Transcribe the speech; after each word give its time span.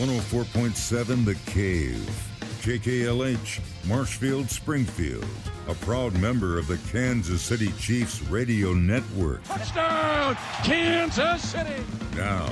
104.7 0.00 1.26
The 1.26 1.34
Cave. 1.50 2.08
KKLH, 2.62 3.60
Marshfield, 3.86 4.48
Springfield. 4.48 5.26
A 5.68 5.74
proud 5.74 6.14
member 6.18 6.56
of 6.56 6.66
the 6.68 6.78
Kansas 6.90 7.42
City 7.42 7.70
Chiefs 7.78 8.22
radio 8.22 8.72
network. 8.72 9.44
Touchdown, 9.44 10.38
Kansas 10.64 11.50
City! 11.50 11.84
Now, 12.16 12.50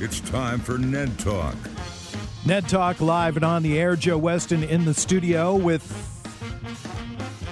it's 0.00 0.18
time 0.22 0.58
for 0.58 0.76
Ned 0.76 1.16
Talk. 1.20 1.54
Ned 2.44 2.68
Talk 2.68 3.00
live 3.00 3.36
and 3.36 3.44
on 3.44 3.62
the 3.62 3.78
air. 3.78 3.94
Joe 3.94 4.18
Weston 4.18 4.64
in 4.64 4.84
the 4.84 4.94
studio 4.94 5.54
with 5.54 5.86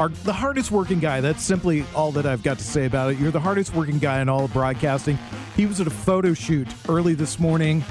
our, 0.00 0.08
the 0.08 0.32
hardest 0.32 0.72
working 0.72 0.98
guy. 0.98 1.20
That's 1.20 1.44
simply 1.44 1.84
all 1.94 2.10
that 2.12 2.26
I've 2.26 2.42
got 2.42 2.58
to 2.58 2.64
say 2.64 2.84
about 2.86 3.12
it. 3.12 3.18
You're 3.20 3.30
the 3.30 3.38
hardest 3.38 3.76
working 3.76 4.00
guy 4.00 4.20
in 4.20 4.28
all 4.28 4.46
of 4.46 4.52
broadcasting. 4.52 5.16
He 5.54 5.66
was 5.66 5.80
at 5.80 5.86
a 5.86 5.90
photo 5.90 6.34
shoot 6.34 6.66
early 6.88 7.14
this 7.14 7.38
morning, 7.38 7.84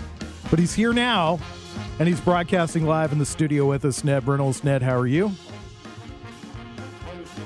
but 0.50 0.60
he's 0.60 0.74
here 0.74 0.94
now 0.94 1.40
and 2.00 2.08
he's 2.08 2.20
broadcasting 2.22 2.86
live 2.86 3.12
in 3.12 3.20
the 3.20 3.26
studio 3.26 3.66
with 3.68 3.86
us. 3.86 4.04
Ned 4.04 4.28
Reynolds. 4.28 4.64
Ned, 4.64 4.82
how 4.82 4.96
are 4.98 5.08
you? 5.08 5.32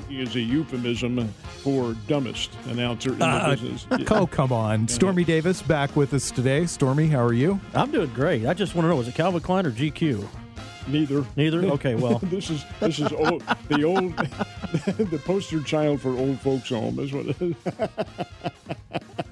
He 0.07 0.21
is 0.21 0.35
a 0.35 0.39
euphemism 0.39 1.27
for 1.63 1.93
dumbest 2.07 2.51
announcer 2.69 3.13
in 3.13 3.21
Uh, 3.21 3.49
the 3.49 3.55
business. 3.57 3.85
Oh, 4.11 4.25
come 4.25 4.51
on. 4.51 4.87
Stormy 4.87 5.23
Davis 5.23 5.61
back 5.61 5.95
with 5.95 6.13
us 6.13 6.31
today. 6.31 6.65
Stormy, 6.65 7.07
how 7.07 7.23
are 7.23 7.33
you? 7.33 7.59
I'm 7.75 7.91
doing 7.91 8.09
great. 8.13 8.45
I 8.47 8.53
just 8.53 8.73
want 8.75 8.85
to 8.85 8.89
know, 8.89 8.95
was 8.95 9.07
it 9.07 9.15
Calvin 9.15 9.41
Klein 9.41 9.65
or 9.65 9.71
GQ? 9.71 10.25
Neither. 10.87 11.23
Neither? 11.35 11.63
Okay, 11.73 11.93
well. 11.95 12.17
this 12.23 12.49
is 12.49 12.63
this 12.79 12.97
is 12.99 13.11
old, 13.11 13.43
the 13.67 13.83
old 13.83 14.15
the 14.97 15.21
poster 15.23 15.61
child 15.61 16.01
for 16.01 16.09
old 16.17 16.39
folks 16.39 16.69
home 16.69 16.97
is 16.99 17.13
what 17.13 17.27
it 17.27 17.39
is. 17.41 17.55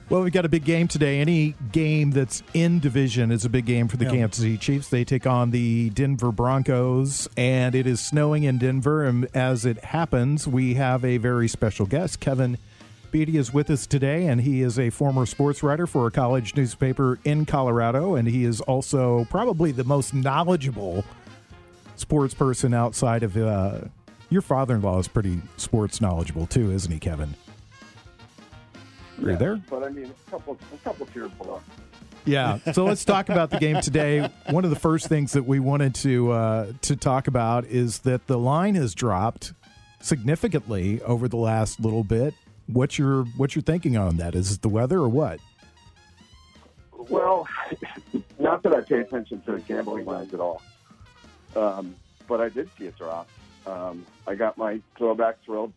Well, 0.10 0.22
we've 0.22 0.32
got 0.32 0.46
a 0.46 0.50
big 0.50 0.64
game 0.64 0.88
today. 0.88 1.20
Any 1.20 1.54
game 1.74 2.12
that's 2.12 2.42
in 2.54 2.80
division 2.80 3.30
is 3.30 3.44
a 3.44 3.50
big 3.50 3.66
game 3.66 3.90
for 3.90 3.98
the 3.98 4.06
Yeah. 4.06 4.12
Kansas 4.12 4.42
City 4.42 4.58
Chiefs. 4.58 4.88
They 4.88 5.04
take 5.04 5.28
on 5.28 5.52
the 5.52 5.90
Denver 5.90 6.32
Broncos, 6.32 7.28
and 7.36 7.76
it 7.76 7.86
is 7.86 8.00
snowing 8.00 8.44
in 8.44 8.58
Denver. 8.58 9.04
And 9.04 9.28
as 9.34 9.66
it 9.66 9.84
happens, 9.84 10.48
we 10.48 10.76
have 10.76 11.04
a 11.04 11.18
very 11.18 11.50
special 11.50 11.86
guest. 11.86 12.22
Kevin 12.22 12.58
Beatty 13.12 13.36
is 13.38 13.54
with 13.54 13.70
us 13.70 13.86
today, 13.86 14.28
and 14.28 14.40
he 14.40 14.62
is 14.62 14.80
a 14.80 14.90
former 14.92 15.26
sports 15.26 15.62
writer 15.62 15.86
for 15.86 16.08
a 16.08 16.12
college 16.12 16.56
newspaper 16.56 17.20
in 17.26 17.46
Colorado, 17.46 18.16
and 18.16 18.30
he 18.30 18.46
is 18.46 18.62
also 18.62 19.26
probably 19.30 19.74
the 19.74 19.84
most 19.84 20.14
knowledgeable 20.14 21.04
sports 21.98 22.34
person 22.34 22.74
outside 22.74 23.24
of 23.24 23.36
uh, 23.36 23.80
your 24.30 24.42
father-in-law 24.42 25.00
is 25.00 25.08
pretty 25.10 25.42
sports 25.58 26.00
knowledgeable 26.00 26.46
too, 26.48 26.72
isn't 26.72 26.92
he, 26.92 27.00
Kevin? 27.00 27.34
Are 29.24 29.32
you 29.32 29.38
there? 29.38 29.62
But 29.70 29.84
I 29.84 29.90
mean, 29.90 30.14
a 30.28 30.32
couple, 30.32 30.58
a 30.74 30.78
couple 30.78 31.06
tiers 31.08 31.32
below. 31.32 31.62
Yeah. 32.26 32.60
So 32.74 32.86
let's 32.86 33.06
talk 33.06 33.30
about 33.30 33.50
the 33.50 33.58
game 33.58 33.82
today. 33.82 34.30
One 34.50 34.64
of 34.64 34.70
the 34.70 34.80
first 34.80 35.08
things 35.08 35.34
that 35.34 35.44
we 35.44 35.60
wanted 35.60 35.96
to 35.96 36.32
uh, 36.32 36.72
to 36.84 36.96
talk 36.96 37.28
about 37.28 37.66
is 37.66 38.00
that 38.00 38.28
the 38.28 38.38
line 38.38 38.76
has 38.76 38.94
dropped 38.94 39.54
significantly 40.02 41.02
over 41.02 41.28
the 41.28 41.38
last 41.38 41.80
little 41.80 42.04
bit. 42.04 42.34
What's 42.68 43.00
your 43.00 43.24
what's 43.38 43.56
your 43.56 43.64
thinking 43.64 43.98
on 43.98 44.18
that? 44.18 44.36
Is 44.36 44.52
it 44.52 44.62
the 44.62 44.70
weather 44.70 45.00
or 45.00 45.10
what? 45.10 45.40
Well, 47.10 47.48
not 48.40 48.64
that 48.64 48.74
I 48.74 48.82
pay 48.82 49.00
attention 49.00 49.42
to 49.42 49.54
the 49.54 49.60
gambling 49.62 50.06
lines 50.06 50.34
at 50.34 50.42
all, 50.42 50.62
um, 51.56 51.96
but 52.28 52.42
I 52.42 52.50
did 52.50 52.70
see 52.78 52.86
it 52.86 52.98
drop. 52.98 53.30
Um, 53.66 54.06
I 54.26 54.36
got 54.36 54.58
my 54.58 54.82
throwback 54.98 55.44
Terrell 55.46 55.72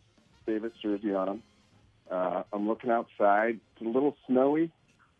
Davis 0.45 0.73
jersey 0.81 1.13
on. 1.13 1.41
Uh, 2.11 2.43
I'm 2.51 2.67
looking 2.67 2.89
outside. 2.89 3.59
It's 3.73 3.81
a 3.81 3.89
little 3.89 4.15
snowy, 4.27 4.71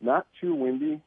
not 0.01 0.27
too 0.41 0.53
windy. 0.53 1.01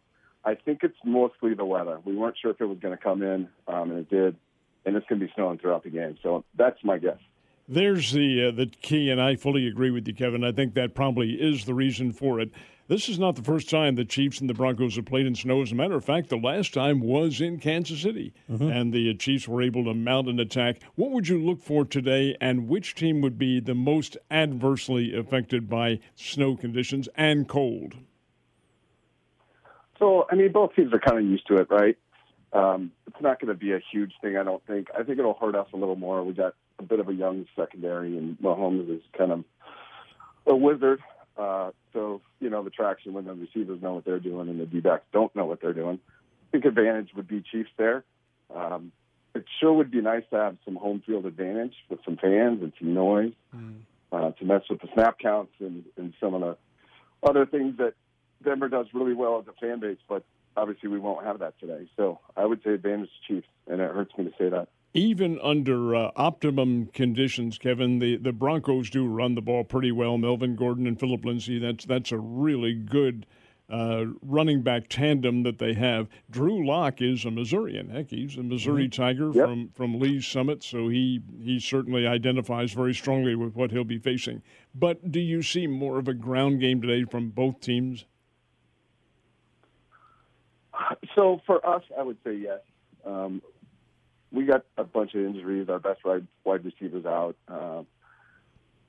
I 0.45 0.55
think 0.55 0.81
it's 0.83 0.97
mostly 1.05 1.55
the 1.55 1.65
weather. 1.65 2.01
We 2.05 2.17
weren't 2.17 2.37
sure 2.41 2.51
if 2.51 2.61
it 2.61 2.67
was 2.67 2.79
going 2.79 2.97
to 2.97 3.03
come 3.03 3.23
in, 3.23 3.49
um, 3.69 3.91
and 3.91 4.01
it 4.01 4.11
did, 4.11 4.37
and 4.85 4.97
it's 4.97 5.07
going 5.07 5.21
to 5.21 5.27
be 5.27 5.33
snowing 5.35 5.59
throughout 5.59 5.85
the 5.85 5.91
game. 5.91 6.17
So 6.23 6.45
that's 6.57 6.79
my 6.83 6.99
guess. 6.99 7.19
There's 7.67 8.13
the 8.13 8.49
uh, 8.49 8.51
the 8.51 8.67
key, 8.67 9.11
and 9.11 9.21
I 9.21 9.37
fully 9.37 9.67
agree 9.67 9.91
with 9.91 10.07
you, 10.07 10.15
Kevin. 10.15 10.45
I 10.45 10.53
think 10.53 10.75
that 10.75 10.95
probably 10.95 11.33
is 11.33 11.65
the 11.65 11.73
reason 11.73 12.13
for 12.13 12.41
it. 12.41 12.51
This 12.87 13.09
is 13.09 13.19
not 13.19 13.35
the 13.35 13.43
first 13.43 13.71
time 13.71 13.95
the 13.95 14.05
Chiefs 14.05 14.41
and 14.41 14.51
the 14.51 14.55
Broncos 14.55 14.97
have 14.97 15.07
played 15.07 15.27
in 15.27 15.35
snow. 15.35 15.63
As 15.63 15.73
a 15.73 15.75
matter 15.75 15.95
of 15.95 16.05
fact, 16.05 16.29
the 16.29 16.37
last 16.37 16.75
time 16.75 17.01
was 17.01 17.41
in 17.41 17.59
Kansas 17.59 18.03
City, 18.03 18.35
and 18.47 18.93
the 18.93 19.15
Chiefs 19.15 19.49
were 19.49 19.63
able 19.63 19.85
to 19.85 19.95
mount 19.95 20.29
an 20.29 20.39
attack. 20.39 20.83
What 20.95 21.11
would 21.13 21.27
you 21.27 21.43
look 21.43 21.63
for 21.63 21.87
today, 21.87 22.37
and 22.43 22.69
which 22.69 22.95
team 22.95 23.23
would 23.23 23.39
be 23.39 23.59
the 23.59 23.75
most 23.75 24.19
adversely 24.31 25.17
affected 25.17 25.67
by 25.67 26.01
snow 26.15 26.57
conditions 26.57 27.09
and 27.17 27.49
cold? 27.49 27.95
So, 29.99 30.27
I 30.31 30.35
mean, 30.35 30.53
both 30.53 30.75
teams 30.75 30.93
are 30.93 30.99
kind 30.99 31.19
of 31.19 31.25
used 31.25 31.47
to 31.47 31.57
it, 31.57 31.69
right? 31.71 31.97
Um, 32.53 32.93
it's 33.07 33.21
not 33.23 33.41
going 33.41 33.49
to 33.49 33.59
be 33.59 33.73
a 33.73 33.81
huge 33.93 34.13
thing, 34.21 34.37
I 34.37 34.43
don't 34.43 34.65
think. 34.67 34.89
I 34.93 35.05
think 35.05 35.19
it'll 35.19 35.39
hurt 35.41 35.55
us 35.55 35.69
a 35.73 35.77
little 35.77 35.97
more. 35.97 36.23
We 36.23 36.35
got 36.35 36.55
a 36.79 36.83
bit 36.83 37.01
of 37.01 37.09
a 37.09 37.15
young 37.15 37.47
secondary, 37.57 38.19
and 38.19 38.39
Mahomes 38.41 38.95
is 38.95 39.03
kind 39.17 39.33
of 39.33 39.45
a 40.47 40.55
wizard. 40.55 41.01
Uh, 41.37 41.71
so, 41.93 42.21
you 42.41 42.49
know, 42.49 42.63
the 42.63 42.71
traction 42.71 43.13
when 43.13 43.25
the 43.25 43.35
receivers 43.35 43.83
know 43.83 43.95
what 43.95 44.05
they're 44.05 44.21
doing 44.21 44.49
and 44.49 44.61
the 44.61 44.67
D-backs 44.67 45.05
don't 45.13 45.35
know 45.35 45.47
what 45.47 45.61
they're 45.61 45.73
doing. 45.73 45.99
I 46.09 46.47
think 46.53 46.65
advantage 46.65 47.11
would 47.17 47.27
be 47.27 47.43
Chiefs 47.43 47.71
there. 47.77 48.05
Um, 48.55 48.93
it 49.35 49.45
sure 49.61 49.73
would 49.73 49.91
be 49.91 50.01
nice 50.01 50.23
to 50.31 50.37
have 50.37 50.57
some 50.65 50.77
home 50.77 51.03
field 51.05 51.27
advantage 51.27 51.75
with 51.89 51.99
some 52.05 52.17
fans 52.17 52.63
and 52.63 52.73
some 52.79 52.95
noise 52.95 53.33
uh, 54.13 54.31
to 54.31 54.45
mess 54.45 54.63
with 54.71 54.81
the 54.81 54.89
snap 54.95 55.19
counts 55.19 55.53
and, 55.59 55.85
and 55.97 56.15
some 56.21 56.35
of 56.35 56.41
the 56.41 56.57
other 57.29 57.47
things 57.47 57.77
that 57.79 57.95
Denver 58.45 58.69
does 58.69 58.87
really 58.93 59.15
well 59.15 59.41
as 59.41 59.47
a 59.49 59.53
fan 59.61 59.81
base, 59.81 59.99
but 60.09 60.23
obviously 60.57 60.89
we 60.89 61.01
won't 61.01 61.25
have 61.27 61.41
that 61.41 61.59
today. 61.59 61.89
So 61.97 62.21
I 62.37 62.45
would 62.47 62.63
say 62.63 62.71
advantage 62.75 63.11
Chiefs, 63.27 63.49
and 63.67 63.81
it 63.81 63.91
hurts 63.91 64.13
me 64.17 64.25
to 64.25 64.31
say 64.39 64.51
that. 64.51 64.69
Even 64.97 65.41
under 65.43 65.95
uh, 65.97 66.11
optimum 66.15 66.87
conditions, 66.87 67.59
Kevin, 67.59 67.99
the, 67.99 68.17
the 68.17 68.33
Broncos 68.33 68.91
do 68.91 69.07
run 69.07 69.35
the 69.35 69.43
ball 69.43 69.65
pretty 69.65 69.91
well. 69.91 70.17
Melvin 70.19 70.55
Gordon 70.55 70.87
and 70.87 70.99
Philip 70.99 71.25
Lindsay, 71.25 71.59
that's 71.59 71.85
that's 71.85 72.13
a 72.13 72.19
really 72.19 72.75
good 72.75 73.27
uh, 73.69 74.05
running 74.23 74.63
back 74.63 74.85
tandem 74.89 75.43
that 75.43 75.59
they 75.59 75.75
have. 75.75 76.07
Drew 76.31 76.65
Lock 76.65 77.01
is 77.03 77.25
a 77.25 77.31
Missourian. 77.33 77.89
Heck, 77.91 78.11
he's 78.11 78.37
a 78.37 78.43
Missouri 78.43 78.89
Tiger 78.89 79.33
Yep. 79.33 79.45
from, 79.47 79.69
from 79.71 79.99
Lee's 79.99 80.27
Summit, 80.27 80.63
so 80.63 80.89
he, 80.89 81.21
he 81.43 81.59
certainly 81.59 82.07
identifies 82.07 82.73
very 82.73 82.95
strongly 82.95 83.35
with 83.35 83.57
what 83.57 83.71
he'll 83.73 83.83
be 83.83 83.99
facing. 83.99 84.43
But 84.75 85.11
do 85.11 85.19
you 85.19 85.43
see 85.43 85.67
more 85.67 85.99
of 85.99 86.09
a 86.09 86.15
ground 86.15 86.61
game 86.61 86.81
today 86.83 87.05
from 87.11 87.31
both 87.31 87.61
teams? 87.61 88.05
So 91.15 91.41
for 91.47 91.67
us, 91.67 91.83
I 91.99 92.03
would 92.03 92.19
say 92.23 92.35
yes. 92.35 92.61
Um, 93.07 93.43
we 94.35 94.45
got 94.45 94.65
a 94.77 94.85
bunch 94.85 95.15
of 95.15 95.25
injuries. 95.25 95.69
Our 95.69 95.79
best 95.79 96.05
wide, 96.05 96.27
wide 96.45 96.65
receivers 96.65 97.07
out. 97.07 97.37
Uh, 97.49 97.83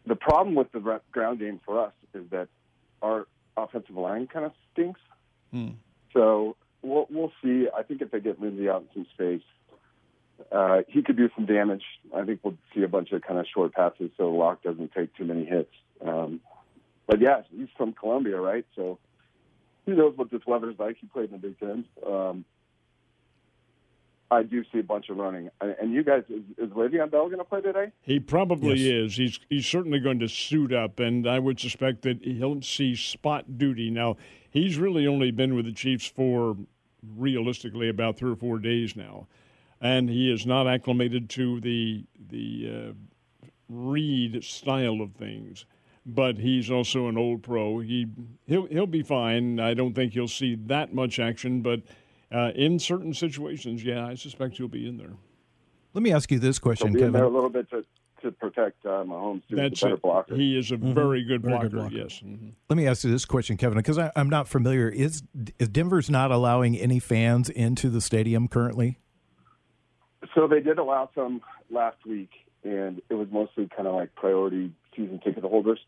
the 0.05 0.15
problem 0.15 0.55
with 0.55 0.71
the 0.71 0.99
ground 1.11 1.39
game 1.39 1.61
for 1.65 1.79
us 1.79 1.93
is 2.13 2.23
that 2.31 2.47
our 3.01 3.27
offensive 3.55 3.95
line 3.95 4.27
kind 4.27 4.45
of 4.45 4.51
stinks. 4.73 4.99
So 6.13 6.55
we'll, 6.81 7.07
we'll 7.09 7.31
see. 7.43 7.67
I 7.75 7.83
think 7.83 8.01
if 8.01 8.11
they 8.11 8.19
get 8.19 8.41
Lindsay 8.41 8.69
out 8.69 8.83
in 8.83 8.87
some 8.93 9.07
space, 9.13 9.45
uh, 10.51 10.81
he 10.87 11.01
could 11.01 11.15
do 11.15 11.29
some 11.35 11.45
damage. 11.45 11.83
I 12.13 12.23
think 12.25 12.39
we'll 12.43 12.57
see 12.73 12.83
a 12.83 12.87
bunch 12.87 13.11
of 13.11 13.21
kind 13.21 13.39
of 13.39 13.45
short 13.53 13.73
passes 13.73 14.11
so 14.17 14.31
Lock 14.31 14.63
doesn't 14.63 14.91
take 14.93 15.15
too 15.15 15.25
many 15.25 15.45
hits. 15.45 15.71
Um, 16.05 16.41
but 17.07 17.21
yeah, 17.21 17.41
he's 17.55 17.69
from 17.77 17.93
Columbia, 17.93 18.39
right? 18.39 18.65
So 18.75 18.97
he 19.85 19.91
knows 19.91 20.17
what 20.17 20.31
this 20.31 20.41
weather's 20.45 20.77
like. 20.79 20.97
He 20.99 21.07
played 21.07 21.31
in 21.31 21.33
the 21.33 21.37
Big 21.37 21.59
Ten. 21.59 21.85
Um, 22.05 22.45
I 24.31 24.43
do 24.43 24.63
see 24.71 24.79
a 24.79 24.83
bunch 24.83 25.09
of 25.09 25.17
running. 25.17 25.49
And 25.61 25.75
and 25.79 25.93
you 25.93 26.03
guys, 26.03 26.23
is, 26.29 26.43
is 26.57 26.69
Le'Veon 26.71 27.11
Bell 27.11 27.25
going 27.27 27.37
to 27.37 27.43
play 27.43 27.61
today? 27.61 27.91
He 28.01 28.19
probably 28.19 28.77
Yes. 28.77 29.11
is. 29.11 29.17
He's 29.17 29.39
he's 29.49 29.65
certainly 29.65 29.99
going 29.99 30.19
to 30.19 30.27
suit 30.27 30.73
up, 30.73 30.99
and 30.99 31.27
I 31.27 31.39
would 31.39 31.59
suspect 31.59 32.01
that 32.03 32.21
he'll 32.23 32.61
see 32.61 32.95
spot 32.95 33.57
duty. 33.57 33.89
Now, 33.89 34.17
he's 34.49 34.77
really 34.77 35.05
only 35.05 35.31
been 35.31 35.55
with 35.55 35.65
the 35.65 35.73
Chiefs 35.73 36.07
for 36.07 36.57
realistically 37.15 37.87
about 37.87 38.17
three 38.17 38.31
or 38.31 38.35
four 38.35 38.57
days 38.57 38.95
now, 38.95 39.27
and 39.79 40.09
he 40.09 40.31
is 40.31 40.45
not 40.45 40.67
acclimated 40.67 41.29
to 41.31 41.59
the 41.61 42.05
the 42.29 42.89
uh, 42.89 42.93
Reid 43.69 44.43
style 44.43 45.01
of 45.01 45.13
things. 45.13 45.65
But 46.07 46.37
he's 46.37 46.69
also 46.69 47.07
an 47.07 47.17
old 47.17 47.41
pro. 47.41 47.79
He 47.79 48.05
he'll 48.45 48.67
he'll 48.67 48.85
be 48.85 49.01
fine. 49.01 49.59
I 49.59 49.73
don't 49.73 49.93
think 49.95 50.13
he'll 50.13 50.27
see 50.27 50.53
that 50.67 50.93
much 50.93 51.17
action, 51.19 51.61
but 51.61 51.81
uh, 52.31 52.51
in 52.55 52.79
certain 52.79 53.13
situations, 53.13 53.83
yeah, 53.83 54.05
I 54.05 54.15
suspect 54.15 54.57
he'll 54.57 54.67
be 54.67 54.87
in 54.87 54.97
there. 54.97 55.13
Let 55.93 56.01
me 56.03 56.11
ask 56.11 56.29
you 56.31 56.39
this 56.39 56.57
He'll 56.57 56.63
question, 56.63 56.93
Kevin. 56.93 57.07
in 57.07 57.11
there 57.13 57.23
a 57.23 57.29
little 57.29 57.49
bit 57.49 57.69
to, 57.69 57.85
to 58.21 58.31
protect 58.31 58.85
uh, 58.85 59.03
Mahomes, 59.05 59.43
too. 59.49 59.55
That's 59.55 59.81
a 59.81 59.85
better 59.85 59.97
blocker. 59.97 60.35
He 60.35 60.57
is 60.57 60.71
a 60.71 60.77
very 60.77 61.23
good 61.23 61.41
Very 61.41 61.53
blocker. 61.53 61.69
good 61.69 61.75
blocker. 61.77 61.95
Yes. 61.95 62.21
Mhm. 62.25 62.51
Let 62.69 62.75
me 62.77 62.87
ask 62.87 63.03
you 63.03 63.11
this 63.11 63.25
question, 63.25 63.55
Kevin, 63.55 63.77
because 63.77 63.97
I'm 64.15 64.29
not 64.29 64.47
familiar. 64.47 64.89
Is, 64.89 65.23
is 65.59 65.69
Denver's 65.69 66.09
not 66.09 66.31
allowing 66.31 66.75
any 66.77 66.99
fans 66.99 67.49
into 67.49 67.89
the 67.89 68.01
stadium 68.01 68.47
currently? 68.47 68.97
So 70.33 70.47
they 70.47 70.59
did 70.59 70.79
allow 70.79 71.09
some 71.15 71.41
last 71.69 71.97
week, 72.05 72.31
and 72.63 73.01
it 73.09 73.13
was 73.13 73.27
mostly 73.31 73.69
kind 73.73 73.87
of 73.87 73.95
like 73.95 74.15
priority 74.15 74.71
season 74.95 75.19
ticket 75.23 75.43
holders. 75.43 75.79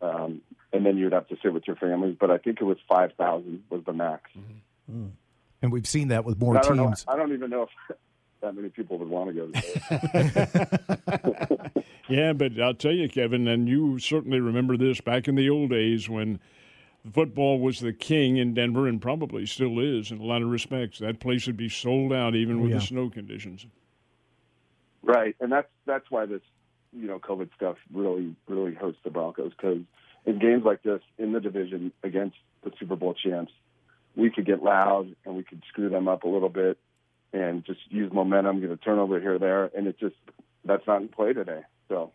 Um, 0.00 0.40
and 0.72 0.86
then 0.86 0.96
you'd 0.96 1.12
have 1.12 1.28
to 1.28 1.36
sit 1.42 1.52
with 1.52 1.66
your 1.66 1.76
families. 1.76 2.16
But 2.18 2.30
I 2.30 2.38
think 2.38 2.60
it 2.60 2.64
was 2.64 2.78
5,000 2.88 3.64
was 3.70 3.82
the 3.84 3.92
max. 3.92 4.30
And 5.68 5.72
we've 5.74 5.86
seen 5.86 6.08
that 6.08 6.24
with 6.24 6.40
more 6.40 6.56
I 6.56 6.62
teams. 6.62 7.06
Know, 7.06 7.12
I 7.12 7.16
don't 7.16 7.30
even 7.34 7.50
know 7.50 7.64
if 7.64 7.96
that 8.40 8.54
many 8.54 8.70
people 8.70 8.96
would 8.96 9.08
want 9.08 9.28
to 9.28 9.34
go 9.34 9.50
to 11.10 11.82
yeah, 12.08 12.32
but 12.32 12.58
I'll 12.58 12.72
tell 12.72 12.92
you, 12.92 13.06
Kevin, 13.06 13.46
and 13.46 13.68
you 13.68 13.98
certainly 13.98 14.40
remember 14.40 14.78
this 14.78 15.02
back 15.02 15.28
in 15.28 15.34
the 15.34 15.50
old 15.50 15.68
days 15.68 16.08
when 16.08 16.40
football 17.12 17.60
was 17.60 17.80
the 17.80 17.92
king 17.92 18.38
in 18.38 18.54
Denver 18.54 18.88
and 18.88 18.98
probably 18.98 19.44
still 19.44 19.78
is 19.78 20.10
in 20.10 20.20
a 20.20 20.24
lot 20.24 20.40
of 20.40 20.48
respects. 20.48 21.00
That 21.00 21.20
place 21.20 21.46
would 21.46 21.58
be 21.58 21.68
sold 21.68 22.14
out 22.14 22.34
even 22.34 22.60
oh, 22.60 22.62
with 22.62 22.70
yeah. 22.70 22.78
the 22.78 22.86
snow 22.86 23.10
conditions. 23.10 23.66
Right, 25.02 25.36
and 25.38 25.52
that's 25.52 25.68
that's 25.84 26.10
why 26.10 26.24
this 26.24 26.40
you 26.94 27.08
know 27.08 27.18
COVID 27.18 27.50
stuff 27.54 27.76
really 27.92 28.34
really 28.48 28.72
hurts 28.72 28.96
the 29.04 29.10
Broncos 29.10 29.52
because 29.54 29.82
in 30.24 30.38
games 30.38 30.64
like 30.64 30.82
this 30.82 31.02
in 31.18 31.32
the 31.32 31.40
division 31.40 31.92
against 32.02 32.36
the 32.64 32.72
Super 32.80 32.96
Bowl 32.96 33.12
champs, 33.12 33.52
we 34.18 34.30
could 34.30 34.44
get 34.44 34.62
loud 34.62 35.14
and 35.24 35.36
we 35.36 35.44
could 35.44 35.62
screw 35.68 35.88
them 35.88 36.08
up 36.08 36.24
a 36.24 36.28
little 36.28 36.48
bit 36.48 36.76
and 37.32 37.64
just 37.64 37.80
use 37.88 38.12
momentum, 38.12 38.60
get 38.60 38.70
a 38.70 38.76
turnover 38.76 39.20
here 39.20 39.36
or 39.36 39.38
there, 39.38 39.70
and 39.76 39.86
it 39.86 39.98
just 39.98 40.16
that's 40.64 40.86
not 40.86 41.00
in 41.00 41.08
play 41.08 41.32
today. 41.32 41.60
So 41.88 42.12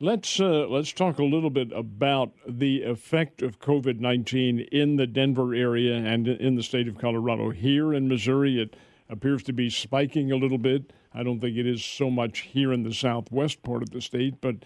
let's 0.00 0.40
uh, 0.40 0.66
let's 0.68 0.92
talk 0.92 1.18
a 1.18 1.24
little 1.24 1.50
bit 1.50 1.70
about 1.72 2.32
the 2.46 2.82
effect 2.82 3.42
of 3.42 3.60
COVID 3.60 4.00
nineteen 4.00 4.60
in 4.72 4.96
the 4.96 5.06
Denver 5.06 5.54
area 5.54 5.94
and 5.94 6.26
in 6.26 6.56
the 6.56 6.62
state 6.62 6.88
of 6.88 6.98
Colorado. 6.98 7.50
Here 7.50 7.94
in 7.94 8.08
Missouri, 8.08 8.60
it 8.60 8.74
appears 9.08 9.42
to 9.44 9.52
be 9.52 9.70
spiking 9.70 10.32
a 10.32 10.36
little 10.36 10.58
bit. 10.58 10.92
I 11.14 11.22
don't 11.22 11.40
think 11.40 11.56
it 11.56 11.66
is 11.66 11.84
so 11.84 12.10
much 12.10 12.40
here 12.40 12.72
in 12.72 12.82
the 12.82 12.94
southwest 12.94 13.62
part 13.62 13.82
of 13.82 13.90
the 13.90 14.00
state, 14.00 14.40
but 14.40 14.56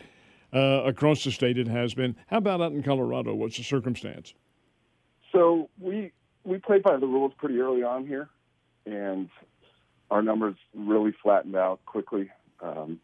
uh, 0.55 0.85
across 0.85 1.25
the 1.25 1.33
state 1.33 1.59
it 1.59 1.69
has 1.69 1.93
been. 1.93 2.17
How 2.29 2.39
about 2.39 2.63
out 2.63 2.73
in 2.73 2.83
Colorado? 2.83 3.35
What's 3.35 3.59
the 3.59 3.65
circumstance? 3.65 4.33
So 5.37 5.69
we 5.79 6.13
we 6.45 6.57
played 6.59 6.83
by 6.83 6.97
the 6.97 7.07
rules 7.07 7.33
pretty 7.37 7.59
early 7.59 7.83
on 7.83 8.07
here, 8.07 8.31
and 8.87 9.29
our 10.11 10.23
numbers 10.23 10.55
really 10.75 11.15
flattened 11.23 11.57
out 11.57 11.85
quickly. 11.85 12.31
Um, 12.63 13.01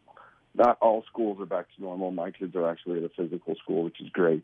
not 0.55 0.79
all 0.81 1.03
schools 1.07 1.39
are 1.39 1.45
back 1.45 1.67
to 1.75 1.81
normal. 1.81 2.09
My 2.09 2.31
kids 2.31 2.55
are 2.55 2.67
actually 2.67 2.97
at 2.97 3.03
a 3.03 3.09
physical 3.09 3.53
school, 3.61 3.83
which 3.83 4.01
is 4.01 4.09
great. 4.09 4.43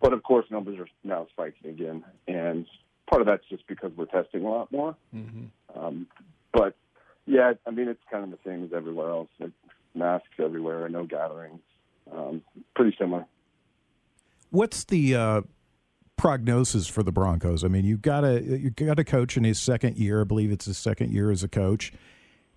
But 0.00 0.12
of 0.12 0.22
course, 0.22 0.46
numbers 0.48 0.78
are 0.78 0.86
now 1.02 1.26
spiking 1.32 1.70
again, 1.70 2.04
and 2.28 2.66
part 3.10 3.20
of 3.20 3.26
that's 3.26 3.44
just 3.50 3.66
because 3.66 3.90
we're 3.96 4.06
testing 4.06 4.44
a 4.44 4.50
lot 4.50 4.70
more. 4.70 4.94
Mm-hmm. 5.12 5.46
Um, 5.76 6.06
but 6.52 6.76
yeah, 7.26 7.54
I 7.66 7.72
mean, 7.72 7.88
it's 7.88 8.02
kind 8.12 8.22
of 8.22 8.30
the 8.30 8.38
same 8.48 8.62
as 8.62 8.72
everywhere 8.72 9.10
else. 9.10 9.28
Like 9.40 9.50
masks 9.92 10.28
everywhere, 10.38 10.88
no 10.88 11.04
gatherings. 11.04 11.62
Um, 12.12 12.42
pretty 12.76 12.96
similar. 12.96 13.26
What's 14.50 14.84
the 14.84 15.16
uh, 15.16 15.40
prognosis 16.16 16.86
for 16.86 17.02
the 17.02 17.12
Broncos? 17.12 17.64
I 17.64 17.68
mean, 17.68 17.84
you've 17.84 18.02
got 18.02 18.24
a 18.24 18.40
you 18.42 18.70
got 18.70 18.98
a 18.98 19.04
coach 19.04 19.36
in 19.36 19.44
his 19.44 19.60
second 19.60 19.96
year. 19.96 20.22
I 20.22 20.24
believe 20.24 20.50
it's 20.50 20.66
his 20.66 20.78
second 20.78 21.12
year 21.12 21.30
as 21.30 21.42
a 21.42 21.48
coach, 21.48 21.92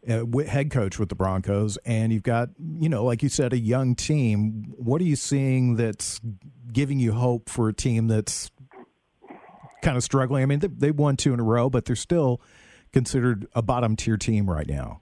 uh, 0.10 0.26
head 0.48 0.72
coach 0.72 1.00
with 1.00 1.10
the 1.10 1.16
Broncos, 1.16 1.78
and 1.86 2.12
you've 2.12 2.24
got 2.24 2.50
you 2.80 2.90
know, 2.90 3.04
like 3.04 3.24
you 3.24 3.30
said, 3.30 3.54
a 3.54 3.60
young 3.60 3.96
team. 3.96 4.74
What 4.78 5.02
are 5.02 5.06
you 5.06 5.16
seeing 5.16 5.76
that's 5.76 6.20
giving 6.72 7.00
you 7.00 7.14
hope 7.14 7.50
for 7.50 7.70
a 7.70 7.74
team 7.74 8.08
that's 8.08 8.52
kind 9.82 9.98
of 9.98 10.04
struggling? 10.04 10.44
I 10.44 10.46
mean, 10.46 10.60
they, 10.60 10.68
they 10.68 10.92
won 10.92 11.18
two 11.18 11.34
in 11.34 11.40
a 11.40 11.44
row, 11.44 11.70
but 11.70 11.86
they're 11.86 11.96
still 11.96 12.42
considered 12.94 13.48
a 13.54 13.62
bottom 13.62 13.96
tier 13.96 14.18
team 14.18 14.50
right 14.50 14.68
now. 14.68 15.02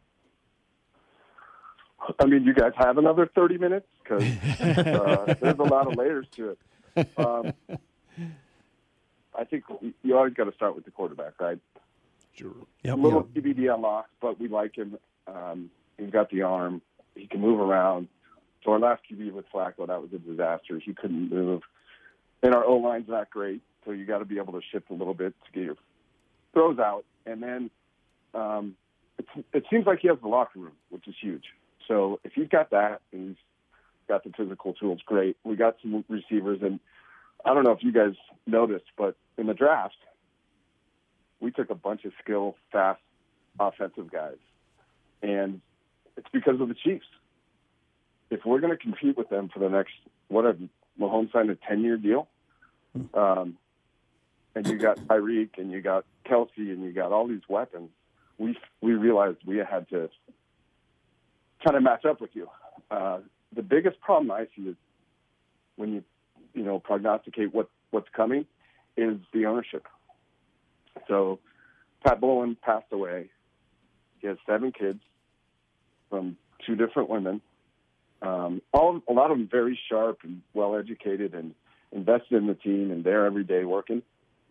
I 2.19 2.25
mean, 2.25 2.43
you 2.43 2.53
guys 2.53 2.71
have 2.77 2.97
another 2.97 3.29
30 3.33 3.57
minutes 3.57 3.87
because 4.03 4.23
uh, 4.59 5.35
there's 5.41 5.59
a 5.59 5.63
lot 5.63 5.87
of 5.87 5.95
layers 5.95 6.27
to 6.33 6.55
it. 6.95 7.09
Um, 7.17 7.53
I 9.37 9.43
think 9.43 9.63
you 10.03 10.17
always 10.17 10.33
got 10.33 10.45
to 10.45 10.53
start 10.53 10.75
with 10.75 10.85
the 10.85 10.91
quarterback, 10.91 11.39
right? 11.39 11.59
Sure. 12.33 12.53
Yep, 12.83 12.93
a 12.93 12.97
little 12.97 13.29
yep. 13.33 13.43
TBD 13.43 13.73
on 13.73 13.81
Lock, 13.81 14.07
but 14.21 14.39
we 14.39 14.47
like 14.47 14.75
him. 14.75 14.97
Um, 15.27 15.69
he's 15.97 16.09
got 16.09 16.29
the 16.29 16.41
arm. 16.43 16.81
He 17.15 17.27
can 17.27 17.41
move 17.41 17.59
around. 17.59 18.07
So 18.63 18.71
our 18.71 18.79
last 18.79 19.03
QB 19.09 19.31
with 19.31 19.45
Flacco, 19.53 19.87
that 19.87 20.01
was 20.01 20.09
a 20.13 20.17
disaster. 20.17 20.79
He 20.83 20.93
couldn't 20.93 21.29
move. 21.29 21.61
And 22.43 22.53
our 22.53 22.65
O 22.65 22.77
line's 22.77 23.07
not 23.07 23.29
great, 23.29 23.61
so 23.85 23.91
you 23.91 24.05
got 24.05 24.19
to 24.19 24.25
be 24.25 24.37
able 24.37 24.53
to 24.53 24.61
shift 24.71 24.89
a 24.89 24.93
little 24.93 25.13
bit 25.13 25.33
to 25.45 25.51
get 25.51 25.63
your 25.65 25.75
throws 26.53 26.79
out. 26.79 27.05
And 27.25 27.41
then 27.41 27.69
um, 28.33 28.75
it, 29.17 29.25
it 29.53 29.63
seems 29.71 29.85
like 29.85 29.99
he 29.99 30.07
has 30.09 30.17
the 30.21 30.27
locker 30.27 30.59
room, 30.59 30.73
which 30.89 31.07
is 31.07 31.15
huge. 31.19 31.45
So 31.87 32.19
if 32.23 32.35
you've 32.35 32.49
got 32.49 32.71
that 32.71 33.01
and 33.11 33.29
he's 33.29 33.37
got 34.07 34.23
the 34.23 34.31
physical 34.35 34.73
tools, 34.73 34.99
great. 35.05 35.37
We 35.43 35.55
got 35.55 35.77
some 35.81 36.03
receivers, 36.09 36.59
and 36.61 36.79
I 37.45 37.53
don't 37.53 37.63
know 37.63 37.71
if 37.71 37.83
you 37.83 37.91
guys 37.91 38.15
noticed, 38.45 38.85
but 38.97 39.15
in 39.37 39.47
the 39.47 39.53
draft, 39.53 39.95
we 41.39 41.51
took 41.51 41.69
a 41.69 41.75
bunch 41.75 42.05
of 42.05 42.13
skill, 42.23 42.55
fast, 42.71 43.01
offensive 43.59 44.11
guys, 44.11 44.37
and 45.21 45.61
it's 46.17 46.27
because 46.31 46.59
of 46.61 46.67
the 46.67 46.73
Chiefs. 46.73 47.05
If 48.29 48.45
we're 48.45 48.59
going 48.59 48.71
to 48.71 48.77
compete 48.77 49.17
with 49.17 49.29
them 49.29 49.49
for 49.53 49.59
the 49.59 49.69
next, 49.69 49.93
what 50.27 50.45
have 50.45 50.57
Mahomes 50.99 51.31
signed 51.31 51.49
a 51.49 51.55
ten-year 51.55 51.97
deal, 51.97 52.27
um, 53.13 53.57
and 54.55 54.67
you 54.67 54.77
got 54.77 54.97
Tyreek 54.97 55.57
and 55.57 55.71
you 55.71 55.81
got 55.81 56.05
Kelce 56.25 56.49
and 56.57 56.83
you 56.83 56.91
got 56.91 57.11
all 57.11 57.27
these 57.27 57.47
weapons, 57.47 57.89
we 58.37 58.57
we 58.81 58.93
realized 58.93 59.37
we 59.45 59.57
had 59.57 59.87
to 59.89 60.09
kind 61.63 61.77
of 61.77 61.83
match 61.83 62.05
up 62.05 62.21
with 62.21 62.31
you. 62.33 62.49
Uh, 62.89 63.19
the 63.53 63.61
biggest 63.61 63.99
problem 63.99 64.31
I 64.31 64.47
see 64.55 64.69
is 64.69 64.75
when 65.75 65.93
you 65.93 66.03
you 66.53 66.63
know 66.63 66.79
prognosticate 66.79 67.53
what 67.53 67.69
what's 67.91 68.09
coming 68.15 68.45
is 68.97 69.17
the 69.33 69.45
ownership. 69.45 69.87
So 71.07 71.39
Pat 72.05 72.21
Bowlen 72.21 72.57
passed 72.61 72.91
away. 72.91 73.29
He 74.19 74.27
has 74.27 74.37
seven 74.45 74.71
kids 74.71 74.99
from 76.09 76.37
two 76.65 76.75
different 76.75 77.09
women. 77.09 77.41
Um, 78.21 78.61
all 78.73 79.01
a 79.09 79.13
lot 79.13 79.31
of 79.31 79.37
them 79.37 79.47
very 79.51 79.79
sharp 79.89 80.19
and 80.23 80.41
well 80.53 80.75
educated 80.75 81.33
and 81.33 81.53
invested 81.91 82.35
in 82.37 82.47
the 82.47 82.55
team 82.55 82.91
and 82.91 83.03
there 83.03 83.25
every 83.25 83.43
day 83.43 83.65
working. 83.65 84.01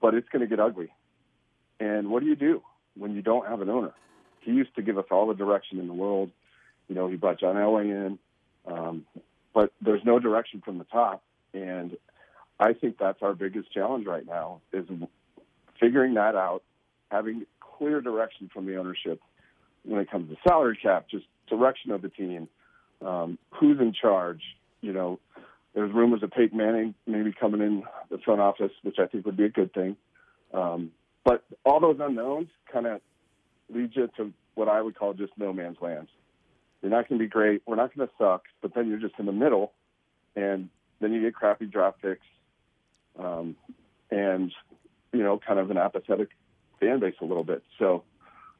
But 0.00 0.14
it's 0.14 0.28
going 0.28 0.40
to 0.40 0.46
get 0.46 0.60
ugly. 0.60 0.92
And 1.80 2.10
what 2.10 2.22
do 2.22 2.28
you 2.28 2.36
do 2.36 2.62
when 2.96 3.14
you 3.14 3.22
don't 3.22 3.46
have 3.46 3.60
an 3.60 3.70
owner? 3.70 3.92
He 4.40 4.52
used 4.52 4.74
to 4.76 4.82
give 4.82 4.98
us 4.98 5.06
all 5.10 5.26
the 5.26 5.34
direction 5.34 5.78
in 5.80 5.86
the 5.86 5.94
world. 5.94 6.30
You 6.88 6.94
know, 6.94 7.08
he 7.08 7.16
brought 7.16 7.40
John 7.40 7.56
Elway 7.56 7.84
in, 7.84 8.18
um, 8.66 9.06
but 9.54 9.72
there's 9.80 10.04
no 10.04 10.18
direction 10.18 10.60
from 10.62 10.78
the 10.78 10.84
top. 10.84 11.22
And 11.54 11.96
I 12.58 12.72
think 12.72 12.98
that's 12.98 13.22
our 13.22 13.34
biggest 13.34 13.72
challenge 13.72 14.06
right 14.06 14.26
now 14.26 14.60
is 14.72 14.86
figuring 15.80 16.14
that 16.14 16.36
out, 16.36 16.62
having 17.10 17.46
clear 17.60 18.00
direction 18.00 18.50
from 18.52 18.66
the 18.66 18.76
ownership 18.76 19.20
when 19.84 20.00
it 20.00 20.10
comes 20.10 20.30
to 20.30 20.36
salary 20.46 20.78
cap, 20.80 21.06
just 21.10 21.24
direction 21.48 21.90
of 21.90 22.02
the 22.02 22.08
team, 22.08 22.48
um, 23.04 23.38
who's 23.50 23.78
in 23.80 23.92
charge. 23.92 24.40
You 24.80 24.92
know, 24.92 25.18
there's 25.74 25.92
rumors 25.92 26.22
of 26.22 26.30
Peyton 26.30 26.56
Manning 26.56 26.94
maybe 27.06 27.32
coming 27.32 27.60
in 27.60 27.82
the 28.10 28.18
front 28.18 28.40
office, 28.40 28.72
which 28.82 28.98
I 28.98 29.06
think 29.06 29.26
would 29.26 29.36
be 29.36 29.44
a 29.44 29.50
good 29.50 29.72
thing. 29.74 29.96
Um, 30.52 30.92
but 31.24 31.44
all 31.64 31.80
those 31.80 31.96
unknowns 32.00 32.48
kind 32.72 32.86
of 32.86 33.00
lead 33.68 33.90
you 33.94 34.08
to 34.16 34.32
what 34.54 34.68
I 34.68 34.80
would 34.80 34.96
call 34.96 35.14
just 35.14 35.32
no 35.36 35.52
man's 35.52 35.78
land. 35.80 36.08
You're 36.80 36.90
not 36.90 37.08
going 37.08 37.18
to 37.18 37.24
be 37.24 37.28
great. 37.28 37.62
We're 37.66 37.76
not 37.76 37.96
going 37.96 38.06
to 38.06 38.14
suck, 38.18 38.44
but 38.62 38.74
then 38.74 38.88
you're 38.88 39.00
just 39.00 39.14
in 39.18 39.26
the 39.26 39.32
middle, 39.32 39.72
and 40.36 40.68
then 41.00 41.12
you 41.12 41.22
get 41.22 41.34
crappy 41.34 41.66
draft 41.66 42.02
picks, 42.02 42.26
um, 43.18 43.56
and 44.10 44.52
you 45.12 45.22
know, 45.22 45.38
kind 45.38 45.60
of 45.60 45.70
an 45.70 45.78
apathetic 45.78 46.30
fan 46.80 47.00
base 47.00 47.14
a 47.20 47.24
little 47.24 47.44
bit. 47.44 47.62
So, 47.78 48.02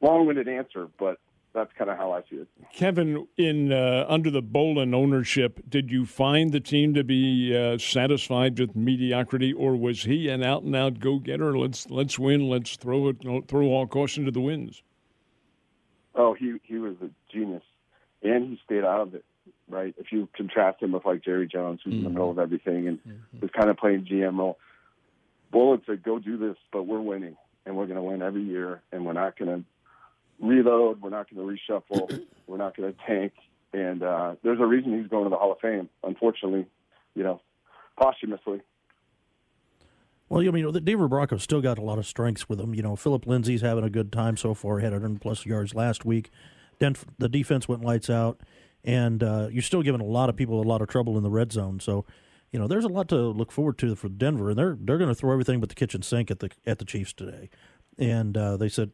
long-winded 0.01 0.47
answer, 0.47 0.87
but 0.97 1.17
that's 1.53 1.71
kind 1.77 1.89
of 1.89 1.97
how 1.97 2.11
I 2.11 2.21
see 2.29 2.37
it. 2.37 2.47
Kevin, 2.73 3.27
in 3.37 3.71
uh, 3.71 4.05
under 4.07 4.29
the 4.29 4.41
Bowlen 4.41 4.93
ownership, 4.93 5.61
did 5.67 5.91
you 5.91 6.05
find 6.05 6.51
the 6.51 6.59
team 6.59 6.93
to 6.93 7.03
be 7.03 7.55
uh, 7.55 7.77
satisfied 7.77 8.59
with 8.59 8.75
mediocrity, 8.75 9.53
or 9.53 9.75
was 9.75 10.03
he 10.03 10.29
an 10.29 10.43
out-and-out 10.43 10.99
go-getter? 10.99 11.57
Let's 11.57 11.89
let's 11.89 12.19
win. 12.19 12.49
Let's 12.49 12.75
throw 12.75 13.09
it. 13.09 13.17
Throw 13.47 13.67
all 13.67 13.87
caution 13.87 14.25
to 14.25 14.31
the 14.31 14.41
winds. 14.41 14.83
Oh, 16.13 16.33
he 16.33 16.55
he 16.63 16.77
was 16.77 16.95
a 17.01 17.09
genius, 17.31 17.63
and 18.21 18.49
he 18.49 18.59
stayed 18.63 18.83
out 18.83 19.01
of 19.01 19.15
it. 19.15 19.25
Right. 19.67 19.95
If 19.97 20.11
you 20.11 20.29
contrast 20.35 20.81
him 20.81 20.91
with 20.91 21.05
like 21.05 21.23
Jerry 21.23 21.47
Jones, 21.47 21.79
who's 21.83 21.93
mm-hmm. 21.93 21.99
in 21.99 22.03
the 22.03 22.09
middle 22.11 22.29
of 22.29 22.37
everything 22.37 22.87
and 22.87 22.99
mm-hmm. 22.99 23.39
was 23.39 23.49
kind 23.49 23.69
of 23.69 23.77
playing 23.77 24.05
GM 24.05 24.37
role, 24.37 24.59
Bowlen 25.51 25.81
said, 25.87 26.03
"Go 26.03 26.19
do 26.19 26.37
this, 26.37 26.55
but 26.71 26.83
we're 26.83 27.01
winning, 27.01 27.35
and 27.65 27.75
we're 27.75 27.87
going 27.87 27.95
to 27.95 28.03
win 28.03 28.21
every 28.21 28.43
year, 28.43 28.81
and 28.91 29.05
we're 29.05 29.13
not 29.13 29.37
going 29.37 29.49
to." 29.49 29.65
reload. 30.39 31.01
We're 31.01 31.09
not 31.09 31.27
going 31.29 31.47
to 31.47 31.73
reshuffle. 31.73 32.23
We're 32.47 32.57
not 32.57 32.75
going 32.75 32.93
to 32.93 32.99
tank. 33.05 33.33
And 33.73 34.03
uh, 34.03 34.35
there's 34.43 34.59
a 34.59 34.65
reason 34.65 34.97
he's 34.97 35.09
going 35.09 35.25
to 35.25 35.29
the 35.29 35.35
Hall 35.35 35.51
of 35.51 35.59
Fame. 35.59 35.89
Unfortunately, 36.03 36.65
you 37.13 37.23
know, 37.23 37.41
posthumously. 37.99 38.61
Well, 40.29 40.41
you 40.41 40.51
know, 40.51 40.71
the 40.71 40.81
Denver 40.81 41.07
Broncos 41.07 41.43
still 41.43 41.61
got 41.61 41.77
a 41.77 41.81
lot 41.81 41.99
of 41.99 42.05
strengths 42.07 42.49
with 42.49 42.57
them. 42.57 42.73
You 42.73 42.81
know, 42.81 42.95
Philip 42.95 43.27
Lindsay's 43.27 43.61
having 43.61 43.83
a 43.83 43.89
good 43.89 44.11
time 44.11 44.37
so 44.37 44.53
far. 44.53 44.79
Had 44.79 44.93
100 44.93 45.21
plus 45.21 45.45
yards 45.45 45.75
last 45.75 46.05
week. 46.05 46.31
Then 46.79 46.95
the 47.17 47.29
defense 47.29 47.67
went 47.67 47.83
lights 47.83 48.09
out, 48.09 48.41
and 48.85 49.21
uh, 49.21 49.49
you're 49.51 49.61
still 49.61 49.81
giving 49.81 49.99
a 49.99 50.05
lot 50.05 50.29
of 50.29 50.35
people 50.37 50.61
a 50.61 50.63
lot 50.63 50.81
of 50.81 50.87
trouble 50.87 51.17
in 51.17 51.23
the 51.23 51.29
red 51.29 51.51
zone. 51.51 51.79
So, 51.79 52.05
you 52.51 52.59
know, 52.59 52.67
there's 52.67 52.85
a 52.85 52.89
lot 52.89 53.09
to 53.09 53.17
look 53.17 53.51
forward 53.51 53.77
to 53.79 53.95
for 53.95 54.07
Denver, 54.07 54.49
and 54.51 54.57
they're 54.57 54.77
they're 54.79 54.97
going 54.97 55.09
to 55.09 55.15
throw 55.15 55.31
everything 55.33 55.59
but 55.59 55.69
the 55.69 55.75
kitchen 55.75 56.01
sink 56.01 56.31
at 56.31 56.39
the 56.39 56.49
at 56.65 56.79
the 56.79 56.85
Chiefs 56.85 57.11
today 57.11 57.49
and 57.97 58.37
uh, 58.37 58.57
they 58.57 58.69
said 58.69 58.91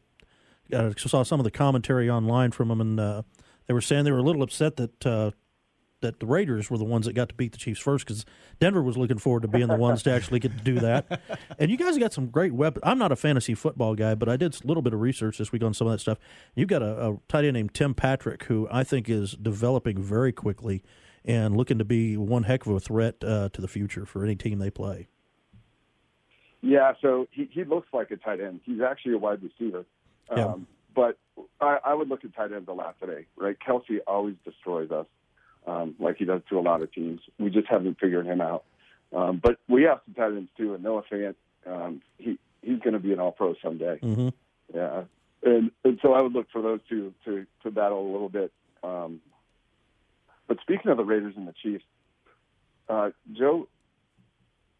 I 0.72 0.92
saw 0.96 1.22
some 1.22 1.40
of 1.40 1.44
the 1.44 1.50
commentary 1.50 2.08
online 2.08 2.52
from 2.52 2.68
them, 2.68 2.80
and 2.80 3.00
uh, 3.00 3.22
they 3.66 3.74
were 3.74 3.80
saying 3.80 4.04
they 4.04 4.12
were 4.12 4.18
a 4.18 4.22
little 4.22 4.42
upset 4.42 4.76
that 4.76 5.06
uh, 5.06 5.30
that 6.02 6.20
the 6.20 6.26
Raiders 6.26 6.70
were 6.70 6.78
the 6.78 6.84
ones 6.84 7.06
that 7.06 7.14
got 7.14 7.30
to 7.30 7.34
beat 7.34 7.52
the 7.52 7.58
Chiefs 7.58 7.80
first 7.80 8.06
because 8.06 8.24
Denver 8.60 8.82
was 8.82 8.96
looking 8.96 9.18
forward 9.18 9.42
to 9.42 9.48
being 9.48 9.68
the 9.68 9.76
ones 9.76 10.02
to 10.04 10.12
actually 10.12 10.38
get 10.38 10.56
to 10.56 10.62
do 10.62 10.78
that. 10.80 11.20
And 11.58 11.70
you 11.70 11.76
guys 11.76 11.96
got 11.98 12.12
some 12.12 12.26
great 12.26 12.52
weapons. 12.52 12.82
I'm 12.84 12.98
not 12.98 13.12
a 13.12 13.16
fantasy 13.16 13.54
football 13.54 13.94
guy, 13.94 14.14
but 14.14 14.28
I 14.28 14.36
did 14.36 14.54
a 14.54 14.66
little 14.66 14.82
bit 14.82 14.92
of 14.92 15.00
research 15.00 15.38
this 15.38 15.52
week 15.52 15.62
on 15.62 15.74
some 15.74 15.86
of 15.86 15.92
that 15.92 16.00
stuff. 16.00 16.18
You've 16.54 16.68
got 16.68 16.82
a, 16.82 17.10
a 17.10 17.16
tight 17.28 17.44
end 17.44 17.54
named 17.54 17.74
Tim 17.74 17.94
Patrick 17.94 18.44
who 18.44 18.66
I 18.70 18.84
think 18.84 19.08
is 19.08 19.32
developing 19.32 20.02
very 20.02 20.32
quickly 20.32 20.82
and 21.24 21.56
looking 21.56 21.78
to 21.78 21.84
be 21.84 22.16
one 22.16 22.44
heck 22.44 22.66
of 22.66 22.72
a 22.72 22.80
threat 22.80 23.16
uh, 23.22 23.48
to 23.50 23.60
the 23.60 23.68
future 23.68 24.04
for 24.04 24.24
any 24.24 24.34
team 24.34 24.58
they 24.58 24.70
play. 24.70 25.08
Yeah, 26.62 26.94
so 27.00 27.28
he, 27.30 27.48
he 27.50 27.64
looks 27.64 27.88
like 27.92 28.10
a 28.10 28.16
tight 28.16 28.40
end. 28.40 28.60
He's 28.64 28.80
actually 28.80 29.14
a 29.14 29.18
wide 29.18 29.40
receiver. 29.42 29.84
Yeah. 30.34 30.46
Um, 30.46 30.66
but 30.94 31.18
I, 31.60 31.78
I 31.84 31.94
would 31.94 32.08
look 32.08 32.24
at 32.24 32.34
tight 32.34 32.52
ends 32.52 32.68
a 32.68 32.72
lot 32.72 32.96
today, 33.00 33.26
right? 33.36 33.56
Kelce 33.58 33.98
always 34.06 34.36
destroys 34.44 34.90
us, 34.90 35.06
um, 35.66 35.94
like 35.98 36.16
he 36.16 36.24
does 36.24 36.42
to 36.48 36.58
a 36.58 36.60
lot 36.60 36.82
of 36.82 36.92
teams. 36.92 37.20
We 37.38 37.50
just 37.50 37.68
haven't 37.68 37.98
figured 38.00 38.26
him 38.26 38.40
out. 38.40 38.64
Um, 39.14 39.40
but 39.42 39.58
we 39.68 39.82
have 39.84 40.00
some 40.06 40.14
tight 40.14 40.36
ends 40.36 40.50
too, 40.56 40.74
and 40.74 40.82
Noah 40.82 41.02
Fant, 41.10 41.34
um, 41.66 42.00
he 42.18 42.38
he's 42.62 42.78
going 42.78 42.94
to 42.94 42.98
be 42.98 43.12
an 43.12 43.20
All 43.20 43.32
Pro 43.32 43.54
someday. 43.62 43.98
Mm-hmm. 44.02 44.28
Yeah, 44.74 45.02
and 45.42 45.70
and 45.84 45.98
so 46.02 46.14
I 46.14 46.22
would 46.22 46.32
look 46.32 46.46
for 46.50 46.62
those 46.62 46.80
two 46.88 47.12
to 47.26 47.46
to 47.62 47.70
battle 47.70 48.00
a 48.00 48.10
little 48.10 48.30
bit. 48.30 48.52
Um, 48.82 49.20
but 50.48 50.58
speaking 50.62 50.90
of 50.90 50.96
the 50.96 51.04
Raiders 51.04 51.34
and 51.36 51.46
the 51.46 51.54
Chiefs, 51.62 51.84
uh, 52.88 53.10
Joe, 53.32 53.68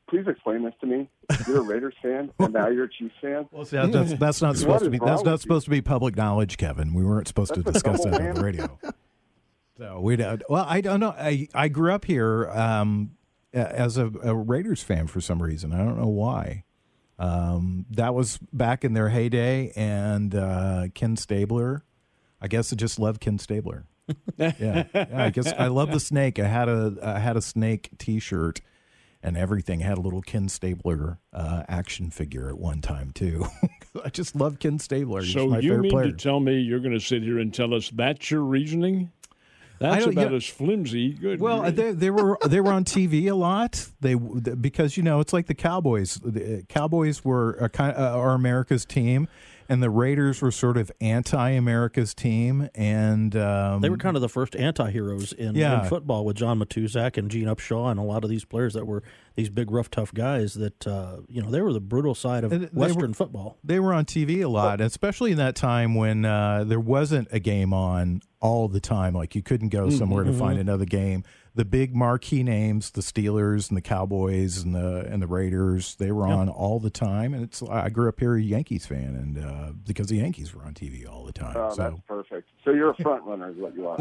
please 0.08 0.26
explain 0.26 0.64
this 0.64 0.74
to 0.80 0.86
me. 0.86 1.08
You're 1.46 1.58
a 1.58 1.62
Raiders 1.62 1.94
fan, 2.02 2.30
and 2.38 2.52
now 2.52 2.68
you're 2.68 2.84
a 2.84 2.90
Chiefs 2.90 3.14
fan. 3.20 3.48
Well, 3.50 3.64
see, 3.64 3.76
that's, 3.76 4.14
that's 4.14 4.42
not 4.42 4.56
supposed 4.56 4.84
to 4.84 4.90
be 4.90 4.98
that's 4.98 5.18
with 5.18 5.26
not 5.26 5.32
you? 5.32 5.38
supposed 5.38 5.64
to 5.64 5.70
be 5.70 5.80
public 5.80 6.16
knowledge, 6.16 6.56
Kevin. 6.56 6.94
We 6.94 7.04
weren't 7.04 7.28
supposed 7.28 7.54
to 7.54 7.62
That's 7.62 7.78
a 7.78 7.82
discuss 7.82 8.04
double 8.04 8.18
that 8.18 8.28
on 8.28 8.34
the 8.34 8.44
radio. 8.44 8.78
So 9.82 9.98
we 9.98 10.14
don't. 10.14 10.40
Well, 10.48 10.64
I 10.68 10.80
don't 10.80 11.00
know. 11.00 11.12
I 11.18 11.48
I 11.52 11.66
grew 11.66 11.92
up 11.92 12.04
here 12.04 12.48
um, 12.50 13.16
as 13.52 13.96
a, 13.96 14.12
a 14.22 14.32
Raiders 14.32 14.80
fan 14.80 15.08
for 15.08 15.20
some 15.20 15.42
reason. 15.42 15.72
I 15.72 15.78
don't 15.78 15.98
know 15.98 16.06
why. 16.06 16.62
Um, 17.18 17.86
that 17.90 18.14
was 18.14 18.38
back 18.52 18.84
in 18.84 18.92
their 18.92 19.08
heyday, 19.08 19.72
and 19.74 20.36
uh, 20.36 20.86
Ken 20.94 21.16
Stabler. 21.16 21.84
I 22.40 22.46
guess 22.46 22.72
I 22.72 22.76
just 22.76 23.00
love 23.00 23.18
Ken 23.18 23.40
Stabler. 23.40 23.86
yeah, 24.36 24.84
yeah, 24.94 25.06
I 25.12 25.30
guess 25.30 25.52
I 25.52 25.66
love 25.66 25.90
the 25.90 25.98
snake. 25.98 26.38
I 26.38 26.46
had 26.46 26.68
a 26.68 26.94
I 27.02 27.18
had 27.18 27.36
a 27.36 27.42
snake 27.42 27.90
T-shirt 27.98 28.60
and 29.20 29.36
everything. 29.36 29.82
I 29.82 29.86
had 29.86 29.98
a 29.98 30.00
little 30.00 30.22
Ken 30.22 30.48
Stabler 30.48 31.18
uh, 31.32 31.64
action 31.68 32.10
figure 32.10 32.48
at 32.48 32.56
one 32.56 32.82
time 32.82 33.10
too. 33.10 33.46
I 34.04 34.10
just 34.10 34.36
love 34.36 34.60
Ken 34.60 34.78
Stabler. 34.78 35.22
He's 35.22 35.32
So 35.32 35.58
you 35.58 35.78
mean 35.78 35.90
player. 35.90 36.12
to 36.12 36.12
tell 36.12 36.38
me 36.38 36.60
you're 36.60 36.78
going 36.78 36.94
to 36.94 37.00
sit 37.04 37.24
here 37.24 37.40
and 37.40 37.52
tell 37.52 37.74
us 37.74 37.90
that's 37.90 38.30
your 38.30 38.42
reasoning? 38.42 39.10
That's 39.78 40.06
about 40.06 40.30
yeah. 40.30 40.36
as 40.36 40.46
flimsy. 40.46 41.12
Good. 41.14 41.40
well, 41.40 41.70
they, 41.70 41.92
they 41.92 42.10
were 42.10 42.38
they 42.46 42.60
were 42.60 42.72
on 42.72 42.84
TV 42.84 43.28
a 43.30 43.34
lot. 43.34 43.88
They 44.00 44.14
because 44.14 44.96
you 44.96 45.02
know 45.02 45.20
it's 45.20 45.32
like 45.32 45.46
the 45.46 45.54
Cowboys. 45.54 46.20
The 46.24 46.64
Cowboys 46.68 47.24
were 47.24 47.52
a 47.54 47.68
kind 47.68 47.96
uh, 47.96 48.18
are 48.18 48.34
America's 48.34 48.84
team, 48.84 49.28
and 49.68 49.82
the 49.82 49.90
Raiders 49.90 50.40
were 50.42 50.50
sort 50.50 50.76
of 50.76 50.90
anti-America's 51.36 52.14
team. 52.14 52.68
And 52.74 53.34
um, 53.36 53.80
They 53.80 53.90
were 53.90 53.96
kind 53.96 54.16
of 54.16 54.22
the 54.22 54.28
first 54.28 54.54
anti-heroes 54.56 55.32
in, 55.32 55.54
Yeah. 55.54 55.82
in 55.82 55.88
football 55.88 56.24
with 56.24 56.36
John 56.36 56.58
Matuszak 56.58 57.16
and 57.16 57.30
Gene 57.30 57.46
Upshaw 57.46 57.90
and 57.90 57.98
a 57.98 58.02
lot 58.02 58.24
of 58.24 58.30
these 58.30 58.44
players 58.44 58.74
that 58.74 58.86
were 58.86 59.02
these 59.34 59.48
big, 59.50 59.70
rough, 59.70 59.90
tough 59.90 60.12
guys 60.12 60.54
that, 60.54 60.86
uh, 60.86 61.16
you 61.28 61.42
know, 61.42 61.50
they 61.50 61.62
were 61.62 61.72
the 61.72 61.80
brutal 61.80 62.14
side 62.14 62.44
of 62.44 62.52
Western 62.74 63.10
were- 63.10 63.14
football. 63.14 63.58
they 63.64 63.80
were 63.80 63.92
on 63.94 64.04
TV 64.04 64.42
a 64.42 64.48
lot, 64.48 64.80
especially 64.80 65.30
in 65.32 65.38
that 65.38 65.56
time 65.56 65.94
when 65.94 66.24
uh, 66.24 66.64
there 66.64 66.80
wasn't 66.80 67.28
a 67.32 67.38
game 67.40 67.72
on 67.72 68.20
all 68.40 68.68
the 68.68 68.80
time. 68.80 69.14
Like 69.14 69.34
you 69.34 69.42
couldn't 69.42 69.68
go 69.70 69.88
somewhere 69.90 70.24
to 70.24 70.32
find 70.32 70.58
another 70.58 70.84
game. 70.84 71.24
The 71.54 71.64
big 71.66 71.94
marquee 71.94 72.42
names, 72.42 72.90
the 72.90 73.02
Steelers 73.02 73.68
and 73.68 73.76
the 73.76 73.82
Cowboys 73.82 74.62
and 74.62 74.74
the 74.74 75.06
and 75.06 75.20
the 75.20 75.26
Raiders, 75.26 75.96
they 75.96 76.10
were 76.10 76.26
on 76.26 76.48
all 76.48 76.80
the 76.80 76.90
time. 76.90 77.34
And 77.34 77.44
it's 77.44 77.62
I 77.62 77.90
grew 77.90 78.08
up 78.08 78.20
here 78.20 78.36
a 78.36 78.40
Yankees 78.40 78.86
fan, 78.86 79.14
and 79.14 79.38
uh, 79.38 79.72
because 79.86 80.06
the 80.06 80.16
Yankees 80.16 80.54
were 80.54 80.64
on 80.64 80.72
TV 80.72 81.06
all 81.06 81.24
the 81.24 81.32
time. 81.32 81.54
Oh, 81.54 81.64
that's 81.64 81.76
so 81.76 82.02
perfect. 82.08 82.51
So 82.64 82.70
you're 82.70 82.90
a 82.90 82.94
front 82.96 83.24
runner, 83.24 83.50
is 83.50 83.56
what 83.56 83.74
you 83.74 83.88
are. 83.88 83.98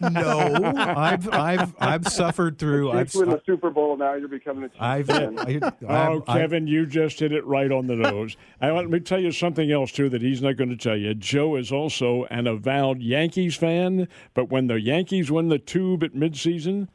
no, 0.10 0.72
I've 0.76 1.28
I've 1.32 1.74
I've 1.80 2.06
suffered 2.06 2.56
through. 2.56 2.92
I've 2.92 3.06
Chiefs 3.08 3.16
win 3.16 3.30
the 3.30 3.42
Super 3.44 3.70
Bowl. 3.70 3.96
Now 3.96 4.14
you're 4.14 4.28
becoming 4.28 4.62
a 4.64 4.68
Chiefs 4.68 4.80
I've. 4.80 5.10
I, 5.10 5.24
Oh, 5.24 5.34
I've- 5.36 5.82
I've- 5.88 6.22
Kevin, 6.26 6.66
you 6.68 6.86
just 6.86 7.18
hit 7.18 7.32
it 7.32 7.44
right 7.44 7.72
on 7.72 7.88
the 7.88 7.96
nose. 7.96 8.36
I 8.60 8.70
want 8.70 8.88
me 8.90 9.00
tell 9.00 9.20
you 9.20 9.32
something 9.32 9.72
else 9.72 9.90
too 9.90 10.08
that 10.10 10.22
he's 10.22 10.40
not 10.40 10.56
going 10.56 10.70
to 10.70 10.76
tell 10.76 10.96
you. 10.96 11.12
Joe 11.14 11.56
is 11.56 11.72
also 11.72 12.24
an 12.30 12.46
avowed 12.46 13.00
Yankees 13.02 13.56
fan, 13.56 14.06
but 14.32 14.48
when 14.48 14.68
the 14.68 14.80
Yankees 14.80 15.30
won 15.30 15.48
the 15.48 15.58
tube 15.58 16.04
at 16.04 16.12
midseason, 16.14 16.86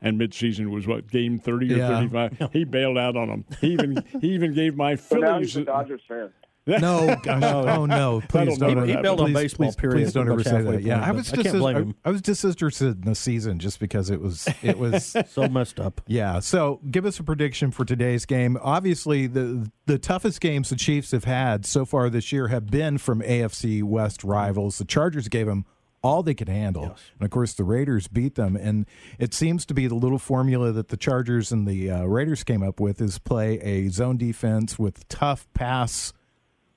and 0.00 0.20
midseason 0.20 0.70
was 0.70 0.86
what 0.86 1.08
game 1.10 1.38
thirty 1.40 1.72
or 1.74 1.78
Yeah. 1.78 1.88
thirty-five, 1.88 2.50
he 2.52 2.62
bailed 2.64 2.98
out 2.98 3.16
on 3.16 3.28
them. 3.28 3.44
He 3.60 3.72
even 3.72 4.04
he 4.20 4.28
even 4.34 4.54
gave 4.54 4.76
my 4.76 4.94
So 4.96 5.16
now 5.16 5.38
he's 5.40 5.56
a 5.56 5.64
Dodgers 5.64 6.02
fan. 6.06 6.30
No, 6.66 7.16
gosh, 7.22 7.42
oh 7.42 7.86
no! 7.86 8.20
Please 8.28 8.30
That'll 8.30 8.56
don't. 8.56 8.68
never 8.68 8.80
please, 8.82 8.90
happen. 8.90 8.96
He 8.96 9.02
built 9.02 9.20
on 9.20 9.26
please, 9.26 9.34
baseball, 9.34 9.66
please, 9.66 9.76
period, 9.76 9.96
Please 10.04 10.12
don't 10.12 10.30
ever 10.30 10.44
say 10.44 10.62
that. 10.62 10.82
Yeah, 10.82 11.02
I 11.02 11.06
but 11.08 11.16
was 11.16 11.32
I 11.32 11.36
can't 11.36 11.44
just 11.46 11.58
blame 11.58 11.76
I, 11.76 11.80
him. 11.80 11.94
I 12.04 12.10
was 12.10 12.22
disinterested 12.22 13.04
in 13.04 13.10
the 13.10 13.14
season 13.16 13.58
just 13.58 13.80
because 13.80 14.10
it 14.10 14.20
was 14.20 14.48
it 14.62 14.78
was 14.78 15.16
So 15.30 15.48
messed 15.48 15.80
up. 15.80 16.00
yeah. 16.06 16.38
So 16.38 16.80
give 16.90 17.04
us 17.04 17.18
a 17.18 17.24
prediction 17.24 17.72
for 17.72 17.84
today's 17.84 18.26
game. 18.26 18.56
Obviously, 18.62 19.26
the 19.26 19.70
the 19.86 19.98
toughest 19.98 20.40
games 20.40 20.68
the 20.68 20.76
Chiefs 20.76 21.10
have 21.10 21.24
had 21.24 21.66
so 21.66 21.84
far 21.84 22.08
this 22.08 22.30
year 22.30 22.48
have 22.48 22.70
been 22.70 22.98
from 22.98 23.22
AFC 23.22 23.82
West 23.82 24.22
rivals. 24.22 24.78
The 24.78 24.84
Chargers 24.84 25.26
gave 25.28 25.46
them 25.46 25.64
all 26.04 26.22
they 26.22 26.34
could 26.34 26.48
handle, 26.48 26.84
and 26.84 27.22
of 27.24 27.30
course 27.30 27.54
the 27.54 27.64
Raiders 27.64 28.06
beat 28.08 28.34
them. 28.36 28.56
And 28.56 28.86
it 29.18 29.34
seems 29.34 29.64
to 29.66 29.74
be 29.74 29.86
the 29.88 29.94
little 29.94 30.18
formula 30.18 30.70
that 30.72 30.88
the 30.88 30.96
Chargers 30.96 31.50
and 31.52 31.66
the 31.66 31.90
uh, 31.90 32.04
Raiders 32.04 32.42
came 32.44 32.62
up 32.62 32.78
with 32.80 33.00
is 33.00 33.18
play 33.18 33.58
a 33.60 33.88
zone 33.88 34.16
defense 34.16 34.78
with 34.78 35.08
tough 35.08 35.46
pass 35.54 36.12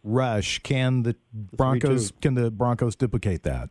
rush. 0.06 0.60
Can 0.60 1.04
the 1.04 1.16
Broncos 1.34 2.14
can 2.22 2.36
the 2.36 2.52
Broncos 2.52 2.96
duplicate 2.96 3.44
that? 3.44 3.70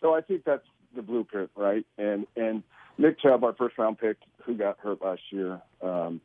So 0.00 0.14
I 0.14 0.20
think 0.20 0.44
that's 0.44 0.64
the 0.94 1.02
blueprint, 1.02 1.50
right? 1.56 1.84
And 1.98 2.26
and 2.36 2.62
Nick 2.96 3.20
Chubb, 3.20 3.44
our 3.44 3.52
first 3.52 3.76
round 3.76 3.98
pick, 3.98 4.16
who 4.44 4.54
got 4.54 4.78
hurt 4.78 5.02
last 5.02 5.22
year. 5.30 5.60
Um, 5.82 6.20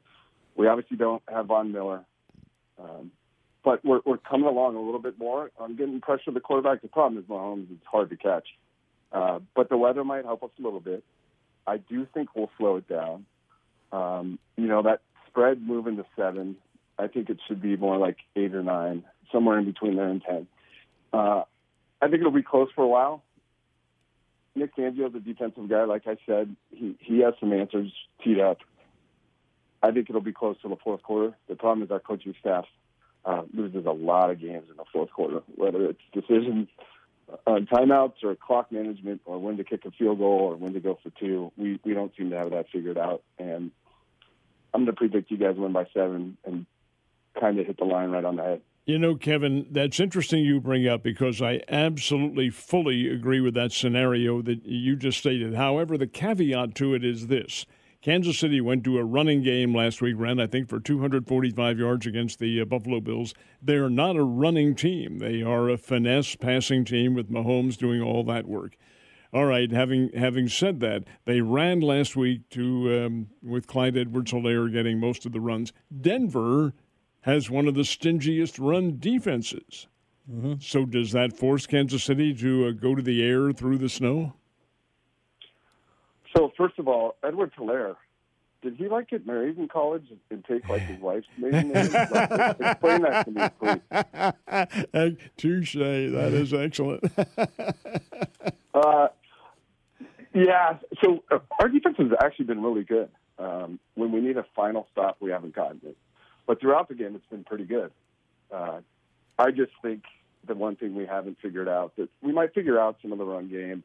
we 0.56 0.68
obviously 0.68 0.98
don't 0.98 1.24
have 1.28 1.48
Von 1.48 1.72
Miller, 1.72 2.06
um, 2.80 3.12
but 3.64 3.84
we're 3.84 4.02
we're 4.06 4.18
coming 4.18 4.48
along 4.48 4.76
a 4.76 4.82
little 4.82 5.02
bit 5.02 5.18
more 5.18 5.52
I'm 5.60 5.76
getting 5.76 6.00
pressure 6.00 6.30
at 6.30 6.34
the 6.34 6.40
quarterback. 6.40 6.82
The 6.82 6.88
problem 6.88 7.22
is 7.22 7.28
Mahomes; 7.28 7.72
it's 7.72 7.86
hard 7.86 8.10
to 8.12 8.16
catch. 8.16 8.48
Uh, 9.12 9.40
but 9.56 9.70
the 9.70 9.78
weather 9.78 10.04
might 10.04 10.26
help 10.26 10.44
us 10.44 10.50
a 10.60 10.62
little 10.62 10.80
bit. 10.80 11.04
I 11.68 11.78
do 11.78 12.08
think 12.14 12.30
we'll 12.36 12.50
slow 12.58 12.78
it 12.78 12.88
down. 12.88 13.26
Um, 13.92 14.40
you 14.58 14.68
know 14.68 14.84
that 14.84 15.02
spread 15.28 15.62
moving 15.62 15.98
to 15.98 16.06
seven. 16.16 16.58
I 16.98 17.08
think 17.08 17.30
it 17.30 17.40
should 17.48 17.62
be 17.62 17.76
more 17.76 17.98
like 17.98 18.18
eight 18.36 18.54
or 18.54 18.64
nine, 18.64 19.04
somewhere 19.32 19.58
in 19.60 19.66
between 19.66 19.96
there 19.96 20.10
and 20.10 20.22
ten. 20.22 20.48
Uh, 21.12 21.44
I 22.02 22.08
think 22.08 22.20
it'll 22.20 22.32
be 22.32 22.44
close 22.44 22.70
for 22.76 22.84
a 22.84 22.88
while. 22.88 23.24
Nick 24.56 24.76
Fangio's 24.76 25.16
a 25.16 25.20
defensive 25.20 25.68
guy, 25.68 25.86
like 25.86 26.08
I 26.08 26.18
said. 26.26 26.56
He 26.70 26.96
he 27.00 27.20
has 27.20 27.34
some 27.40 27.54
answers 27.54 27.92
teed 28.24 28.40
up. 28.40 28.60
I 29.82 29.92
think 29.92 30.10
it'll 30.10 30.22
be 30.22 30.34
close 30.34 30.56
to 30.62 30.70
the 30.70 30.78
fourth 30.78 31.04
quarter. 31.04 31.36
The 31.50 31.56
problem 31.56 31.84
is 31.84 31.92
our 31.92 32.00
coaching 32.00 32.36
staff 32.40 32.66
uh, 33.26 33.44
loses 33.54 33.86
a 33.86 33.92
lot 33.92 34.30
of 34.30 34.40
games 34.40 34.70
in 34.70 34.78
the 34.78 34.86
fourth 34.92 35.12
quarter, 35.12 35.42
whether 35.56 35.86
it's 35.90 36.00
decisions 36.14 36.68
on 37.48 37.66
timeouts 37.66 38.24
or 38.24 38.36
clock 38.36 38.72
management 38.72 39.22
or 39.26 39.40
when 39.40 39.58
to 39.58 39.64
kick 39.64 39.86
a 39.86 39.92
field 39.92 40.20
goal 40.20 40.40
or 40.52 40.56
when 40.56 40.74
to 40.74 40.80
go 40.80 41.00
for 41.02 41.10
two. 41.20 41.52
We 41.58 41.80
we 41.84 41.94
don't 41.94 42.14
seem 42.18 42.30
to 42.30 42.38
have 42.38 42.52
that 42.52 42.68
figured 42.72 42.98
out. 42.98 43.24
And 43.40 43.72
I'm 44.74 44.82
going 44.82 44.88
to 44.88 44.94
predict 44.94 45.32
you 45.32 45.38
guys 45.38 45.56
win 45.58 45.74
by 45.74 45.86
seven 45.94 46.38
and 46.46 46.66
kind 47.40 47.60
of 47.60 47.66
hit 47.66 47.78
the 47.78 47.86
line 47.86 48.12
right 48.12 48.25
on 48.25 48.36
the 48.36 48.44
head. 48.44 48.62
You 48.86 49.00
know, 49.00 49.16
Kevin, 49.16 49.66
that's 49.72 50.02
interesting 50.02 50.44
you 50.44 50.60
bring 50.60 50.88
up 50.88 51.04
because 51.04 51.42
I 51.42 51.62
absolutely 51.70 52.50
fully 52.50 53.10
agree 53.10 53.40
with 53.40 53.54
that 53.54 53.72
scenario 53.72 54.42
that 54.42 54.66
you 54.66 54.98
just 54.98 55.20
stated. 55.20 55.56
However, 55.56 55.98
the 55.98 56.08
caveat 56.08 56.75
to 56.75 56.94
it 56.94 57.06
is 57.06 57.28
this. 57.28 57.66
Kansas 58.02 58.38
City 58.38 58.60
went 58.60 58.84
to 58.84 58.98
a 58.98 59.06
running 59.06 59.42
game 59.42 59.74
last 59.74 60.02
week, 60.02 60.16
ran, 60.18 60.38
I 60.38 60.48
think, 60.48 60.68
for 60.68 60.82
245 60.82 61.80
yards 61.80 62.06
against 62.06 62.40
the 62.40 62.60
uh, 62.60 62.66
Buffalo 62.66 63.00
Bills. 63.00 63.34
They're 63.62 63.90
not 63.90 64.18
a 64.18 64.24
running 64.24 64.75
team. 64.75 65.20
They 65.20 65.42
are 65.42 65.70
a 65.70 65.78
finesse 65.78 66.36
passing 66.36 66.84
team 66.84 67.13
with 67.13 67.32
Mahomes 67.32 67.78
doing 67.78 68.02
all 68.02 68.25
that 68.25 68.46
work. 68.46 68.75
All 69.32 69.46
right. 69.46 69.72
Having 69.72 70.12
having 70.16 70.50
said 70.50 70.82
that, 70.82 71.06
they 71.24 71.40
ran 71.40 71.80
last 71.80 72.18
week 72.18 72.50
to 72.50 73.06
um, 73.06 73.28
with 73.42 73.68
Clyde 73.68 73.98
Edwards-Helaire 73.98 74.72
getting 74.72 75.00
most 75.00 75.25
of 75.25 75.32
the 75.32 75.40
runs. 75.40 75.72
Denver 76.02 76.74
has 77.24 77.50
one 77.50 77.68
of 77.68 77.74
the 77.74 77.82
stingiest 77.82 78.58
run 78.60 78.98
defenses. 79.00 79.88
So 80.60 80.86
does 80.86 81.12
that 81.12 81.34
force 81.34 81.65
Kansas 81.65 82.03
City 82.03 82.34
to 82.36 82.68
uh, 82.68 82.72
go 82.72 82.96
to 82.96 83.01
the 83.01 83.22
air 83.22 83.51
through 83.51 83.77
the 83.77 83.89
snow? 83.89 84.34
So 86.36 86.53
first 86.58 86.80
of 86.80 86.88
all, 86.88 87.18
Edward 87.24 87.51
Helaire 87.58 87.98
did 88.63 88.77
he 88.77 88.88
like 88.88 89.10
get 89.10 89.27
married 89.27 89.58
in 89.58 89.68
college 89.68 90.06
and 90.32 90.44
take 90.46 90.68
like 90.70 90.84
his 90.84 91.00
wife's 91.01 91.27
maiden 91.38 91.74
name? 91.74 91.92
Like, 91.92 92.60
explain 92.62 93.01
that 93.01 93.25
to 93.25 93.32
me, 93.32 93.50
please. 94.94 95.27
Touche. 95.38 95.74
That 95.74 96.32
is 96.34 96.53
excellent. 96.53 97.03
uh, 98.74 99.10
yeah. 100.34 100.77
So 101.03 101.24
uh, 101.30 101.39
our 101.60 101.68
defense 101.68 101.98
has 102.00 102.12
actually 102.24 102.46
been 102.46 102.63
really 102.63 102.84
good. 102.84 103.10
Um, 103.38 103.80
when 103.96 104.13
we 104.13 104.22
need 104.22 104.38
a 104.38 104.46
final 104.56 104.88
stop, 104.92 105.18
we 105.20 105.32
haven't 105.32 105.53
gotten 105.53 105.82
it. 105.84 105.98
But 106.46 106.60
throughout 106.60 106.90
the 106.90 106.96
game, 106.96 107.16
it's 107.16 107.26
been 107.28 107.44
pretty 107.44 107.66
good. 107.66 107.92
Uh, 108.54 108.82
I 109.40 109.52
just 109.52 109.72
think 109.82 110.04
the 110.46 110.56
one 110.56 110.76
thing 110.76 110.96
we 110.96 111.06
haven't 111.06 111.38
figured 111.42 111.70
out 111.70 111.96
that 111.98 112.10
we 112.22 112.32
might 112.34 112.54
figure 112.54 112.80
out 112.80 112.98
some 113.02 113.12
of 113.12 113.18
the 113.18 113.26
run 113.26 113.50
game. 113.50 113.84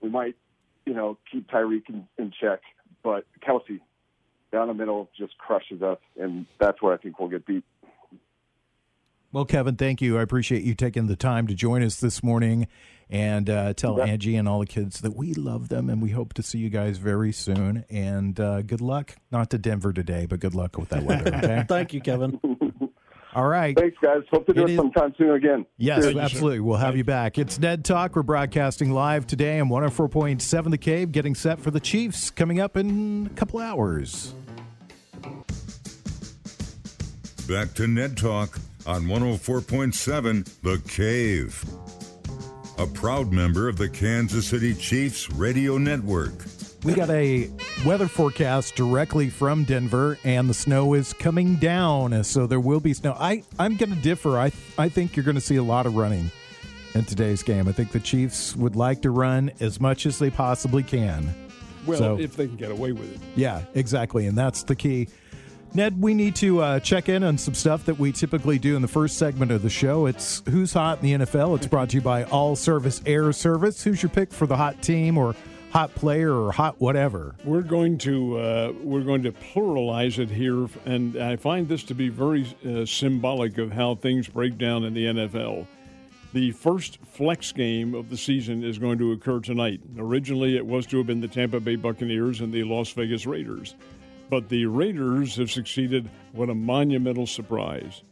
We 0.00 0.10
might, 0.10 0.36
you 0.84 0.94
know, 0.94 1.16
keep 1.30 1.48
Tyreek 1.48 1.88
in, 1.88 2.06
in 2.18 2.32
check, 2.38 2.60
but 3.02 3.24
Kelce 3.46 3.80
down 4.52 4.68
the 4.68 4.74
middle 4.74 5.08
just 5.16 5.38
crushes 5.38 5.82
us, 5.82 5.98
and 6.20 6.46
that's 6.58 6.82
where 6.82 6.92
I 6.92 6.96
think 6.96 7.18
we'll 7.18 7.28
get 7.28 7.46
beat. 7.46 7.64
Well, 9.32 9.44
Kevin, 9.44 9.76
thank 9.76 10.00
you. 10.00 10.18
I 10.18 10.22
appreciate 10.22 10.62
you 10.62 10.74
taking 10.74 11.06
the 11.06 11.16
time 11.16 11.48
to 11.48 11.54
join 11.54 11.82
us 11.82 11.98
this 11.98 12.22
morning 12.22 12.68
and 13.14 13.48
uh, 13.48 13.72
tell 13.74 13.96
yeah. 13.98 14.06
Angie 14.06 14.34
and 14.34 14.48
all 14.48 14.58
the 14.58 14.66
kids 14.66 15.00
that 15.02 15.14
we 15.14 15.34
love 15.34 15.68
them 15.68 15.88
and 15.88 16.02
we 16.02 16.10
hope 16.10 16.34
to 16.34 16.42
see 16.42 16.58
you 16.58 16.68
guys 16.68 16.98
very 16.98 17.30
soon. 17.30 17.84
And 17.88 18.38
uh, 18.40 18.62
good 18.62 18.80
luck, 18.80 19.14
not 19.30 19.50
to 19.50 19.58
Denver 19.58 19.92
today, 19.92 20.26
but 20.26 20.40
good 20.40 20.56
luck 20.56 20.76
with 20.76 20.88
that 20.88 21.04
weather. 21.04 21.32
Okay? 21.44 21.64
Thank 21.68 21.92
you, 21.92 22.00
Kevin. 22.00 22.40
All 23.34 23.46
right. 23.46 23.76
Thanks, 23.78 23.96
guys. 24.02 24.22
Hope 24.32 24.46
to 24.46 24.52
do 24.52 24.64
it, 24.64 24.70
it 24.70 24.76
sometime 24.76 25.14
soon 25.16 25.30
again. 25.30 25.64
Yes, 25.76 26.04
Cheers. 26.04 26.16
absolutely. 26.16 26.60
We'll 26.60 26.76
have 26.76 26.96
you 26.96 27.04
back. 27.04 27.38
It's 27.38 27.58
Ned 27.58 27.84
Talk. 27.84 28.16
We're 28.16 28.22
broadcasting 28.22 28.92
live 28.92 29.26
today 29.26 29.60
on 29.60 29.68
104.7 29.68 30.70
The 30.70 30.78
Cave, 30.78 31.12
getting 31.12 31.34
set 31.34 31.60
for 31.60 31.70
the 31.70 31.80
Chiefs 31.80 32.30
coming 32.30 32.60
up 32.60 32.76
in 32.76 33.28
a 33.30 33.34
couple 33.34 33.60
hours. 33.60 34.34
Back 37.48 37.74
to 37.74 37.86
Ned 37.86 38.16
Talk 38.16 38.58
on 38.86 39.04
104.7 39.04 40.60
The 40.62 40.78
Cave. 40.88 41.64
A 42.76 42.86
proud 42.88 43.32
member 43.32 43.68
of 43.68 43.78
the 43.78 43.88
Kansas 43.88 44.48
City 44.48 44.74
Chiefs 44.74 45.30
radio 45.30 45.78
network. 45.78 46.32
We 46.82 46.92
got 46.92 47.08
a 47.08 47.48
weather 47.86 48.08
forecast 48.08 48.74
directly 48.74 49.30
from 49.30 49.62
Denver, 49.62 50.18
and 50.24 50.50
the 50.50 50.54
snow 50.54 50.94
is 50.94 51.12
coming 51.12 51.54
down, 51.54 52.24
so 52.24 52.48
there 52.48 52.58
will 52.58 52.80
be 52.80 52.92
snow. 52.92 53.16
I, 53.18 53.44
I'm 53.60 53.76
going 53.76 53.94
to 53.94 54.00
differ. 54.00 54.38
I, 54.38 54.50
I 54.76 54.88
think 54.88 55.14
you're 55.14 55.24
going 55.24 55.36
to 55.36 55.40
see 55.40 55.54
a 55.56 55.62
lot 55.62 55.86
of 55.86 55.94
running 55.94 56.32
in 56.94 57.04
today's 57.04 57.44
game. 57.44 57.68
I 57.68 57.72
think 57.72 57.92
the 57.92 58.00
Chiefs 58.00 58.56
would 58.56 58.74
like 58.74 59.02
to 59.02 59.10
run 59.10 59.52
as 59.60 59.80
much 59.80 60.04
as 60.04 60.18
they 60.18 60.30
possibly 60.30 60.82
can. 60.82 61.32
Well, 61.86 61.98
so, 61.98 62.18
if 62.18 62.36
they 62.36 62.48
can 62.48 62.56
get 62.56 62.72
away 62.72 62.90
with 62.90 63.14
it. 63.14 63.20
Yeah, 63.36 63.62
exactly. 63.74 64.26
And 64.26 64.36
that's 64.36 64.64
the 64.64 64.74
key. 64.74 65.08
Ned, 65.76 66.00
we 66.00 66.14
need 66.14 66.36
to 66.36 66.60
uh, 66.60 66.78
check 66.78 67.08
in 67.08 67.24
on 67.24 67.36
some 67.36 67.52
stuff 67.52 67.84
that 67.86 67.98
we 67.98 68.12
typically 68.12 68.60
do 68.60 68.76
in 68.76 68.82
the 68.82 68.86
first 68.86 69.18
segment 69.18 69.50
of 69.50 69.62
the 69.62 69.70
show. 69.70 70.06
It's 70.06 70.40
Who's 70.48 70.72
Hot 70.72 71.02
in 71.02 71.18
the 71.18 71.26
NFL. 71.26 71.56
It's 71.56 71.66
brought 71.66 71.88
to 71.90 71.96
you 71.96 72.00
by 72.00 72.22
All 72.24 72.54
Service 72.54 73.02
Air 73.06 73.32
Service. 73.32 73.82
Who's 73.82 74.00
your 74.00 74.10
pick 74.10 74.32
for 74.32 74.46
the 74.46 74.56
hot 74.56 74.80
team 74.82 75.18
or 75.18 75.34
hot 75.72 75.92
player 75.96 76.32
or 76.32 76.52
hot 76.52 76.80
whatever? 76.80 77.34
We're 77.44 77.62
going 77.62 77.98
to 77.98 78.38
uh, 78.38 78.72
we're 78.82 79.02
going 79.02 79.24
to 79.24 79.32
pluralize 79.32 80.20
it 80.20 80.30
here, 80.30 80.68
and 80.86 81.16
I 81.16 81.34
find 81.34 81.66
this 81.66 81.82
to 81.84 81.94
be 81.94 82.08
very 82.08 82.46
uh, 82.64 82.86
symbolic 82.86 83.58
of 83.58 83.72
how 83.72 83.96
things 83.96 84.28
break 84.28 84.56
down 84.56 84.84
in 84.84 84.94
the 84.94 85.06
NFL. 85.06 85.66
The 86.34 86.52
first 86.52 86.98
flex 87.04 87.50
game 87.50 87.94
of 87.94 88.10
the 88.10 88.16
season 88.16 88.62
is 88.62 88.78
going 88.78 88.98
to 88.98 89.10
occur 89.10 89.40
tonight. 89.40 89.80
Originally, 89.98 90.56
it 90.56 90.64
was 90.64 90.86
to 90.86 90.98
have 90.98 91.08
been 91.08 91.20
the 91.20 91.28
Tampa 91.28 91.58
Bay 91.58 91.74
Buccaneers 91.74 92.40
and 92.40 92.52
the 92.52 92.62
Las 92.62 92.90
Vegas 92.92 93.26
Raiders. 93.26 93.74
But 94.30 94.48
the 94.48 94.66
Raiders 94.66 95.36
have 95.36 95.50
succeeded. 95.50 96.10
What 96.32 96.50
a 96.50 96.54
monumental 96.54 97.26
surprise 97.26 98.02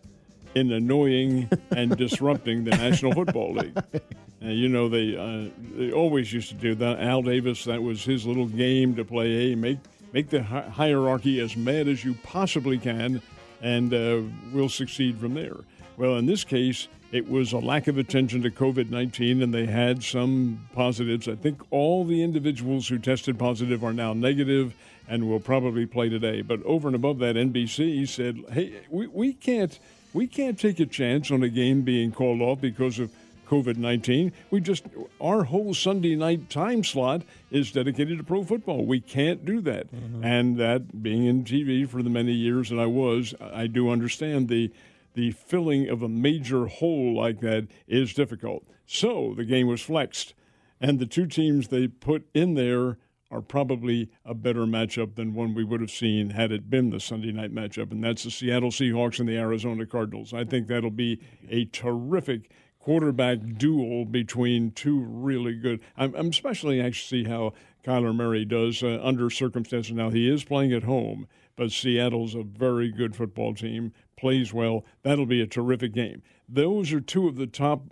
in 0.55 0.71
annoying 0.73 1.49
and 1.71 1.97
disrupting 1.97 2.65
the 2.65 2.71
National 2.71 3.13
Football 3.13 3.55
League. 3.55 3.79
And 4.43 4.59
you 4.59 4.69
know 4.69 4.89
they 4.89 5.17
uh, 5.17 5.51
they 5.77 5.93
always 5.93 6.33
used 6.33 6.49
to 6.49 6.57
do 6.57 6.75
that. 6.75 6.99
Al 6.99 7.23
Davis, 7.23 7.63
that 7.63 7.81
was 7.81 8.05
his 8.05 8.27
little 8.27 8.49
game 8.49 8.97
to 8.97 9.05
play. 9.05 9.51
Hey, 9.51 9.55
make 9.55 9.79
make 10.13 10.31
the 10.31 10.43
hi- 10.43 10.69
hierarchy 10.69 11.39
as 11.39 11.57
mad 11.57 11.87
as 11.87 12.05
you 12.05 12.15
possibly 12.25 12.77
can, 12.77 13.23
and 13.61 13.95
uh, 13.95 14.21
we'll 14.53 14.69
succeed 14.69 15.17
from 15.19 15.35
there. 15.35 15.59
Well, 15.97 16.17
in 16.17 16.27
this 16.27 16.43
case, 16.43 16.89
it 17.13 17.29
was 17.31 17.53
a 17.53 17.59
lack 17.59 17.87
of 17.87 17.99
attention 17.99 18.43
to 18.43 18.51
COVID 18.51 18.91
19, 18.91 19.43
and 19.43 19.55
they 19.55 19.67
had 19.67 20.03
some 20.03 20.67
positives. 20.73 21.29
I 21.29 21.37
think 21.37 21.63
all 21.71 22.05
the 22.05 22.21
individuals 22.21 22.89
who 22.89 22.99
tested 22.99 23.39
positive 23.39 23.85
are 23.85 23.93
now 23.93 24.13
negative 24.13 24.75
and 25.09 25.29
will 25.29 25.41
probably 25.41 25.87
play 25.87 26.09
today. 26.09 26.43
But 26.43 26.63
over 26.65 26.89
and 26.89 26.95
above 26.95 27.19
that, 27.19 27.37
NBC 27.37 28.09
said, 28.09 28.43
hey, 28.53 28.83
we, 28.91 29.07
we, 29.07 29.33
can't, 29.33 29.79
we 30.13 30.27
can't 30.27 30.59
take 30.59 30.81
a 30.81 30.87
chance 30.87 31.31
on 31.31 31.43
a 31.43 31.49
game 31.49 31.83
being 31.83 32.13
called 32.13 32.41
off 32.41 32.61
because 32.61 32.99
of 32.99 33.11
COVID 33.53 33.77
19. 33.77 34.33
We 34.51 34.61
just, 34.61 34.85
our 35.21 35.45
whole 35.45 35.75
Sunday 35.75 36.17
night 36.17 36.49
time 36.49 36.83
slot 36.83 37.23
is 37.51 37.71
dedicated 37.71 38.17
to 38.17 38.25
pro 38.25 38.45
football. 38.45 38.87
We 38.87 39.01
can't 39.01 39.45
do 39.45 39.61
that. 39.61 39.95
Mm-hmm. 39.95 40.25
And 40.25 40.57
that, 40.57 41.03
being 41.03 41.27
in 41.27 41.45
TV 41.45 41.87
for 41.87 42.03
the 42.03 42.09
many 42.09 42.33
years 42.33 42.71
that 42.71 42.79
I 42.79 42.87
was, 42.87 43.35
I 43.41 43.67
do 43.67 43.91
understand 43.91 44.49
the, 44.49 44.73
the 45.13 45.33
filling 45.33 45.89
of 45.89 46.03
a 46.03 46.09
major 46.09 46.67
hole 46.67 47.15
like 47.15 47.41
that 47.41 47.67
is 47.87 48.15
difficult. 48.15 48.65
So 48.87 49.35
the 49.37 49.45
game 49.45 49.67
was 49.67 49.83
flexed. 49.83 50.33
And 50.81 50.99
the 50.99 51.07
two 51.07 51.27
teams 51.27 51.69
they 51.69 51.89
put 51.89 52.27
in 52.35 52.55
there 52.55 52.97
are 53.33 53.41
probably 53.41 54.11
a 54.27 54.35
better 54.35 54.67
matchup 54.67 55.15
than 55.15 55.33
one 55.33 55.55
we 55.55 55.65
would 55.65 55.81
have 55.81 55.91
seen 55.91 56.31
had 56.31 56.53
it 56.53 56.69
been 56.69 56.91
the 56.91 57.01
Sunday 57.01 57.33
night 57.33 57.53
matchup, 57.53 57.91
and 57.91 58.05
that's 58.05 58.25
the 58.25 58.31
Seattle 58.31 58.71
Seahawks 58.71 59.19
and 59.19 59.29
the 59.29 59.39
Arizona 59.39 59.87
Cardinals. 59.87 60.35
I 60.35 60.45
think 60.45 60.69
that'll 60.69 60.91
be 60.91 61.19
a 61.49 61.65
terrific 61.65 62.51
quarterback 62.79 63.39
duel 63.57 64.05
between 64.05 64.71
two 64.73 65.01
really 65.01 65.55
good. 65.55 65.81
I'm, 65.97 66.15
I'm 66.15 66.29
especially 66.29 66.81
anxious 66.81 67.09
to 67.09 67.09
see 67.09 67.25
how 67.25 67.55
Kyler 67.85 68.15
Murray 68.15 68.45
does 68.45 68.83
uh, 68.83 69.01
under 69.03 69.31
circumstances. 69.31 69.93
Now, 69.93 70.11
he 70.11 70.29
is 70.29 70.45
playing 70.45 70.75
at 70.75 70.83
home, 70.83 71.27
but 71.57 71.73
Seattle's 71.73 72.35
a 72.35 72.43
very 72.43 72.93
good 72.93 73.17
football 73.17 73.55
team, 73.55 73.95
plays 74.17 74.53
well. 74.53 74.85
That'll 75.03 75.27
be 75.27 75.41
a 75.41 75.47
terrific 75.47 75.95
game. 75.95 76.23
Those 76.47 76.93
are 76.93 77.01
two 77.01 77.29
of 77.29 77.37
the 77.37 77.47
top 77.47 77.85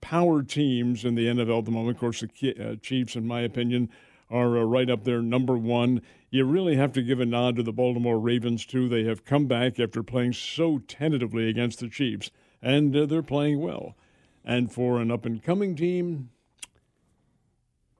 power 0.00 0.42
teams 0.42 1.04
in 1.04 1.14
the 1.14 1.26
NFL 1.26 1.60
at 1.60 1.64
the 1.64 1.70
moment. 1.70 1.96
Of 1.96 2.00
course, 2.00 2.20
the 2.20 2.54
uh, 2.60 2.76
Chiefs, 2.76 3.16
in 3.16 3.26
my 3.26 3.40
opinion, 3.40 3.88
are 4.30 4.58
uh, 4.58 4.62
right 4.62 4.90
up 4.90 5.04
there, 5.04 5.22
number 5.22 5.56
one. 5.56 6.02
You 6.30 6.44
really 6.44 6.76
have 6.76 6.92
to 6.92 7.02
give 7.02 7.20
a 7.20 7.26
nod 7.26 7.56
to 7.56 7.62
the 7.62 7.72
Baltimore 7.72 8.18
Ravens, 8.18 8.66
too. 8.66 8.88
They 8.88 9.04
have 9.04 9.24
come 9.24 9.46
back 9.46 9.78
after 9.78 10.02
playing 10.02 10.32
so 10.32 10.78
tentatively 10.88 11.48
against 11.48 11.80
the 11.80 11.88
Chiefs, 11.88 12.30
and 12.60 12.94
uh, 12.96 13.06
they're 13.06 13.22
playing 13.22 13.60
well. 13.60 13.96
And 14.44 14.72
for 14.72 15.00
an 15.00 15.10
up 15.10 15.24
and 15.24 15.42
coming 15.42 15.76
team, 15.76 16.30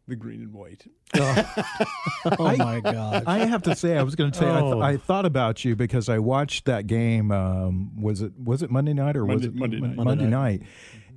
the 0.07 0.17
green 0.17 0.43
and 0.43 0.53
white. 0.53 0.87
oh, 1.17 1.55
oh 2.39 2.57
my 2.57 2.81
God! 2.81 3.25
I 3.27 3.47
have 3.47 3.63
to 3.63 3.75
say, 3.77 3.97
I 3.97 4.03
was 4.03 4.15
going 4.15 4.33
to 4.33 4.39
say, 4.39 4.47
oh. 4.47 4.81
I, 4.81 4.91
th- 4.91 5.01
I, 5.01 5.07
thought 5.07 5.25
about 5.25 5.65
you 5.65 5.77
because 5.77 6.09
I 6.09 6.19
watched 6.19 6.67
that 6.67 6.87
game. 6.87 7.31
Um, 7.31 8.03
was 8.03 8.21
it 8.21 8.33
was 8.43 8.63
it 8.63 8.71
Monday 8.71 8.93
night 8.93 9.17
or 9.17 9.25
Monday, 9.25 9.47
was 9.47 9.55
it 9.55 9.55
Monday 9.55 9.81
night? 9.81 9.97
Monday, 9.97 10.05
Monday 10.05 10.25
night. 10.27 10.61
night 10.61 10.69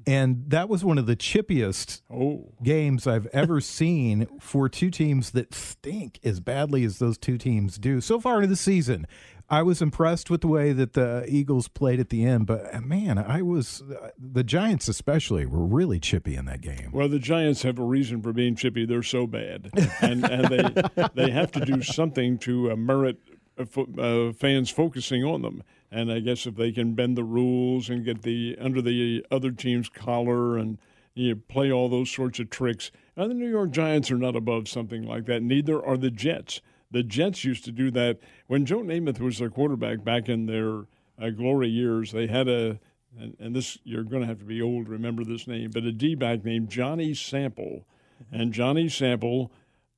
and 0.08 0.46
that 0.48 0.70
was 0.70 0.86
one 0.86 0.98
of 0.98 1.06
the 1.06 1.18
chippiest 1.18 2.02
oh. 2.10 2.54
games 2.64 3.06
I've 3.06 3.28
ever 3.28 3.60
seen 3.62 4.28
for 4.40 4.70
two 4.70 4.90
teams 4.90 5.32
that 5.32 5.54
stink 5.54 6.20
as 6.24 6.40
badly 6.40 6.84
as 6.86 6.98
those 6.98 7.18
two 7.18 7.38
teams 7.38 7.78
do 7.78 8.00
so 8.02 8.20
far 8.20 8.42
in 8.42 8.50
the 8.50 8.56
season. 8.56 9.06
I 9.50 9.64
was 9.64 9.82
impressed 9.82 10.30
with 10.30 10.42
the 10.42 10.48
way 10.48 10.74
that 10.74 10.94
the 10.94 11.26
Eagles 11.28 11.68
played 11.70 12.02
at 12.02 12.10
the 12.10 12.26
end, 12.26 12.48
but 12.48 12.74
uh, 12.74 12.82
man, 12.82 13.18
I 13.18 13.42
was 13.42 13.82
uh, 13.82 14.10
the 14.18 14.44
Giants 14.44 14.90
especially 14.90 15.46
were 15.46 15.66
really 15.66 16.00
chippy 16.00 16.36
in 16.36 16.46
that 16.46 16.60
game. 16.60 16.90
Well, 16.92 17.08
the 17.08 17.20
Giants 17.20 17.62
have 17.62 17.80
a 17.80 17.84
reason 17.84 18.22
for 18.22 18.34
being 18.34 18.56
chippy; 18.56 18.86
they're 18.86 19.04
so 19.04 19.26
bad, 19.26 19.70
and 20.02 20.26
and 20.30 20.48
they 20.50 21.08
they 21.14 21.32
have 21.32 21.54
to 21.54 21.62
do 21.62 21.82
something 21.82 22.38
to 22.40 22.72
uh, 22.72 22.76
merit 22.76 23.18
uh 23.58 24.32
fans 24.34 24.70
focusing 24.70 25.24
on 25.24 25.42
them. 25.42 25.64
And 25.92 26.12
I 26.12 26.20
guess 26.20 26.46
if 26.46 26.56
they 26.56 26.72
can 26.72 26.94
bend 26.94 27.18
the 27.18 27.24
rules 27.24 27.90
and 27.90 28.04
get 28.04 28.24
the 28.24 28.58
under 28.60 28.82
the 28.82 29.26
other 29.32 29.52
team's 29.52 29.90
collar 29.90 30.58
and 30.58 30.78
you 31.14 31.34
know, 31.34 31.42
play 31.48 31.72
all 31.72 31.90
those 31.90 32.12
sorts 32.12 32.40
of 32.40 32.50
tricks, 32.50 32.92
and 33.16 33.32
the 33.32 33.36
New 33.36 33.50
York 33.50 33.72
Giants 33.72 34.12
are 34.12 34.18
not 34.18 34.36
above 34.36 34.68
something 34.68 35.04
like 35.04 35.26
that. 35.26 35.42
Neither 35.42 35.84
are 35.84 35.98
the 35.98 36.12
Jets. 36.12 36.62
The 36.92 37.04
Jets 37.04 37.44
used 37.44 37.66
to 37.66 37.72
do 37.72 37.90
that 37.92 38.20
when 38.48 38.66
Joe 38.66 38.82
Namath 38.82 39.20
was 39.20 39.40
their 39.40 39.50
quarterback 39.50 40.04
back 40.04 40.30
in 40.30 40.46
their 40.46 40.84
uh, 41.20 41.30
glory 41.32 41.70
years. 41.70 42.12
They 42.12 42.28
had 42.28 42.48
a 42.48 42.80
and, 43.20 43.36
and 43.40 43.56
this 43.56 43.78
you're 43.84 44.04
going 44.04 44.22
to 44.22 44.28
have 44.28 44.40
to 44.40 44.46
be 44.46 44.62
old 44.62 44.86
to 44.86 44.92
remember 44.92 45.24
this 45.24 45.48
name, 45.48 45.72
but 45.72 45.84
a 45.84 45.92
D 45.92 46.16
back 46.16 46.46
named 46.46 46.70
Johnny 46.70 47.14
Sample, 47.14 47.86
and 48.32 48.54
Johnny 48.54 48.90
Sample 48.90 49.52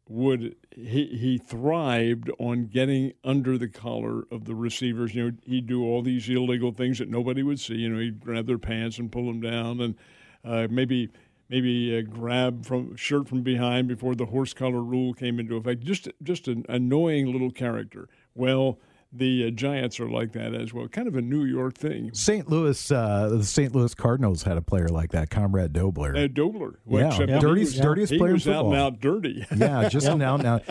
would 0.09 0.55
he 0.71 1.05
he 1.05 1.37
thrived 1.37 2.31
on 2.39 2.65
getting 2.65 3.13
under 3.23 3.57
the 3.57 3.67
collar 3.67 4.23
of 4.31 4.45
the 4.45 4.55
receivers. 4.55 5.13
You 5.13 5.25
know, 5.25 5.37
he'd 5.45 5.67
do 5.67 5.83
all 5.83 6.01
these 6.01 6.27
illegal 6.27 6.71
things 6.71 6.97
that 6.97 7.09
nobody 7.09 7.43
would 7.43 7.59
see. 7.59 7.75
You 7.75 7.89
know, 7.89 7.99
he'd 7.99 8.19
grab 8.19 8.47
their 8.47 8.57
pants 8.57 8.97
and 8.97 9.11
pull 9.11 9.27
them 9.27 9.39
down, 9.39 9.79
and 9.79 9.95
uh, 10.43 10.67
maybe 10.69 11.09
maybe 11.47 11.95
uh, 11.95 12.01
grab 12.01 12.65
from 12.65 12.95
shirt 12.95 13.29
from 13.29 13.43
behind 13.43 13.87
before 13.87 14.15
the 14.15 14.25
horse 14.25 14.53
collar 14.53 14.81
rule 14.81 15.13
came 15.13 15.39
into 15.39 15.55
effect. 15.55 15.83
Just 15.83 16.09
just 16.23 16.47
an 16.47 16.65
annoying 16.67 17.31
little 17.31 17.51
character. 17.51 18.09
Well, 18.33 18.79
the 19.11 19.47
uh, 19.47 19.49
Giants 19.49 19.99
are 19.99 20.07
like 20.07 20.33
that 20.33 20.53
as 20.53 20.73
well. 20.73 20.87
Kind 20.87 21.07
of 21.07 21.15
a 21.15 21.21
New 21.21 21.43
York 21.45 21.75
thing. 21.75 22.11
St. 22.13 22.47
Louis, 22.49 22.91
uh, 22.91 23.29
the 23.29 23.43
St. 23.43 23.73
Louis 23.73 23.93
Cardinals 23.95 24.43
had 24.43 24.57
a 24.57 24.61
player 24.61 24.87
like 24.87 25.11
that, 25.11 25.29
Conrad 25.29 25.73
Dobler. 25.73 26.15
Uh, 26.15 26.27
Dobler. 26.27 26.79
Well, 26.85 27.11
yeah, 27.11 27.25
yeah. 27.25 27.39
dirtiest, 27.39 27.73
was, 27.73 27.81
dirtiest 27.81 28.17
player 28.17 28.33
was 28.33 28.45
in 28.45 28.53
football. 28.53 28.73
out 28.73 28.75
and 28.75 28.95
out 28.95 28.99
dirty. 28.99 29.45
yeah, 29.55 29.89
just 29.89 30.07
an 30.07 30.19
now. 30.19 30.35
and 30.35 30.45
out. 30.45 30.63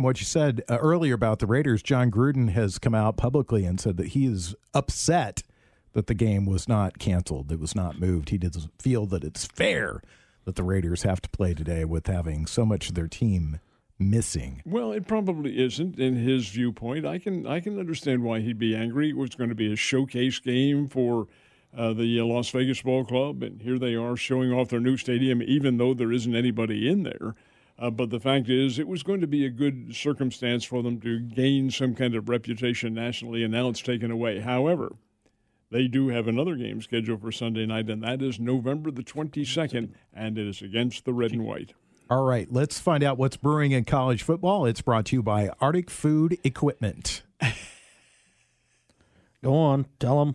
What 0.00 0.20
you 0.20 0.26
said 0.26 0.62
uh, 0.68 0.78
earlier 0.78 1.14
about 1.14 1.38
the 1.38 1.46
Raiders, 1.46 1.82
Jon 1.82 2.10
Gruden 2.10 2.50
has 2.50 2.78
come 2.78 2.94
out 2.94 3.16
publicly 3.16 3.64
and 3.64 3.80
said 3.80 3.96
that 3.98 4.08
he 4.08 4.26
is 4.26 4.54
upset 4.74 5.42
that 5.92 6.06
the 6.06 6.14
game 6.14 6.46
was 6.46 6.68
not 6.68 6.98
canceled. 6.98 7.52
It 7.52 7.60
was 7.60 7.74
not 7.74 8.00
moved. 8.00 8.30
He 8.30 8.38
doesn't 8.38 8.70
feel 8.80 9.06
that 9.06 9.24
it's 9.24 9.44
fair 9.44 10.02
that 10.44 10.56
the 10.56 10.62
Raiders 10.62 11.02
have 11.02 11.20
to 11.22 11.28
play 11.30 11.54
today 11.54 11.84
with 11.84 12.06
having 12.06 12.46
so 12.46 12.64
much 12.64 12.88
of 12.88 12.94
their 12.94 13.08
team 13.08 13.60
missing. 14.00 14.62
Well, 14.64 14.92
it 14.92 15.06
probably 15.06 15.62
isn't 15.62 15.98
in 15.98 16.16
his 16.16 16.48
viewpoint. 16.48 17.06
I 17.06 17.18
can 17.18 17.46
I 17.46 17.60
can 17.60 17.78
understand 17.78 18.24
why 18.24 18.40
he'd 18.40 18.58
be 18.58 18.74
angry. 18.74 19.10
It 19.10 19.16
was 19.16 19.34
going 19.34 19.50
to 19.50 19.54
be 19.54 19.72
a 19.72 19.76
showcase 19.76 20.40
game 20.40 20.88
for 20.88 21.28
uh, 21.76 21.92
the 21.92 22.20
Las 22.22 22.50
Vegas 22.50 22.82
Ball 22.82 23.04
Club, 23.04 23.42
and 23.42 23.62
here 23.62 23.78
they 23.78 23.94
are 23.94 24.16
showing 24.16 24.52
off 24.52 24.68
their 24.68 24.80
new 24.80 24.96
stadium, 24.96 25.42
even 25.42 25.76
though 25.76 25.94
there 25.94 26.10
isn't 26.10 26.34
anybody 26.34 26.88
in 26.88 27.04
there. 27.04 27.34
Uh, 27.78 27.90
but 27.90 28.10
the 28.10 28.20
fact 28.20 28.48
is, 28.48 28.78
it 28.78 28.88
was 28.88 29.02
going 29.02 29.20
to 29.20 29.26
be 29.26 29.46
a 29.46 29.50
good 29.50 29.94
circumstance 29.94 30.64
for 30.64 30.82
them 30.82 31.00
to 31.00 31.18
gain 31.20 31.70
some 31.70 31.94
kind 31.94 32.14
of 32.14 32.28
reputation 32.28 32.92
nationally, 32.92 33.42
and 33.42 33.52
now 33.52 33.68
it's 33.68 33.80
taken 33.80 34.10
away. 34.10 34.40
However, 34.40 34.96
they 35.70 35.86
do 35.86 36.08
have 36.08 36.26
another 36.26 36.56
game 36.56 36.82
scheduled 36.82 37.22
for 37.22 37.32
Sunday 37.32 37.64
night, 37.64 37.88
and 37.88 38.02
that 38.02 38.20
is 38.20 38.38
November 38.38 38.90
the 38.90 39.02
22nd, 39.02 39.92
and 40.12 40.36
it 40.36 40.46
is 40.46 40.60
against 40.60 41.04
the 41.04 41.14
Red 41.14 41.32
and 41.32 41.44
White. 41.44 41.72
All 42.10 42.24
right, 42.24 42.48
let's 42.50 42.80
find 42.80 43.04
out 43.04 43.18
what's 43.18 43.36
brewing 43.36 43.70
in 43.70 43.84
college 43.84 44.24
football. 44.24 44.66
It's 44.66 44.80
brought 44.80 45.06
to 45.06 45.16
you 45.16 45.22
by 45.22 45.48
Arctic 45.60 45.88
Food 45.88 46.38
Equipment. 46.42 47.22
Go 49.44 49.54
on, 49.54 49.86
tell 50.00 50.24
them. 50.24 50.34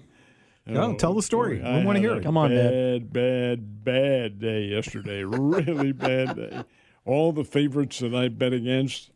Oh, 0.69 0.95
tell 0.95 1.11
the 1.11 1.17
oh, 1.17 1.19
story. 1.19 1.59
Boy, 1.59 1.79
we 1.79 1.85
want 1.85 1.97
to 1.97 1.99
hear 1.99 2.15
it. 2.15 2.23
Come 2.23 2.37
on, 2.37 2.49
bad, 2.49 2.71
Dad. 2.71 3.11
Bad, 3.11 3.83
bad 3.83 4.39
day 4.39 4.63
yesterday. 4.67 5.23
really 5.25 5.91
bad 5.91 6.37
day. 6.37 6.63
All 7.03 7.33
the 7.33 7.43
favorites 7.43 7.99
that 7.99 8.15
I 8.15 8.29
bet 8.29 8.53
against 8.53 9.11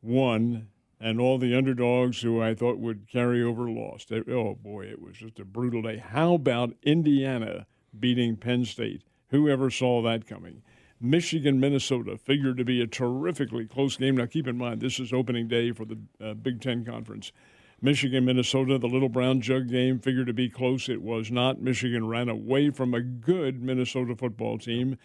won, 0.00 0.68
and 0.98 1.20
all 1.20 1.36
the 1.36 1.54
underdogs 1.54 2.22
who 2.22 2.40
I 2.40 2.54
thought 2.54 2.78
would 2.78 3.10
carry 3.12 3.42
over 3.42 3.68
lost. 3.68 4.10
Oh, 4.10 4.54
boy, 4.54 4.86
it 4.86 5.02
was 5.02 5.18
just 5.18 5.38
a 5.38 5.44
brutal 5.44 5.82
day. 5.82 5.98
How 5.98 6.32
about 6.32 6.72
Indiana 6.82 7.66
beating 8.00 8.36
Penn 8.36 8.64
State? 8.64 9.02
Who 9.28 9.50
ever 9.50 9.68
saw 9.68 10.00
that 10.00 10.26
coming? 10.26 10.62
Michigan, 11.00 11.60
Minnesota 11.60 12.16
figured 12.16 12.56
to 12.56 12.64
be 12.64 12.80
a 12.80 12.86
terrifically 12.86 13.66
close 13.66 13.96
game. 13.96 14.16
Now, 14.16 14.26
keep 14.26 14.46
in 14.46 14.56
mind, 14.56 14.80
this 14.80 14.98
is 14.98 15.12
opening 15.12 15.48
day 15.48 15.72
for 15.72 15.84
the 15.84 15.98
uh, 16.20 16.34
Big 16.34 16.60
Ten 16.60 16.84
Conference. 16.84 17.32
Michigan, 17.82 18.24
Minnesota, 18.24 18.78
the 18.78 18.86
Little 18.86 19.08
Brown 19.08 19.40
Jug 19.40 19.68
game 19.68 19.98
figured 19.98 20.28
to 20.28 20.32
be 20.32 20.48
close. 20.48 20.88
It 20.88 21.02
was 21.02 21.30
not. 21.30 21.60
Michigan 21.60 22.08
ran 22.08 22.28
away 22.28 22.70
from 22.70 22.94
a 22.94 23.00
good 23.00 23.62
Minnesota 23.62 24.16
football 24.16 24.58
team. 24.58 24.96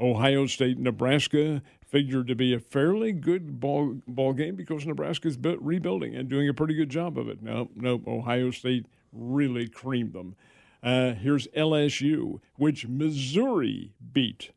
Ohio 0.00 0.46
State, 0.46 0.78
Nebraska 0.78 1.62
figured 1.86 2.26
to 2.26 2.34
be 2.34 2.52
a 2.52 2.58
fairly 2.58 3.12
good 3.12 3.60
ball 3.60 4.00
ball 4.08 4.32
game 4.32 4.56
because 4.56 4.84
Nebraska's 4.84 5.36
built, 5.36 5.60
rebuilding 5.60 6.16
and 6.16 6.28
doing 6.28 6.48
a 6.48 6.54
pretty 6.54 6.74
good 6.74 6.88
job 6.88 7.16
of 7.16 7.28
it. 7.28 7.40
No, 7.40 7.70
no, 7.76 8.02
Ohio 8.06 8.50
State 8.50 8.86
really 9.12 9.68
creamed 9.68 10.12
them. 10.12 10.34
Uh, 10.82 11.12
here's 11.12 11.46
LSU, 11.48 12.40
which 12.56 12.88
Missouri 12.88 13.92
beat 14.12 14.50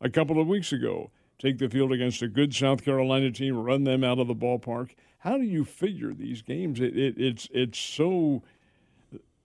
a 0.00 0.10
couple 0.10 0.40
of 0.40 0.46
weeks 0.46 0.72
ago. 0.72 1.10
Take 1.38 1.58
the 1.58 1.68
field 1.68 1.92
against 1.92 2.22
a 2.22 2.28
good 2.28 2.54
South 2.54 2.84
Carolina 2.84 3.30
team, 3.30 3.56
run 3.56 3.84
them 3.84 4.04
out 4.04 4.20
of 4.20 4.28
the 4.28 4.34
ballpark. 4.34 4.90
How 5.18 5.36
do 5.36 5.44
you 5.44 5.64
figure 5.64 6.14
these 6.14 6.42
games? 6.42 6.80
It, 6.80 6.96
it, 6.96 7.14
it's 7.18 7.48
it's 7.52 7.78
so 7.78 8.42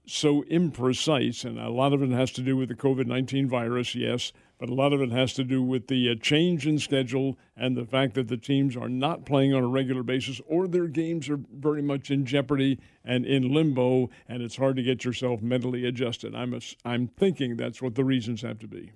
so 0.06 0.44
imprecise, 0.44 1.46
and 1.46 1.60
a 1.60 1.70
lot 1.70 1.94
of 1.94 2.04
it 2.04 2.10
has 2.12 2.32
to 2.32 2.42
do 2.42 2.56
with 2.56 2.70
the 2.70 2.76
COVID 2.76 3.08
nineteen 3.08 3.48
virus, 3.48 3.96
yes, 3.96 4.34
but 4.60 4.70
a 4.70 4.74
lot 4.74 4.94
of 4.94 5.02
it 5.02 5.12
has 5.12 5.34
to 5.34 5.44
do 5.44 5.64
with 5.64 5.88
the 5.88 6.12
uh, 6.12 6.16
change 6.22 6.68
in 6.68 6.78
schedule 6.78 7.38
and 7.56 7.76
the 7.76 7.86
fact 7.86 8.14
that 8.14 8.28
the 8.28 8.38
teams 8.38 8.76
are 8.76 8.90
not 8.90 9.26
playing 9.26 9.54
on 9.54 9.64
a 9.64 9.68
regular 9.68 10.04
basis, 10.04 10.42
or 10.48 10.68
their 10.68 10.88
games 10.88 11.30
are 11.30 11.40
very 11.54 11.82
much 11.82 12.12
in 12.12 12.26
jeopardy 12.26 12.80
and 13.04 13.26
in 13.26 13.54
limbo, 13.54 14.10
and 14.28 14.44
it's 14.44 14.58
hard 14.58 14.76
to 14.76 14.84
get 14.84 15.06
yourself 15.06 15.42
mentally 15.42 15.86
adjusted. 15.86 16.36
I'm 16.36 16.54
a, 16.54 16.62
I'm 16.86 17.08
thinking 17.08 17.56
that's 17.56 17.82
what 17.82 17.96
the 17.96 18.06
reasons 18.06 18.42
have 18.44 18.60
to 18.60 18.68
be. 18.68 18.92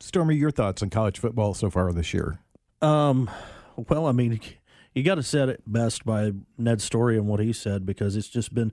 Stormy, 0.00 0.36
your 0.36 0.50
thoughts 0.50 0.82
on 0.82 0.90
college 0.90 1.18
football 1.18 1.54
so 1.54 1.70
far 1.70 1.92
this 1.92 2.12
year? 2.12 2.38
Um, 2.82 3.30
well, 3.76 4.06
I 4.06 4.12
mean, 4.12 4.40
you 4.94 5.02
got 5.02 5.16
to 5.16 5.22
set 5.22 5.48
it 5.48 5.62
best 5.66 6.04
by 6.04 6.32
Ned's 6.58 6.84
story 6.84 7.16
and 7.16 7.26
what 7.26 7.40
he 7.40 7.52
said 7.52 7.86
because 7.86 8.16
it's 8.16 8.28
just 8.28 8.54
been 8.54 8.72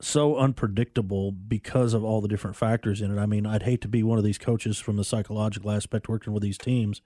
so 0.00 0.36
unpredictable 0.36 1.32
because 1.32 1.94
of 1.94 2.04
all 2.04 2.20
the 2.20 2.28
different 2.28 2.56
factors 2.56 3.00
in 3.00 3.16
it. 3.16 3.20
I 3.20 3.26
mean, 3.26 3.46
I'd 3.46 3.62
hate 3.64 3.80
to 3.82 3.88
be 3.88 4.02
one 4.02 4.18
of 4.18 4.24
these 4.24 4.38
coaches 4.38 4.78
from 4.78 4.96
the 4.96 5.04
psychological 5.04 5.70
aspect 5.70 6.08
working 6.08 6.32
with 6.32 6.42
these 6.42 6.58
teams. 6.58 7.02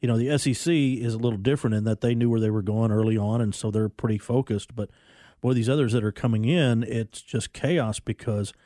You 0.00 0.08
know, 0.08 0.18
the 0.18 0.36
SEC 0.38 0.72
is 0.72 1.14
a 1.14 1.18
little 1.18 1.38
different 1.38 1.74
in 1.74 1.84
that 1.84 2.00
they 2.00 2.14
knew 2.14 2.28
where 2.28 2.40
they 2.40 2.50
were 2.50 2.62
going 2.62 2.92
early 2.92 3.16
on, 3.16 3.40
and 3.40 3.54
so 3.54 3.70
they're 3.70 3.88
pretty 3.88 4.18
focused. 4.18 4.76
But 4.76 4.90
boy, 5.40 5.54
these 5.54 5.68
others 5.68 5.92
that 5.92 6.04
are 6.04 6.12
coming 6.12 6.44
in, 6.44 6.82
it's 6.82 7.22
just 7.22 7.52
chaos 7.52 8.00
because– 8.00 8.52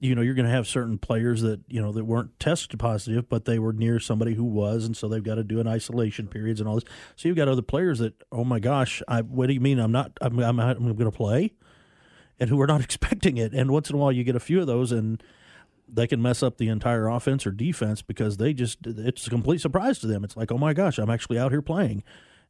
you 0.00 0.14
know 0.14 0.22
you're 0.22 0.34
going 0.34 0.46
to 0.46 0.52
have 0.52 0.66
certain 0.66 0.98
players 0.98 1.42
that 1.42 1.60
you 1.68 1.80
know 1.80 1.92
that 1.92 2.04
weren't 2.04 2.38
tested 2.40 2.78
positive 2.80 3.28
but 3.28 3.44
they 3.44 3.58
were 3.58 3.72
near 3.72 4.00
somebody 4.00 4.34
who 4.34 4.44
was 4.44 4.84
and 4.86 4.96
so 4.96 5.06
they've 5.06 5.22
got 5.22 5.36
to 5.36 5.44
do 5.44 5.60
an 5.60 5.68
isolation 5.68 6.26
periods 6.26 6.58
and 6.58 6.68
all 6.68 6.74
this. 6.74 6.84
So 7.16 7.28
you've 7.28 7.36
got 7.36 7.48
other 7.48 7.62
players 7.62 8.00
that 8.00 8.14
oh 8.32 8.44
my 8.44 8.58
gosh 8.58 9.02
I, 9.06 9.20
what 9.20 9.46
do 9.46 9.52
you 9.52 9.60
mean 9.60 9.78
i'm 9.78 9.92
not 9.92 10.12
i'm, 10.20 10.38
I'm, 10.40 10.58
I'm 10.58 10.96
going 10.96 11.10
to 11.10 11.16
play? 11.16 11.52
And 12.40 12.48
who 12.48 12.60
are 12.62 12.66
not 12.66 12.80
expecting 12.84 13.36
it. 13.36 13.52
And 13.52 13.70
once 13.70 13.90
in 13.90 13.96
a 13.96 13.98
while 13.98 14.10
you 14.10 14.24
get 14.24 14.34
a 14.34 14.40
few 14.40 14.60
of 14.60 14.66
those 14.66 14.90
and 14.90 15.22
they 15.92 16.06
can 16.06 16.22
mess 16.22 16.42
up 16.42 16.56
the 16.56 16.68
entire 16.68 17.08
offense 17.08 17.46
or 17.46 17.50
defense 17.50 18.00
because 18.00 18.38
they 18.38 18.54
just 18.54 18.78
it's 18.86 19.26
a 19.26 19.30
complete 19.30 19.60
surprise 19.60 19.98
to 19.98 20.06
them. 20.06 20.24
It's 20.24 20.36
like 20.36 20.50
oh 20.50 20.58
my 20.58 20.72
gosh 20.72 20.98
i'm 20.98 21.10
actually 21.10 21.38
out 21.38 21.52
here 21.52 21.62
playing. 21.62 22.02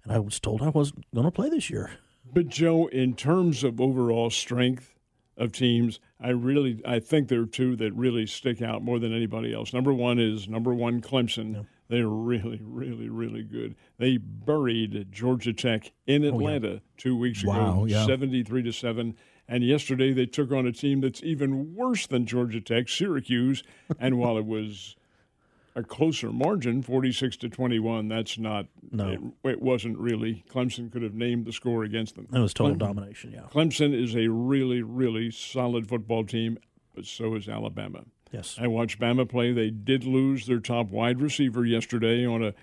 And 0.04 0.12
i 0.12 0.18
was 0.18 0.38
told 0.38 0.62
i 0.62 0.68
wasn't 0.68 1.04
going 1.12 1.26
to 1.26 1.32
play 1.32 1.48
this 1.48 1.68
year. 1.68 1.90
But 2.32 2.48
joe 2.48 2.86
in 2.86 3.14
terms 3.14 3.64
of 3.64 3.80
overall 3.80 4.30
strength 4.30 4.94
of 5.40 5.50
teams. 5.50 5.98
I 6.20 6.28
really, 6.30 6.80
I 6.86 7.00
think 7.00 7.28
there 7.28 7.40
are 7.40 7.46
two 7.46 7.74
that 7.76 7.92
really 7.94 8.26
stick 8.26 8.62
out 8.62 8.82
more 8.82 9.00
than 9.00 9.12
anybody 9.12 9.52
else. 9.52 9.72
Number 9.72 9.92
one 9.92 10.20
is 10.20 10.48
number 10.48 10.72
one 10.72 11.00
Clemson. 11.00 11.54
Yep. 11.54 11.66
They're 11.88 12.06
really, 12.06 12.60
really, 12.62 13.08
really 13.08 13.42
good. 13.42 13.74
They 13.98 14.16
buried 14.18 15.08
Georgia 15.10 15.52
Tech 15.52 15.90
in 16.06 16.22
Atlanta 16.22 16.68
oh, 16.68 16.72
yeah. 16.74 16.78
two 16.96 17.16
weeks 17.16 17.44
wow, 17.44 17.72
ago, 17.72 17.84
yeah. 17.86 18.06
seventy-three 18.06 18.62
to 18.62 18.72
seven. 18.72 19.16
And 19.48 19.64
yesterday 19.64 20.12
they 20.12 20.26
took 20.26 20.52
on 20.52 20.66
a 20.66 20.72
team 20.72 21.00
that's 21.00 21.24
even 21.24 21.74
worse 21.74 22.06
than 22.06 22.26
Georgia 22.26 22.60
Tech, 22.60 22.88
Syracuse. 22.88 23.64
and 23.98 24.18
while 24.18 24.38
it 24.38 24.46
was 24.46 24.94
a 25.74 25.82
closer 25.82 26.32
margin, 26.32 26.82
46 26.82 27.36
to 27.38 27.48
21. 27.48 28.08
That's 28.08 28.38
not. 28.38 28.66
No, 28.90 29.08
it, 29.08 29.50
it, 29.50 29.62
wasn't 29.62 29.98
really. 29.98 30.44
Clemson 30.50 30.90
could 30.90 31.02
have 31.02 31.14
named 31.14 31.46
the 31.46 31.52
score 31.52 31.84
against 31.84 32.16
them. 32.16 32.28
It 32.32 32.38
was 32.38 32.54
total 32.54 32.76
domination. 32.76 33.32
Yeah. 33.32 33.42
Clemson 33.52 33.94
is 33.94 34.16
a 34.16 34.28
really, 34.28 34.82
really 34.82 35.30
solid 35.30 35.88
football 35.88 36.24
team, 36.24 36.58
but 36.94 37.06
so 37.06 37.34
is 37.34 37.48
Alabama. 37.48 38.04
Yes. 38.32 38.56
I 38.60 38.66
watched 38.66 39.00
Bama 39.00 39.28
play. 39.28 39.52
They 39.52 39.70
did 39.70 40.04
lose 40.04 40.46
their 40.46 40.60
top 40.60 40.90
wide 40.90 41.20
receiver 41.20 41.64
yesterday 41.64 42.26
on 42.26 42.44
a. 42.44 42.54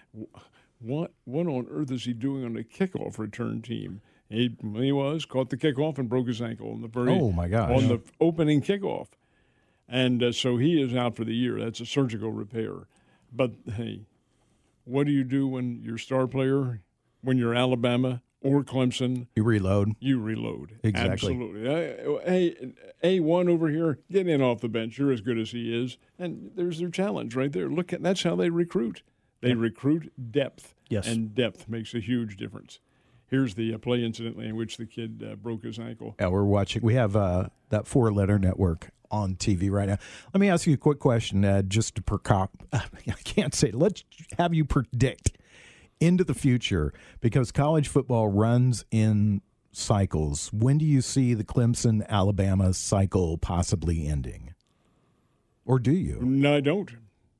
What 0.79 1.11
what 1.25 1.47
on 1.47 1.67
earth 1.71 1.91
is 1.91 2.05
he 2.05 2.13
doing 2.13 2.45
on 2.45 2.55
a 2.55 2.63
kickoff 2.63 3.17
return 3.17 3.61
team? 3.61 4.01
He, 4.29 4.55
he 4.75 4.91
was 4.91 5.25
caught 5.25 5.49
the 5.49 5.57
kickoff 5.57 5.97
and 5.97 6.09
broke 6.09 6.27
his 6.27 6.41
ankle 6.41 6.71
on 6.71 6.81
the 6.81 6.87
very. 6.87 7.11
Oh 7.11 7.31
my 7.31 7.47
gosh! 7.47 7.71
On 7.71 7.87
the 7.87 8.01
opening 8.19 8.61
kickoff, 8.61 9.07
and 9.87 10.21
uh, 10.21 10.31
so 10.31 10.57
he 10.57 10.81
is 10.81 10.93
out 10.93 11.15
for 11.15 11.23
the 11.23 11.33
year. 11.33 11.59
That's 11.59 11.79
a 11.79 11.85
surgical 11.85 12.31
repair. 12.31 12.87
But 13.37 13.51
hey, 13.73 14.01
what 14.83 15.05
do 15.05 15.13
you 15.13 15.23
do 15.23 15.47
when 15.47 15.81
your 15.83 15.97
star 15.97 16.27
player, 16.27 16.81
when 17.21 17.37
you're 17.37 17.53
Alabama 17.53 18.23
or 18.41 18.63
Clemson? 18.63 19.27
You 19.35 19.43
reload. 19.43 19.93
You 19.99 20.19
reload. 20.19 20.79
Exactly. 20.83 21.11
Absolutely. 21.11 22.21
Hey, 22.25 22.73
A 23.03 23.19
one 23.19 23.47
over 23.47 23.69
here, 23.69 23.99
get 24.11 24.27
in 24.27 24.41
off 24.41 24.61
the 24.61 24.67
bench. 24.69 24.97
You're 24.97 25.11
as 25.11 25.21
good 25.21 25.37
as 25.37 25.51
he 25.51 25.73
is, 25.73 25.97
and 26.17 26.51
there's 26.55 26.79
their 26.79 26.89
challenge 26.89 27.35
right 27.35 27.51
there. 27.51 27.69
Look 27.69 27.93
at 27.93 28.01
that's 28.01 28.23
how 28.23 28.35
they 28.35 28.49
recruit. 28.49 29.03
They 29.39 29.53
recruit 29.53 30.11
depth. 30.31 30.73
Yes. 30.89 31.07
And 31.07 31.35
depth 31.35 31.69
makes 31.69 31.93
a 31.93 31.99
huge 31.99 32.37
difference. 32.37 32.79
Here's 33.29 33.55
the 33.55 33.73
uh, 33.73 33.77
play, 33.77 34.03
incidentally, 34.03 34.47
in 34.47 34.55
which 34.55 34.77
the 34.77 34.85
kid 34.85 35.23
uh, 35.29 35.35
broke 35.35 35.63
his 35.63 35.79
ankle. 35.79 36.15
Yeah, 36.19 36.27
we're 36.27 36.45
watching. 36.45 36.81
We 36.81 36.93
have 36.93 37.15
uh, 37.15 37.49
that 37.69 37.85
four 37.85 38.11
letter 38.11 38.39
network 38.39 38.89
on 39.11 39.35
TV 39.35 39.69
right 39.69 39.87
now. 39.87 39.97
Let 40.33 40.39
me 40.39 40.49
ask 40.49 40.65
you 40.65 40.73
a 40.73 40.77
quick 40.77 40.99
question, 40.99 41.43
Ed, 41.43 41.69
just 41.69 41.95
to 41.95 42.01
per 42.01 42.17
cop. 42.17 42.51
I 42.73 42.81
can't 43.23 43.53
say. 43.53 43.71
Let's 43.71 44.03
have 44.37 44.53
you 44.53 44.63
predict 44.63 45.37
into 45.99 46.23
the 46.23 46.33
future 46.33 46.93
because 47.19 47.51
college 47.51 47.87
football 47.87 48.29
runs 48.29 48.85
in 48.91 49.41
cycles. 49.71 50.51
When 50.53 50.77
do 50.77 50.85
you 50.85 51.01
see 51.01 51.33
the 51.33 51.43
Clemson 51.43 52.07
Alabama 52.07 52.73
cycle 52.73 53.37
possibly 53.37 54.07
ending? 54.07 54.53
Or 55.65 55.79
do 55.79 55.91
you? 55.91 56.19
No, 56.21 56.55
I 56.55 56.61
don't. 56.61 56.91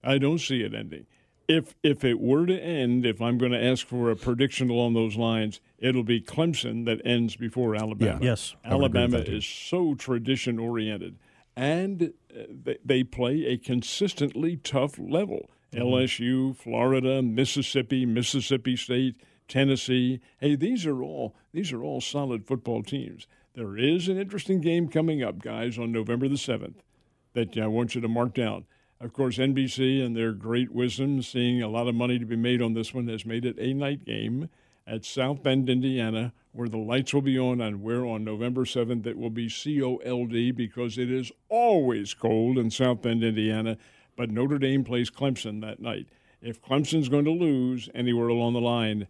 I 0.03 0.17
don't 0.17 0.39
see 0.39 0.61
it 0.61 0.73
ending. 0.73 1.05
If 1.47 1.75
if 1.81 2.03
it 2.03 2.19
were 2.19 2.45
to 2.45 2.59
end, 2.59 3.05
if 3.05 3.21
I'm 3.21 3.37
going 3.37 3.51
to 3.51 3.63
ask 3.63 3.85
for 3.85 4.11
a 4.11 4.15
prediction 4.15 4.69
along 4.69 4.93
those 4.93 5.15
lines, 5.15 5.61
it'll 5.77 6.03
be 6.03 6.21
Clemson 6.21 6.85
that 6.85 7.01
ends 7.05 7.35
before 7.35 7.75
Alabama. 7.75 8.19
Yeah. 8.21 8.29
Yes, 8.31 8.55
Alabama 8.65 9.17
is 9.19 9.45
so 9.45 9.95
tradition 9.95 10.59
oriented, 10.59 11.17
and 11.55 12.13
uh, 12.35 12.43
they, 12.49 12.77
they 12.83 13.03
play 13.03 13.45
a 13.45 13.57
consistently 13.57 14.57
tough 14.57 14.99
level. 14.99 15.49
Mm-hmm. 15.71 15.83
LSU, 15.83 16.55
Florida, 16.55 17.21
Mississippi, 17.21 18.05
Mississippi 18.05 18.75
State, 18.75 19.15
Tennessee. 19.47 20.19
Hey, 20.39 20.55
these 20.55 20.85
are 20.85 21.01
all 21.01 21.35
these 21.53 21.71
are 21.71 21.83
all 21.83 22.01
solid 22.01 22.45
football 22.45 22.83
teams. 22.83 23.27
There 23.53 23.77
is 23.77 24.07
an 24.07 24.19
interesting 24.19 24.61
game 24.61 24.87
coming 24.87 25.23
up, 25.23 25.39
guys, 25.39 25.79
on 25.79 25.91
November 25.91 26.27
the 26.27 26.37
seventh 26.37 26.83
that 27.33 27.57
I 27.57 27.67
want 27.67 27.95
you 27.95 28.01
to 28.01 28.07
mark 28.07 28.33
down. 28.33 28.65
Of 28.99 29.13
course, 29.13 29.37
NBC 29.37 30.03
and 30.03 30.15
their 30.15 30.31
great 30.31 30.71
wisdom, 30.71 31.21
seeing 31.21 31.61
a 31.61 31.67
lot 31.67 31.87
of 31.87 31.93
money 31.93 32.17
to 32.17 32.25
be 32.25 32.35
made 32.35 32.63
on 32.63 32.73
this 32.73 32.95
one, 32.95 33.07
has 33.09 33.27
made 33.27 33.45
it 33.45 33.55
a 33.59 33.73
night 33.73 34.05
game 34.05 34.49
at 34.87 35.05
South 35.05 35.43
Bend, 35.43 35.69
Indiana, 35.69 36.33
where 36.51 36.67
the 36.67 36.77
lights 36.77 37.13
will 37.13 37.21
be 37.21 37.37
on 37.37 37.61
and 37.61 37.83
where 37.83 38.05
on 38.05 38.23
November 38.23 38.65
7th 38.65 39.05
it 39.05 39.17
will 39.17 39.29
be 39.29 39.49
COLD 39.49 40.55
because 40.55 40.97
it 40.97 41.11
is 41.11 41.31
always 41.47 42.15
cold 42.15 42.57
in 42.57 42.71
South 42.71 43.03
Bend, 43.03 43.23
Indiana. 43.23 43.77
But 44.15 44.31
Notre 44.31 44.57
Dame 44.57 44.83
plays 44.83 45.11
Clemson 45.11 45.61
that 45.61 45.79
night. 45.79 46.07
If 46.41 46.59
Clemson's 46.59 47.09
going 47.09 47.25
to 47.25 47.31
lose 47.31 47.89
anywhere 47.93 48.29
along 48.29 48.53
the 48.53 48.61
line, 48.61 49.07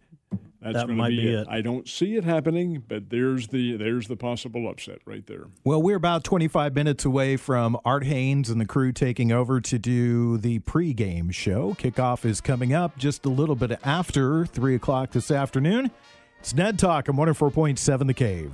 that's 0.60 0.74
that 0.74 0.86
going 0.86 0.98
to 0.98 1.08
be, 1.08 1.16
be 1.16 1.28
it. 1.28 1.40
it. 1.40 1.48
I 1.48 1.60
don't 1.60 1.88
see 1.88 2.16
it 2.16 2.24
happening, 2.24 2.82
but 2.86 3.10
there's 3.10 3.48
the 3.48 3.76
there's 3.76 4.08
the 4.08 4.16
possible 4.16 4.68
upset 4.68 4.98
right 5.04 5.24
there. 5.26 5.46
Well, 5.64 5.80
we're 5.80 5.96
about 5.96 6.24
25 6.24 6.74
minutes 6.74 7.04
away 7.04 7.36
from 7.36 7.78
Art 7.84 8.04
Haynes 8.04 8.50
and 8.50 8.60
the 8.60 8.66
crew 8.66 8.92
taking 8.92 9.30
over 9.30 9.60
to 9.60 9.78
do 9.78 10.36
the 10.36 10.58
pregame 10.60 11.32
show. 11.32 11.74
Kickoff 11.74 12.24
is 12.24 12.40
coming 12.40 12.72
up 12.72 12.98
just 12.98 13.24
a 13.24 13.28
little 13.28 13.54
bit 13.54 13.78
after 13.84 14.46
3 14.46 14.74
o'clock 14.74 15.12
this 15.12 15.30
afternoon. 15.30 15.92
It's 16.40 16.54
Ned 16.54 16.78
Talk 16.78 17.08
on 17.08 17.16
104.7 17.16 18.06
The 18.06 18.14
Cave. 18.14 18.52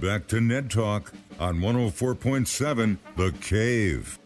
Back 0.00 0.26
to 0.28 0.40
Ned 0.40 0.70
Talk 0.70 1.12
on 1.38 1.58
104.7 1.58 2.98
The 3.16 3.32
Cave. 3.40 4.18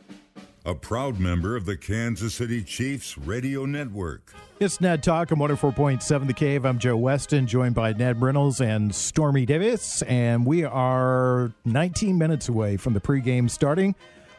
A 0.65 0.75
proud 0.75 1.21
member 1.21 1.55
of 1.55 1.67
the 1.67 1.77
Kansas 1.77 2.35
City 2.35 2.63
Chiefs 2.63 3.17
radio 3.19 3.67
network. 3.67 4.33
It's 4.59 4.81
Ned 4.81 5.03
Talk 5.03 5.33
on 5.33 5.39
104.7 5.39 6.27
The 6.27 6.33
Cave. 6.33 6.65
I'm 6.65 6.79
Joe 6.79 6.97
Weston, 6.97 7.47
joined 7.47 7.75
by 7.75 7.93
Ned 7.93 8.23
Reynolds 8.23 8.63
and 8.63 8.95
Stormy 8.95 9.45
Davis, 9.45 10.01
and 10.01 10.47
we 10.47 10.65
are 10.65 11.53
19 11.67 12.17
minutes 12.17 12.49
away 12.49 12.79
from 12.79 12.95
the 12.95 13.01
pregame 13.01 13.51
starting. 13.51 13.95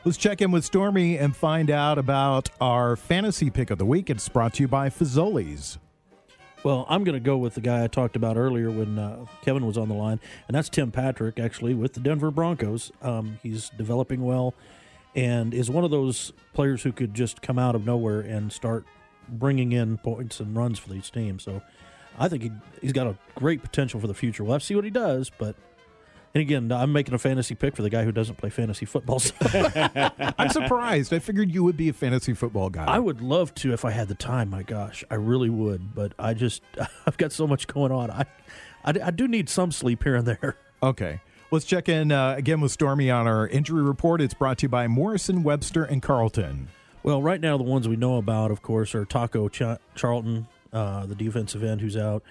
Let's 0.05 0.17
check 0.17 0.41
in 0.41 0.49
with 0.49 0.65
Stormy 0.65 1.19
and 1.19 1.35
find 1.35 1.69
out 1.69 1.99
about 1.99 2.49
our 2.59 2.95
fantasy 2.95 3.51
pick 3.51 3.69
of 3.69 3.77
the 3.77 3.85
week. 3.85 4.09
It's 4.09 4.27
brought 4.27 4.55
to 4.55 4.63
you 4.63 4.67
by 4.67 4.89
Fazoli's. 4.89 5.77
Well, 6.63 6.87
I'm 6.89 7.03
going 7.03 7.13
to 7.13 7.19
go 7.19 7.37
with 7.37 7.53
the 7.53 7.61
guy 7.61 7.83
I 7.83 7.87
talked 7.87 8.15
about 8.15 8.37
earlier 8.37 8.71
when 8.71 8.97
uh, 8.97 9.27
Kevin 9.43 9.67
was 9.67 9.77
on 9.77 9.87
the 9.87 9.93
line, 9.93 10.19
and 10.47 10.55
that's 10.55 10.67
Tim 10.67 10.91
Patrick, 10.91 11.39
actually, 11.39 11.75
with 11.75 11.93
the 11.93 11.99
Denver 11.99 12.31
Broncos. 12.31 12.91
Um, 13.03 13.37
he's 13.43 13.69
developing 13.69 14.23
well 14.23 14.55
and 15.15 15.53
is 15.53 15.69
one 15.69 15.83
of 15.83 15.91
those 15.91 16.33
players 16.53 16.83
who 16.83 16.91
could 16.91 17.13
just 17.13 17.43
come 17.43 17.59
out 17.59 17.75
of 17.75 17.85
nowhere 17.85 18.21
and 18.21 18.51
start 18.51 18.85
bringing 19.27 19.71
in 19.71 19.97
points 19.97 20.39
and 20.39 20.55
runs 20.55 20.79
for 20.79 20.89
these 20.89 21.09
teams. 21.09 21.43
So 21.43 21.61
I 22.17 22.27
think 22.29 22.43
he, 22.43 22.51
he's 22.81 22.93
got 22.93 23.07
a 23.07 23.17
great 23.35 23.61
potential 23.61 23.99
for 23.99 24.07
the 24.07 24.13
future. 24.13 24.43
We'll 24.43 24.53
have 24.53 24.61
to 24.61 24.65
see 24.65 24.75
what 24.75 24.85
he 24.85 24.91
does, 24.91 25.31
but. 25.37 25.55
And 26.35 26.41
again, 26.41 26.71
I'm 26.71 26.91
making 26.91 27.15
a 27.15 27.17
fantasy 27.17 27.55
pick 27.55 27.75
for 27.75 27.81
the 27.81 27.89
guy 27.89 28.03
who 28.03 28.11
doesn't 28.11 28.35
play 28.35 28.51
fantasy 28.51 28.85
football. 28.85 29.17
So 29.19 29.33
I'm 30.37 30.49
surprised. 30.49 31.11
I 31.11 31.17
figured 31.17 31.51
you 31.51 31.63
would 31.63 31.77
be 31.77 31.89
a 31.89 31.93
fantasy 31.93 32.33
football 32.33 32.69
guy. 32.69 32.85
I 32.85 32.99
would 32.99 33.21
love 33.21 33.55
to 33.55 33.73
if 33.73 33.85
I 33.85 33.91
had 33.91 34.07
the 34.07 34.13
time. 34.13 34.51
My 34.51 34.61
gosh, 34.61 35.03
I 35.09 35.15
really 35.15 35.49
would. 35.49 35.95
But 35.95 36.13
I 36.19 36.35
just 36.35 36.61
I've 37.07 37.17
got 37.17 37.31
so 37.31 37.47
much 37.47 37.65
going 37.65 37.91
on. 37.91 38.11
I 38.11 38.25
I, 38.83 38.93
I 39.05 39.11
do 39.11 39.27
need 39.27 39.49
some 39.49 39.71
sleep 39.71 40.03
here 40.03 40.15
and 40.15 40.27
there. 40.27 40.57
Okay. 40.83 41.21
Let's 41.49 41.65
check 41.65 41.87
in 41.89 42.11
uh, 42.11 42.35
again 42.37 42.59
with 42.59 42.71
Stormy 42.71 43.09
on 43.09 43.25
our 43.25 43.47
injury 43.47 43.81
report. 43.81 44.21
It's 44.21 44.33
brought 44.33 44.59
to 44.59 44.63
you 44.63 44.69
by 44.69 44.87
Morrison, 44.87 45.43
Webster, 45.43 45.85
and 45.85 46.01
Carlton. 46.01 46.67
Well, 47.03 47.21
right 47.21 47.39
now 47.39 47.57
the 47.57 47.63
ones 47.63 47.87
we 47.87 47.95
know 47.95 48.17
about, 48.17 48.51
of 48.51 48.61
course, 48.61 48.93
are 48.93 49.05
Taco 49.05 49.47
Ch- 49.47 49.79
Charlton, 49.95 50.47
uh, 50.73 51.05
the 51.05 51.15
defensive 51.15 51.63
end 51.63 51.81
who's 51.81 51.95
out, 51.95 52.23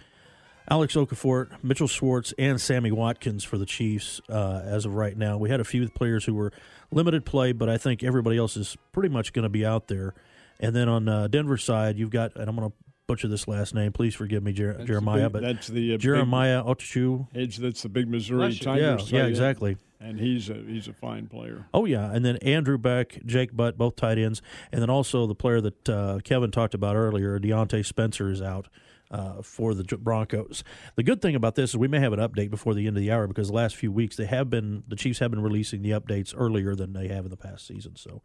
Alex 0.69 0.95
Okafor, 0.95 1.49
Mitchell 1.63 1.87
Schwartz, 1.87 2.35
and 2.39 2.61
Sammy 2.61 2.91
Watkins 2.91 3.45
for 3.45 3.57
the 3.57 3.67
Chiefs 3.67 4.21
uh, 4.29 4.63
as 4.65 4.85
of 4.85 4.95
right 4.95 5.17
now. 5.17 5.39
We 5.39 5.49
had 5.49 5.61
a 5.61 5.65
few 5.65 5.89
players 5.89 6.25
who 6.25 6.35
were 6.35 6.53
limited 6.91 7.25
play, 7.25 7.53
but 7.53 7.69
I 7.69 7.79
think 7.79 8.03
everybody 8.03 8.37
else 8.37 8.57
is 8.57 8.77
pretty 8.93 9.09
much 9.09 9.33
going 9.33 9.45
to 9.45 9.49
be 9.49 9.65
out 9.65 9.87
there. 9.87 10.15
And 10.59 10.75
then 10.75 10.89
on 10.89 11.09
uh, 11.09 11.29
Denver 11.29 11.57
side, 11.57 11.97
you've 11.97 12.11
got, 12.11 12.35
and 12.37 12.49
I'm 12.49 12.57
going 12.57 12.71
to 12.71 12.77
butcher 13.07 13.29
this 13.29 13.47
last 13.49 13.75
name. 13.75 13.93
Please 13.93 14.15
forgive 14.15 14.43
me, 14.43 14.53
Jer- 14.53 14.75
That's 14.75 14.87
Jeremiah, 14.87 15.23
the 15.23 15.29
big, 15.31 15.33
but 15.33 15.43
that's 15.43 15.69
the 15.69 15.95
uh, 15.95 15.99
Jeremiah 15.99 16.63
Attaochu. 16.63 17.33
Big, 17.33 17.43
Edge, 17.43 17.57
that's 17.59 17.83
the 17.83 17.89
big 17.89 18.09
Missouri 18.09 18.39
Bless 18.39 18.55
you. 18.61 18.65
Tigers. 18.65 19.13
Yeah, 19.13 19.23
yeah, 19.23 19.27
exactly. 19.27 19.77
And 20.01 20.21
he's 20.21 20.51
a 20.51 20.55
he's 20.55 20.89
a 20.89 20.93
fine 20.93 21.27
player. 21.27 21.67
Oh 21.73 21.85
yeah, 21.85 22.13
and 22.13 22.25
then 22.25 22.37
Andrew 22.39 22.77
Beck, 22.79 23.19
Jake 23.25 23.57
Butt, 23.57 23.79
both 23.79 23.97
tight 23.97 24.19
ends, 24.19 24.43
and 24.71 24.83
then 24.83 24.91
also 24.91 25.27
the 25.27 25.35
player 25.35 25.61
that 25.61 25.89
uh, 25.89 26.19
Kevin 26.23 26.51
talked 26.51 26.75
about 26.75 26.97
earlier, 26.97 27.39
Diontae 27.41 27.85
Spencer, 27.85 28.29
is 28.31 28.43
out 28.43 28.69
uh, 29.11 29.41
for 29.41 29.73
the 29.73 29.85
Broncos. 29.97 30.63
The 30.97 31.03
good 31.03 31.23
thing 31.23 31.35
about 31.35 31.55
this 31.55 31.71
is 31.71 31.77
we 31.79 31.89
may 31.89 31.99
have 32.01 32.13
an 32.13 32.21
update 32.21 32.51
before 32.51 32.75
the 32.75 32.87
end 32.87 32.97
of 32.97 33.01
the 33.03 33.11
hour 33.11 33.27
because 33.27 33.49
the 33.49 33.55
last 33.55 33.75
few 33.77 33.91
weeks 33.91 34.17
they 34.17 34.27
have 34.27 34.51
been 34.51 34.83
the 34.87 34.97
Chiefs 34.97 35.19
have 35.21 35.31
been 35.31 35.43
releasing 35.43 35.81
the 35.83 35.91
updates 35.91 36.35
earlier 36.37 36.75
than 36.75 36.93
they 36.93 37.09
have 37.09 37.25
in 37.25 37.31
the 37.31 37.37
past 37.37 37.67
season. 37.67 37.97
So 37.97 38.21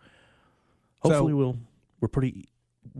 hopefully 0.99 1.31
So- 1.31 1.35
we'll 1.37 1.57
we're 2.01 2.09
pretty 2.09 2.49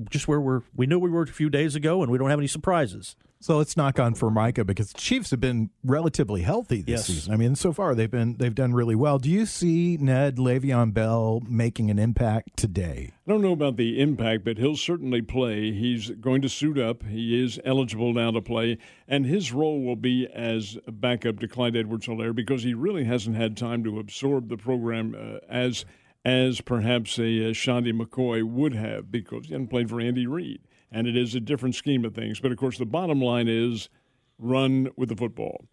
just 0.10 0.28
where 0.28 0.40
we're 0.40 0.62
we 0.76 0.86
knew 0.88 1.00
we 1.00 1.10
were 1.10 1.24
a 1.24 1.28
few 1.28 1.50
days 1.50 1.76
ago, 1.76 2.02
and 2.02 2.12
we 2.12 2.18
don't 2.18 2.30
have 2.30 2.40
any 2.40 2.48
surprises. 2.48 3.16
So 3.44 3.58
let's 3.58 3.76
knock 3.76 3.98
on 4.00 4.14
Formica 4.14 4.64
because 4.64 4.92
the 4.92 5.00
Chiefs 5.00 5.32
have 5.32 5.40
been 5.40 5.72
relatively 5.84 6.44
healthy 6.44 6.84
this 6.84 6.88
Yes. 7.00 7.06
season. 7.08 7.34
I 7.34 7.38
mean, 7.38 7.56
so 7.56 7.74
far 7.74 7.96
they've 7.96 8.10
been 8.12 8.36
they've 8.38 8.54
done 8.54 8.74
really 8.74 8.94
well. 8.94 9.18
Do 9.18 9.32
you 9.32 9.48
see 9.48 9.98
Ned 10.00 10.36
Le'Veon 10.36 10.94
Bell 10.94 11.42
making 11.50 11.90
an 11.90 11.98
impact 11.98 12.56
today? 12.56 13.14
I 13.28 13.32
don't 13.32 13.42
know 13.42 13.52
about 13.54 13.78
the 13.78 14.00
impact, 14.00 14.46
but 14.46 14.60
he'll 14.60 14.76
certainly 14.76 15.24
play. 15.24 15.72
He's 15.72 16.12
going 16.12 16.44
to 16.44 16.50
suit 16.50 16.78
up. 16.78 17.04
He 17.08 17.44
is 17.44 17.60
eligible 17.66 18.14
now 18.14 18.30
to 18.30 18.42
play, 18.42 18.78
and 19.08 19.26
his 19.26 19.52
role 19.52 19.82
will 19.82 19.96
be 19.96 20.28
as 20.32 20.78
a 20.86 20.92
backup 20.92 21.40
to 21.40 21.48
Clyde 21.48 21.76
Edwards-Helaire 21.76 22.36
because 22.36 22.62
he 22.62 22.76
really 22.76 23.06
hasn't 23.06 23.36
had 23.38 23.58
time 23.58 23.84
to 23.86 23.98
absorb 23.98 24.50
the 24.50 24.58
program 24.58 25.16
uh, 25.18 25.38
as 25.50 25.84
as 26.24 26.62
perhaps 26.62 27.18
a 27.18 27.50
uh, 27.50 27.54
Shady 27.54 27.92
McCoy 27.92 28.44
would 28.44 28.74
have 28.74 29.12
because 29.12 29.48
he 29.48 29.54
hadn't 29.54 29.70
played 29.70 29.90
for 29.90 30.00
Andy 30.00 30.28
Reid, 30.28 30.62
and 30.92 31.08
it 31.08 31.18
is 31.18 31.34
a 31.34 31.40
different 31.40 31.76
scheme 31.76 32.06
of 32.06 32.14
things. 32.14 32.40
But 32.40 32.52
of 32.52 32.58
course, 32.58 32.78
the 32.78 32.86
bottom 32.86 33.22
line 33.22 33.48
is 33.48 33.90
run 34.38 34.90
with 34.96 35.10
the 35.10 35.16
football. 35.16 35.66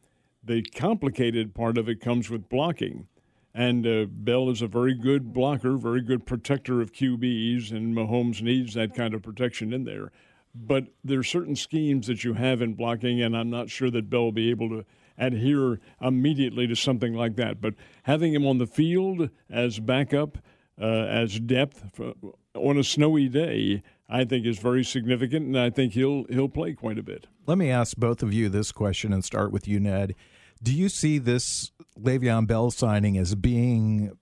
The 0.43 0.63
complicated 0.63 1.55
part 1.55 1.77
of 1.77 1.89
it 1.89 2.01
comes 2.01 2.31
with 2.31 2.49
blocking. 2.49 3.09
And 3.55 3.87
uh, 3.87 4.07
Bell 4.09 4.51
is 4.51 4.63
a 4.63 4.69
very 4.69 4.95
good 4.95 5.33
blocker, 5.33 5.77
very 5.77 6.01
good 6.03 6.27
protector 6.27 6.81
of 6.81 6.93
QBs, 6.93 7.73
and 7.73 7.97
Mahomes 7.97 8.41
needs 8.41 8.75
that 8.75 8.95
kind 8.95 9.15
of 9.15 9.23
protection 9.23 9.73
in 9.73 9.85
there. 9.85 10.13
But 10.55 10.89
there 11.03 11.19
are 11.19 11.25
certain 11.25 11.57
schemes 11.57 12.07
that 12.07 12.25
you 12.25 12.35
have 12.35 12.63
in 12.63 12.75
blocking, 12.75 13.21
and 13.21 13.37
I'm 13.37 13.51
not 13.51 13.69
sure 13.69 13.91
that 13.91 14.11
Bell 14.11 14.25
will 14.25 14.33
be 14.33 14.51
able 14.51 14.69
to 14.69 14.85
adhere 15.19 15.81
immediately 16.01 16.67
to 16.67 16.77
something 16.77 17.15
like 17.15 17.37
that. 17.37 17.61
But 17.61 17.75
having 18.05 18.33
him 18.33 18.47
on 18.47 18.59
the 18.59 18.67
field 18.67 19.31
as 19.51 19.79
backup, 19.81 20.39
uh, 20.81 20.85
as 20.85 21.41
depth 21.41 21.85
for, 21.93 22.15
on 22.55 22.79
a 22.79 22.85
snowy 22.85 23.29
day, 23.29 23.83
I 24.09 24.25
think 24.25 24.47
is 24.47 24.59
very 24.59 24.85
significant, 24.85 25.47
and 25.47 25.59
I 25.59 25.71
think 25.71 25.93
he'll 25.93 26.25
he'll 26.31 26.49
play 26.49 26.73
quite 26.73 26.99
a 26.99 27.03
bit. 27.03 27.27
Let 27.47 27.59
me 27.59 27.71
ask 27.71 27.97
both 27.97 28.23
of 28.23 28.33
you 28.33 28.49
this 28.49 28.73
question 28.73 29.13
and 29.13 29.25
start 29.25 29.53
with 29.53 29.69
you, 29.69 29.81
Ned. 29.81 30.15
Do 30.63 30.73
you 30.73 30.89
see 30.89 31.19
this 31.19 31.73
Le'Veon 31.99 32.47
Bell 32.47 32.71
signing 32.71 33.17
as 33.17 33.35
being 33.35 34.17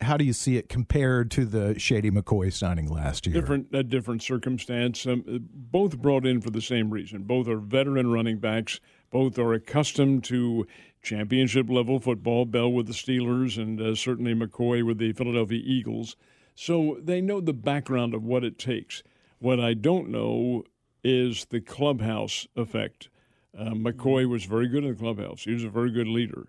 how 0.00 0.16
do 0.16 0.24
you 0.24 0.32
see 0.32 0.56
it 0.56 0.68
compared 0.68 1.30
to 1.32 1.44
the 1.44 1.78
Shady 1.78 2.10
McCoy 2.10 2.52
signing 2.52 2.88
last 2.88 3.26
year? 3.26 3.40
different 3.40 3.68
a 3.72 3.82
different 3.82 4.22
circumstance. 4.22 5.06
Um, 5.06 5.24
both 5.26 5.98
brought 5.98 6.26
in 6.26 6.40
for 6.40 6.50
the 6.50 6.60
same 6.60 6.90
reason. 6.90 7.22
Both 7.24 7.48
are 7.48 7.58
veteran 7.58 8.12
running 8.12 8.38
backs. 8.38 8.80
Both 9.14 9.38
are 9.38 9.54
accustomed 9.54 10.24
to 10.24 10.66
championship 11.00 11.70
level 11.70 12.00
football. 12.00 12.46
Bell 12.46 12.72
with 12.72 12.88
the 12.88 12.92
Steelers, 12.92 13.56
and 13.56 13.80
uh, 13.80 13.94
certainly 13.94 14.34
McCoy 14.34 14.84
with 14.84 14.98
the 14.98 15.12
Philadelphia 15.12 15.62
Eagles. 15.64 16.16
So 16.56 16.98
they 17.00 17.20
know 17.20 17.40
the 17.40 17.52
background 17.52 18.12
of 18.12 18.24
what 18.24 18.42
it 18.42 18.58
takes. 18.58 19.04
What 19.38 19.60
I 19.60 19.74
don't 19.74 20.08
know 20.08 20.64
is 21.04 21.44
the 21.44 21.60
clubhouse 21.60 22.48
effect. 22.56 23.08
Uh, 23.56 23.70
McCoy 23.70 24.28
was 24.28 24.46
very 24.46 24.66
good 24.66 24.82
in 24.82 24.90
the 24.90 24.96
clubhouse. 24.96 25.44
He 25.44 25.52
was 25.52 25.62
a 25.62 25.68
very 25.68 25.92
good 25.92 26.08
leader. 26.08 26.48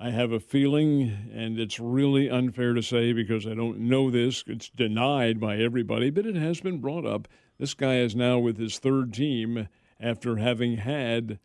I 0.00 0.10
have 0.10 0.32
a 0.32 0.40
feeling, 0.40 1.30
and 1.32 1.56
it's 1.56 1.78
really 1.78 2.28
unfair 2.28 2.74
to 2.74 2.82
say 2.82 3.12
because 3.12 3.46
I 3.46 3.54
don't 3.54 3.78
know 3.78 4.10
this, 4.10 4.42
it's 4.48 4.70
denied 4.70 5.38
by 5.38 5.58
everybody, 5.58 6.10
but 6.10 6.26
it 6.26 6.34
has 6.34 6.60
been 6.60 6.80
brought 6.80 7.06
up. 7.06 7.28
This 7.58 7.74
guy 7.74 7.98
is 7.98 8.16
now 8.16 8.40
with 8.40 8.58
his 8.58 8.80
third 8.80 9.14
team 9.14 9.68
after 10.00 10.34
having 10.34 10.78
had 10.78 11.38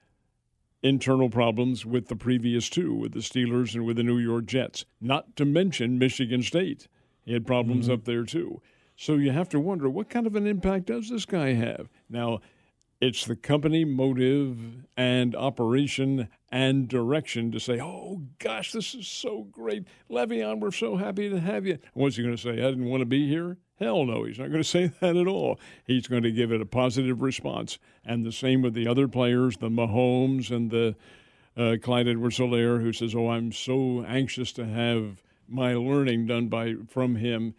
internal 0.83 1.29
problems 1.29 1.85
with 1.85 2.07
the 2.07 2.15
previous 2.15 2.69
two, 2.69 2.93
with 2.93 3.13
the 3.13 3.19
Steelers 3.19 3.75
and 3.75 3.85
with 3.85 3.97
the 3.97 4.03
New 4.03 4.17
York 4.17 4.45
Jets, 4.45 4.85
not 4.99 5.35
to 5.35 5.45
mention 5.45 5.99
Michigan 5.99 6.41
State. 6.43 6.87
He 7.23 7.33
had 7.33 7.45
problems 7.45 7.85
mm-hmm. 7.85 7.93
up 7.93 8.05
there 8.05 8.23
too. 8.23 8.61
So 8.95 9.15
you 9.15 9.31
have 9.31 9.49
to 9.49 9.59
wonder 9.59 9.89
what 9.89 10.09
kind 10.09 10.27
of 10.27 10.35
an 10.35 10.47
impact 10.47 10.85
does 10.85 11.09
this 11.09 11.25
guy 11.25 11.53
have? 11.53 11.89
Now, 12.09 12.39
it's 12.99 13.25
the 13.25 13.35
company 13.35 13.83
motive 13.83 14.85
and 14.95 15.35
operation 15.35 16.29
and 16.51 16.87
direction 16.87 17.51
to 17.51 17.59
say, 17.59 17.79
oh 17.79 18.21
gosh, 18.37 18.71
this 18.71 18.93
is 18.93 19.07
so 19.07 19.47
great. 19.51 19.87
Le'Veon, 20.09 20.59
we're 20.59 20.71
so 20.71 20.97
happy 20.97 21.29
to 21.29 21.39
have 21.39 21.65
you. 21.65 21.79
What's 21.93 22.17
he 22.17 22.23
going 22.23 22.35
to 22.35 22.41
say? 22.41 22.51
I 22.51 22.69
didn't 22.69 22.85
want 22.85 23.01
to 23.01 23.05
be 23.05 23.27
here? 23.27 23.57
Hell 23.81 24.05
no, 24.05 24.25
he's 24.25 24.37
not 24.37 24.49
going 24.49 24.61
to 24.63 24.63
say 24.63 24.91
that 25.01 25.17
at 25.17 25.27
all. 25.27 25.59
He's 25.85 26.07
going 26.07 26.23
to 26.23 26.31
give 26.31 26.51
it 26.51 26.61
a 26.61 26.65
positive 26.65 27.21
response. 27.21 27.79
And 28.05 28.23
the 28.23 28.31
same 28.31 28.61
with 28.61 28.75
the 28.75 28.87
other 28.87 29.07
players, 29.07 29.57
the 29.57 29.69
Mahomes 29.69 30.55
and 30.55 30.69
the 30.69 30.95
uh, 31.57 31.77
Clyde 31.81 32.07
Edwards 32.07 32.37
Helaire, 32.37 32.79
who 32.79 32.93
says, 32.93 33.15
oh, 33.15 33.29
I'm 33.29 33.51
so 33.51 34.05
anxious 34.07 34.53
to 34.53 34.65
have 34.65 35.23
my 35.49 35.73
learning 35.73 36.27
done 36.27 36.47
by 36.47 36.75
from 36.87 37.15
him. 37.15 37.55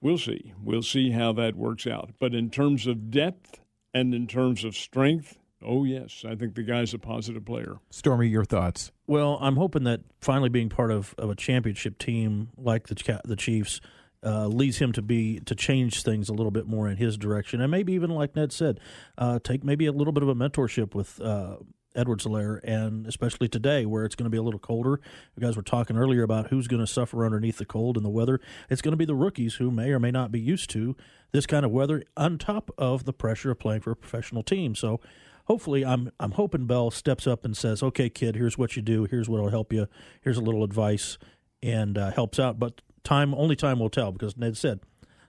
We'll 0.00 0.18
see. 0.18 0.54
We'll 0.62 0.82
see 0.82 1.10
how 1.10 1.32
that 1.32 1.56
works 1.56 1.86
out. 1.86 2.10
But 2.18 2.34
in 2.34 2.48
terms 2.48 2.86
of 2.86 3.10
depth 3.10 3.60
and 3.92 4.14
in 4.14 4.26
terms 4.26 4.64
of 4.64 4.76
strength, 4.76 5.38
oh 5.62 5.84
yes, 5.84 6.24
I 6.26 6.36
think 6.36 6.54
the 6.54 6.62
guy's 6.62 6.94
a 6.94 6.98
positive 6.98 7.44
player. 7.44 7.78
Stormy, 7.90 8.28
your 8.28 8.44
thoughts? 8.44 8.92
Well, 9.06 9.38
I'm 9.40 9.56
hoping 9.56 9.84
that 9.84 10.02
finally 10.20 10.48
being 10.48 10.68
part 10.68 10.90
of, 10.90 11.14
of 11.18 11.30
a 11.30 11.34
championship 11.34 11.98
team 11.98 12.50
like 12.56 12.86
the 12.86 13.20
the 13.24 13.36
Chiefs 13.36 13.80
uh, 14.24 14.46
leads 14.46 14.78
him 14.78 14.92
to 14.92 15.02
be 15.02 15.40
to 15.40 15.54
change 15.54 16.02
things 16.02 16.28
a 16.28 16.32
little 16.32 16.50
bit 16.50 16.66
more 16.66 16.88
in 16.88 16.96
his 16.96 17.16
direction, 17.16 17.60
and 17.60 17.70
maybe 17.70 17.92
even 17.92 18.10
like 18.10 18.34
Ned 18.34 18.52
said, 18.52 18.80
uh, 19.18 19.38
take 19.42 19.64
maybe 19.64 19.86
a 19.86 19.92
little 19.92 20.12
bit 20.12 20.22
of 20.22 20.28
a 20.28 20.34
mentorship 20.34 20.94
with 20.94 21.20
uh, 21.20 21.56
Edwards 21.94 22.24
Helaire, 22.24 22.60
and 22.64 23.06
especially 23.06 23.48
today 23.48 23.86
where 23.86 24.04
it's 24.04 24.14
going 24.14 24.24
to 24.24 24.30
be 24.30 24.38
a 24.38 24.42
little 24.42 24.60
colder. 24.60 25.00
You 25.36 25.40
guys 25.40 25.56
were 25.56 25.62
talking 25.62 25.96
earlier 25.96 26.22
about 26.22 26.48
who's 26.48 26.66
going 26.66 26.80
to 26.80 26.86
suffer 26.86 27.24
underneath 27.24 27.58
the 27.58 27.64
cold 27.64 27.96
and 27.96 28.04
the 28.04 28.10
weather. 28.10 28.40
It's 28.68 28.82
going 28.82 28.92
to 28.92 28.96
be 28.96 29.04
the 29.04 29.14
rookies 29.14 29.56
who 29.56 29.70
may 29.70 29.90
or 29.90 30.00
may 30.00 30.10
not 30.10 30.32
be 30.32 30.40
used 30.40 30.70
to 30.70 30.96
this 31.32 31.46
kind 31.46 31.64
of 31.64 31.72
weather, 31.72 32.02
on 32.16 32.38
top 32.38 32.70
of 32.78 33.04
the 33.04 33.12
pressure 33.12 33.50
of 33.50 33.58
playing 33.58 33.80
for 33.80 33.90
a 33.90 33.96
professional 33.96 34.42
team. 34.42 34.74
So, 34.74 35.00
hopefully, 35.46 35.84
I'm 35.84 36.10
I'm 36.20 36.32
hoping 36.32 36.66
Bell 36.66 36.90
steps 36.90 37.26
up 37.26 37.44
and 37.44 37.56
says, 37.56 37.82
"Okay, 37.82 38.08
kid, 38.08 38.36
here's 38.36 38.58
what 38.58 38.76
you 38.76 38.82
do. 38.82 39.04
Here's 39.04 39.28
what'll 39.28 39.50
help 39.50 39.72
you. 39.72 39.88
Here's 40.22 40.36
a 40.36 40.42
little 40.42 40.64
advice," 40.64 41.18
and 41.62 41.98
uh, 41.98 42.12
helps 42.12 42.38
out. 42.38 42.58
But 42.58 42.80
time 43.04 43.34
only 43.34 43.54
time 43.56 43.78
will 43.78 43.90
tell 43.90 44.10
because 44.10 44.36
Ned 44.36 44.56
said 44.56 44.80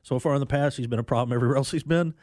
so 0.01 0.17
far 0.17 0.33
in 0.33 0.39
the 0.39 0.45
past 0.45 0.77
he's 0.77 0.87
been 0.87 0.99
a 0.99 1.03
problem 1.03 1.35
everywhere 1.35 1.57
else 1.57 1.71
he's 1.71 1.83
been 1.83 2.13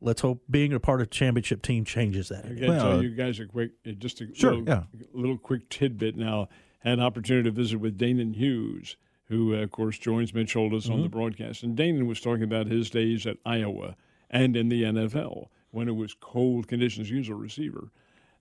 let's 0.00 0.22
hope 0.22 0.42
being 0.50 0.72
a 0.72 0.80
part 0.80 1.00
of 1.00 1.10
championship 1.10 1.62
team 1.62 1.84
changes 1.84 2.28
that. 2.28 2.44
I 2.44 2.48
got 2.48 2.60
to 2.60 2.68
well, 2.68 2.80
tell 2.80 3.02
you 3.02 3.10
guys 3.10 3.40
a 3.40 3.46
quick, 3.46 3.72
uh, 3.86 3.92
just 3.92 4.20
a 4.20 4.34
sure, 4.34 4.54
little, 4.54 4.68
yeah. 4.68 4.82
little 5.12 5.38
quick 5.38 5.68
tidbit. 5.68 6.16
Now, 6.16 6.48
had 6.80 6.94
an 6.94 7.00
opportunity 7.00 7.48
to 7.48 7.54
visit 7.54 7.78
with 7.78 7.98
Danan 7.98 8.34
Hughes, 8.34 8.96
who 9.24 9.54
uh, 9.54 9.58
of 9.58 9.70
course 9.70 9.98
joins 9.98 10.34
Mitch 10.34 10.54
Holthus 10.54 10.84
mm-hmm. 10.84 10.92
on 10.92 11.00
the 11.00 11.08
mm-hmm. 11.08 11.18
broadcast, 11.18 11.62
and 11.62 11.76
Danan 11.76 12.06
was 12.06 12.20
talking 12.20 12.42
about 12.42 12.66
his 12.66 12.90
days 12.90 13.26
at 13.26 13.36
Iowa 13.44 13.96
and 14.30 14.56
in 14.56 14.68
the 14.68 14.84
NFL 14.84 15.48
when 15.70 15.88
it 15.88 15.96
was 15.96 16.14
cold 16.14 16.66
conditions. 16.68 17.08
He 17.08 17.16
was 17.16 17.28
a 17.28 17.34
receiver. 17.34 17.90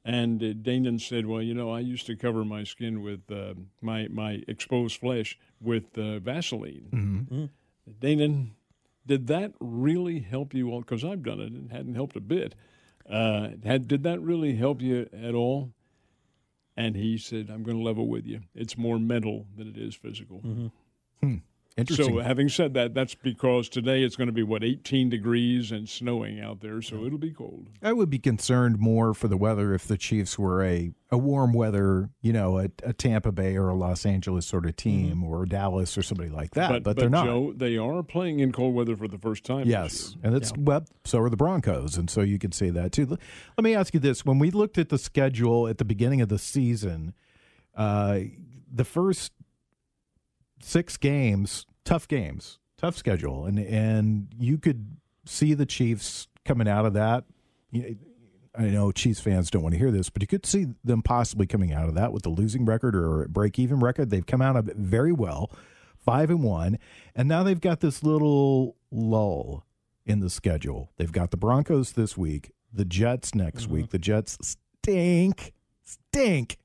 And 0.05 0.41
uh, 0.41 0.53
Danan 0.53 0.99
said, 1.01 1.25
"Well, 1.25 1.41
you 1.41 1.53
know, 1.53 1.71
I 1.71 1.81
used 1.81 2.05
to 2.07 2.15
cover 2.15 2.45
my 2.45 2.63
skin 2.63 3.01
with 3.01 3.29
uh, 3.29 3.55
my 3.81 4.07
my 4.07 4.41
exposed 4.47 4.97
flesh 4.97 5.37
with 5.61 5.97
uh, 5.97 6.19
Vaseline." 6.19 6.89
Mm-hmm. 6.91 7.35
Mm-hmm. 7.35 7.45
Danan, 7.99 8.51
did 9.05 9.27
that 9.27 9.53
really 9.59 10.19
help 10.19 10.53
you 10.53 10.69
all? 10.71 10.81
Because 10.81 11.03
I've 11.03 11.23
done 11.23 11.39
it 11.39 11.51
and 11.51 11.69
it 11.69 11.75
hadn't 11.75 11.95
helped 11.95 12.15
a 12.15 12.21
bit. 12.21 12.55
Uh, 13.09 13.49
had 13.63 13.87
did 13.87 14.03
that 14.03 14.21
really 14.21 14.55
help 14.55 14.81
you 14.81 15.09
at 15.13 15.33
all? 15.33 15.73
And 16.77 16.95
he 16.95 17.17
said, 17.17 17.49
"I'm 17.49 17.63
going 17.63 17.77
to 17.77 17.83
level 17.83 18.07
with 18.07 18.25
you. 18.25 18.41
It's 18.55 18.77
more 18.77 18.99
mental 18.99 19.47
than 19.55 19.67
it 19.67 19.77
is 19.77 19.95
physical." 19.95 20.39
Mm-hmm. 20.39 20.67
Hmm. 21.21 21.35
Interesting. 21.77 22.17
So, 22.17 22.19
having 22.21 22.49
said 22.49 22.73
that, 22.73 22.93
that's 22.93 23.15
because 23.15 23.69
today 23.69 24.03
it's 24.03 24.15
going 24.15 24.27
to 24.27 24.33
be 24.33 24.43
what 24.43 24.63
18 24.63 25.09
degrees 25.09 25.71
and 25.71 25.87
snowing 25.87 26.41
out 26.41 26.59
there, 26.59 26.81
so 26.81 27.05
it'll 27.05 27.17
be 27.17 27.31
cold. 27.31 27.69
I 27.81 27.93
would 27.93 28.09
be 28.09 28.19
concerned 28.19 28.79
more 28.79 29.13
for 29.13 29.27
the 29.27 29.37
weather 29.37 29.73
if 29.73 29.87
the 29.87 29.97
Chiefs 29.97 30.37
were 30.37 30.63
a, 30.63 30.91
a 31.09 31.17
warm 31.17 31.53
weather, 31.53 32.09
you 32.21 32.33
know, 32.33 32.59
a, 32.59 32.69
a 32.83 32.91
Tampa 32.91 33.31
Bay 33.31 33.55
or 33.55 33.69
a 33.69 33.75
Los 33.75 34.05
Angeles 34.05 34.45
sort 34.45 34.65
of 34.65 34.75
team, 34.75 35.17
mm-hmm. 35.17 35.23
or 35.23 35.45
Dallas 35.45 35.97
or 35.97 36.01
somebody 36.01 36.29
like 36.29 36.51
that. 36.51 36.69
But, 36.69 36.83
but, 36.83 36.97
they're 36.97 37.09
not. 37.09 37.25
Joe, 37.25 37.53
they 37.55 37.77
are 37.77 38.03
playing 38.03 38.41
in 38.41 38.51
cold 38.51 38.75
weather 38.75 38.97
for 38.97 39.07
the 39.07 39.19
first 39.19 39.45
time. 39.45 39.65
Yes, 39.65 40.17
and 40.21 40.35
it's 40.35 40.51
yeah. 40.51 40.63
well, 40.63 40.85
so 41.05 41.19
are 41.19 41.29
the 41.29 41.37
Broncos, 41.37 41.97
and 41.97 42.09
so 42.09 42.21
you 42.21 42.39
can 42.39 42.51
say 42.51 42.71
that 42.71 42.91
too. 42.91 43.05
Let 43.05 43.19
me 43.63 43.73
ask 43.73 43.93
you 43.93 43.99
this: 44.01 44.25
When 44.25 44.39
we 44.39 44.51
looked 44.51 44.77
at 44.77 44.89
the 44.89 44.97
schedule 44.97 45.67
at 45.67 45.77
the 45.77 45.85
beginning 45.85 46.19
of 46.19 46.27
the 46.27 46.39
season, 46.39 47.13
uh, 47.75 48.19
the 48.71 48.85
first 48.85 49.31
six 50.61 50.97
games 50.97 51.65
tough 51.89 52.07
games, 52.07 52.59
tough 52.77 52.95
schedule, 52.95 53.45
and 53.45 53.57
and 53.57 54.27
you 54.37 54.59
could 54.59 54.97
see 55.25 55.55
the 55.55 55.65
Chiefs 55.65 56.27
coming 56.45 56.67
out 56.67 56.85
of 56.85 56.93
that. 56.93 57.23
I 57.73 58.63
know 58.65 58.91
Chiefs 58.91 59.19
fans 59.19 59.49
don't 59.49 59.63
want 59.63 59.73
to 59.73 59.79
hear 59.79 59.89
this, 59.89 60.11
but 60.11 60.21
you 60.21 60.27
could 60.27 60.45
see 60.45 60.67
them 60.83 61.01
possibly 61.01 61.47
coming 61.47 61.73
out 61.73 61.89
of 61.89 61.95
that 61.95 62.13
with 62.13 62.27
a 62.27 62.29
losing 62.29 62.65
record 62.65 62.95
or 62.95 63.23
a 63.23 63.29
break 63.29 63.57
even 63.57 63.79
record. 63.79 64.11
They've 64.11 64.25
come 64.25 64.41
out 64.41 64.55
of 64.55 64.69
it 64.69 64.75
very 64.75 65.11
well, 65.11 65.51
five 65.97 66.29
and 66.29 66.43
one, 66.43 66.77
and 67.15 67.27
now 67.27 67.41
they've 67.41 67.59
got 67.59 67.79
this 67.79 68.03
little 68.03 68.75
lull 68.91 69.65
in 70.05 70.19
the 70.19 70.29
schedule. 70.29 70.91
They've 70.97 71.11
got 71.11 71.31
the 71.31 71.37
Broncos 71.37 71.93
this 71.93 72.15
week, 72.15 72.51
the 72.71 72.85
Jets 72.85 73.33
next 73.33 73.63
mm-hmm. 73.63 73.73
week. 73.73 73.89
The 73.89 73.99
Jets 73.99 74.37
stink, 74.83 75.53
stink 75.83 76.57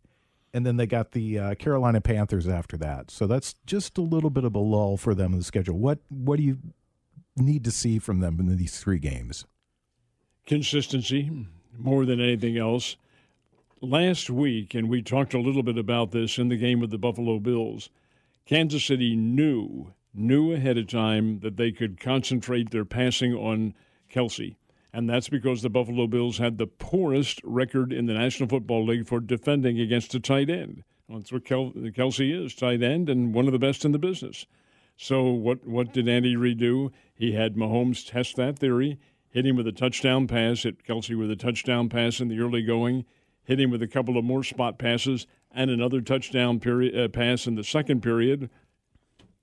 and 0.54 0.64
then 0.64 0.76
they 0.76 0.86
got 0.86 1.10
the 1.10 1.38
uh, 1.38 1.54
Carolina 1.56 2.00
Panthers 2.00 2.48
after 2.48 2.76
that. 2.78 3.10
So 3.10 3.26
that's 3.26 3.56
just 3.66 3.98
a 3.98 4.02
little 4.02 4.30
bit 4.30 4.44
of 4.44 4.54
a 4.54 4.60
lull 4.60 4.96
for 4.96 5.14
them 5.14 5.32
in 5.32 5.38
the 5.40 5.44
schedule. 5.44 5.76
What 5.76 5.98
what 6.08 6.36
do 6.36 6.44
you 6.44 6.58
need 7.36 7.64
to 7.64 7.72
see 7.72 7.98
from 7.98 8.20
them 8.20 8.38
in 8.38 8.56
these 8.56 8.78
three 8.78 9.00
games? 9.00 9.44
Consistency 10.46 11.46
more 11.76 12.06
than 12.06 12.20
anything 12.20 12.56
else. 12.56 12.96
Last 13.80 14.30
week, 14.30 14.74
and 14.74 14.88
we 14.88 15.02
talked 15.02 15.34
a 15.34 15.40
little 15.40 15.64
bit 15.64 15.76
about 15.76 16.12
this 16.12 16.38
in 16.38 16.48
the 16.48 16.56
game 16.56 16.80
with 16.80 16.90
the 16.90 16.98
Buffalo 16.98 17.38
Bills. 17.38 17.90
Kansas 18.46 18.84
City 18.84 19.16
knew 19.16 19.92
knew 20.14 20.52
ahead 20.52 20.78
of 20.78 20.86
time 20.86 21.40
that 21.40 21.56
they 21.56 21.72
could 21.72 21.98
concentrate 21.98 22.70
their 22.70 22.84
passing 22.84 23.34
on 23.34 23.74
Kelce 24.08 24.54
and 24.94 25.10
that's 25.10 25.28
because 25.28 25.60
the 25.60 25.68
Buffalo 25.68 26.06
Bills 26.06 26.38
had 26.38 26.56
the 26.56 26.68
poorest 26.68 27.40
record 27.42 27.92
in 27.92 28.06
the 28.06 28.14
National 28.14 28.48
Football 28.48 28.86
League 28.86 29.08
for 29.08 29.18
defending 29.18 29.80
against 29.80 30.14
a 30.14 30.20
tight 30.20 30.48
end. 30.48 30.84
Well, 31.08 31.18
that's 31.18 31.32
what 31.32 31.44
Kel- 31.44 31.72
Kelce 31.72 32.44
is, 32.44 32.54
tight 32.54 32.80
end, 32.80 33.08
and 33.08 33.34
one 33.34 33.46
of 33.46 33.52
the 33.52 33.58
best 33.58 33.84
in 33.84 33.90
the 33.90 33.98
business. 33.98 34.46
So 34.96 35.24
what 35.24 35.66
what 35.66 35.92
did 35.92 36.08
Andy 36.08 36.36
Reid 36.36 36.58
do? 36.58 36.92
He 37.12 37.32
had 37.32 37.56
Mahomes 37.56 38.08
test 38.08 38.36
that 38.36 38.60
theory, 38.60 39.00
hit 39.28 39.44
him 39.44 39.56
with 39.56 39.66
a 39.66 39.72
touchdown 39.72 40.28
pass, 40.28 40.62
hit 40.62 40.84
Kelce 40.84 41.18
with 41.18 41.30
a 41.32 41.36
touchdown 41.36 41.88
pass 41.88 42.20
in 42.20 42.28
the 42.28 42.38
early 42.38 42.62
going, 42.62 43.04
hit 43.42 43.58
him 43.58 43.70
with 43.72 43.82
a 43.82 43.88
couple 43.88 44.16
of 44.16 44.24
more 44.24 44.44
spot 44.44 44.78
passes, 44.78 45.26
and 45.50 45.72
another 45.72 46.02
touchdown 46.02 46.60
period 46.60 46.96
uh, 46.96 47.08
pass 47.08 47.48
in 47.48 47.56
the 47.56 47.64
second 47.64 48.00
period. 48.00 48.48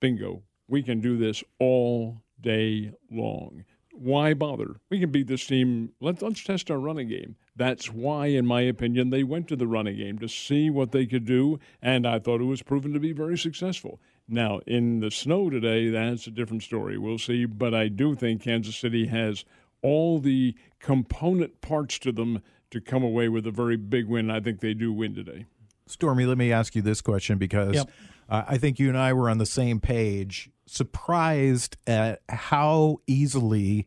Bingo. 0.00 0.44
We 0.66 0.82
can 0.82 1.02
do 1.02 1.18
this 1.18 1.44
all 1.58 2.22
day 2.40 2.92
long 3.10 3.64
why 3.92 4.34
bother? 4.34 4.76
We 4.90 5.00
can 5.00 5.10
beat 5.10 5.26
this 5.26 5.46
team. 5.46 5.92
Let's 6.00 6.22
let's 6.22 6.42
test 6.42 6.70
our 6.70 6.78
running 6.78 7.08
game. 7.08 7.36
That's 7.54 7.92
why, 7.92 8.26
in 8.26 8.46
my 8.46 8.62
opinion, 8.62 9.10
they 9.10 9.22
went 9.22 9.48
to 9.48 9.56
the 9.56 9.66
running 9.66 9.96
game 9.98 10.18
to 10.18 10.28
see 10.28 10.70
what 10.70 10.92
they 10.92 11.06
could 11.06 11.24
do, 11.24 11.58
and 11.80 12.06
I 12.06 12.18
thought 12.18 12.40
it 12.40 12.44
was 12.44 12.62
proven 12.62 12.92
to 12.94 13.00
be 13.00 13.12
very 13.12 13.36
successful. 13.36 14.00
Now, 14.26 14.60
in 14.66 15.00
the 15.00 15.10
snow 15.10 15.50
today, 15.50 15.90
that's 15.90 16.26
a 16.26 16.30
different 16.30 16.62
story. 16.62 16.96
We'll 16.96 17.18
see, 17.18 17.44
but 17.44 17.74
I 17.74 17.88
do 17.88 18.14
think 18.14 18.42
Kansas 18.42 18.76
City 18.76 19.06
has 19.06 19.44
all 19.82 20.18
the 20.18 20.54
component 20.80 21.60
parts 21.60 21.98
to 22.00 22.12
them 22.12 22.40
to 22.70 22.80
come 22.80 23.02
away 23.02 23.28
with 23.28 23.46
a 23.46 23.50
very 23.50 23.76
big 23.76 24.08
win. 24.08 24.30
I 24.30 24.40
think 24.40 24.60
they 24.60 24.74
do 24.74 24.92
win 24.92 25.14
today. 25.14 25.46
Stormy, 25.86 26.24
let 26.24 26.38
me 26.38 26.50
ask 26.50 26.74
you 26.74 26.80
this 26.80 27.02
question 27.02 27.36
because 27.36 27.74
yep. 27.74 27.90
uh, 28.28 28.44
I 28.48 28.56
think 28.56 28.78
you 28.78 28.88
and 28.88 28.96
I 28.96 29.12
were 29.12 29.28
on 29.28 29.38
the 29.38 29.46
same 29.46 29.80
page 29.80 30.48
surprised 30.74 31.76
at 31.86 32.22
how 32.28 32.98
easily 33.06 33.86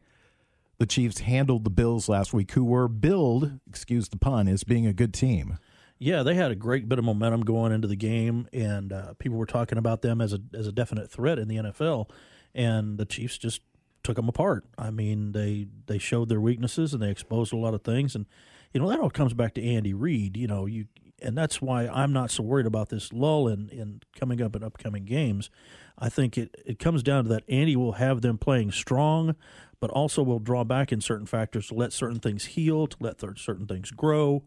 the 0.78 0.86
Chiefs 0.86 1.20
handled 1.20 1.64
the 1.64 1.70
Bills 1.70 2.10
last 2.10 2.34
week, 2.34 2.52
who 2.52 2.64
were 2.64 2.88
billed, 2.88 3.60
excuse 3.68 4.10
the 4.10 4.18
pun, 4.18 4.48
as 4.48 4.64
being 4.64 4.86
a 4.86 4.94
good 4.94 5.14
team. 5.14 5.58
Yeah, 5.98 6.24
they 6.24 6.36
had 6.36 6.52
a 6.52 6.56
great 6.56 6.90
bit 6.90 7.00
of 7.00 7.06
momentum 7.06 7.42
going 7.42 7.72
into 7.72 7.88
the 7.88 7.96
game, 7.96 8.48
and 8.52 8.92
uh, 8.92 9.14
people 9.14 9.38
were 9.38 9.46
talking 9.46 9.78
about 9.78 10.02
them 10.02 10.20
as 10.20 10.34
a 10.34 10.40
as 10.54 10.68
a 10.68 10.72
definite 10.72 11.10
threat 11.10 11.40
in 11.40 11.48
the 11.48 11.56
NFL. 11.56 12.10
And 12.54 12.98
the 12.98 13.06
Chiefs 13.06 13.38
just 13.38 13.62
took 14.04 14.18
them 14.18 14.28
apart. 14.28 14.66
I 14.78 14.92
mean, 14.92 15.32
they 15.32 15.68
they 15.88 15.98
showed 15.98 16.28
their 16.28 16.42
weaknesses 16.42 16.94
and 16.94 17.02
they 17.02 17.10
exposed 17.10 17.54
a 17.54 17.58
lot 17.58 17.74
of 17.74 17.84
things. 17.84 18.14
And 18.14 18.26
you 18.74 18.82
know 18.82 18.90
that 18.90 19.00
all 19.00 19.10
comes 19.10 19.34
back 19.34 19.54
to 19.54 19.64
Andy 19.64 19.94
Reid. 19.94 20.36
You 20.36 20.48
know, 20.48 20.66
you 20.66 20.88
and 21.22 21.38
that's 21.38 21.62
why 21.62 21.88
I'm 21.88 22.12
not 22.12 22.30
so 22.30 22.44
worried 22.44 22.66
about 22.66 22.90
this 22.90 23.14
lull 23.14 23.48
in 23.48 23.70
in 23.70 24.02
coming 24.20 24.42
up 24.42 24.56
in 24.56 24.64
upcoming 24.64 25.06
games 25.06 25.50
I 25.98 26.10
think 26.10 26.38
it, 26.38 26.56
it 26.66 26.80
comes 26.80 27.04
down 27.04 27.24
to 27.26 27.30
that 27.32 27.44
Andy 27.48 27.76
will 27.76 27.94
have 27.94 28.22
them 28.22 28.38
playing 28.38 28.72
strong, 28.72 29.36
but 29.80 29.90
also 29.90 30.24
will 30.24 30.40
draw 30.40 30.64
back 30.64 30.92
in 30.92 31.02
certain 31.02 31.26
factors 31.26 31.68
to 31.68 31.74
let 31.74 31.94
certain 31.94 32.20
things 32.20 32.46
heal, 32.46 32.88
to 32.88 32.98
let 33.00 33.20
certain 33.38 33.66
things 33.66 33.92
grow. 33.92 34.44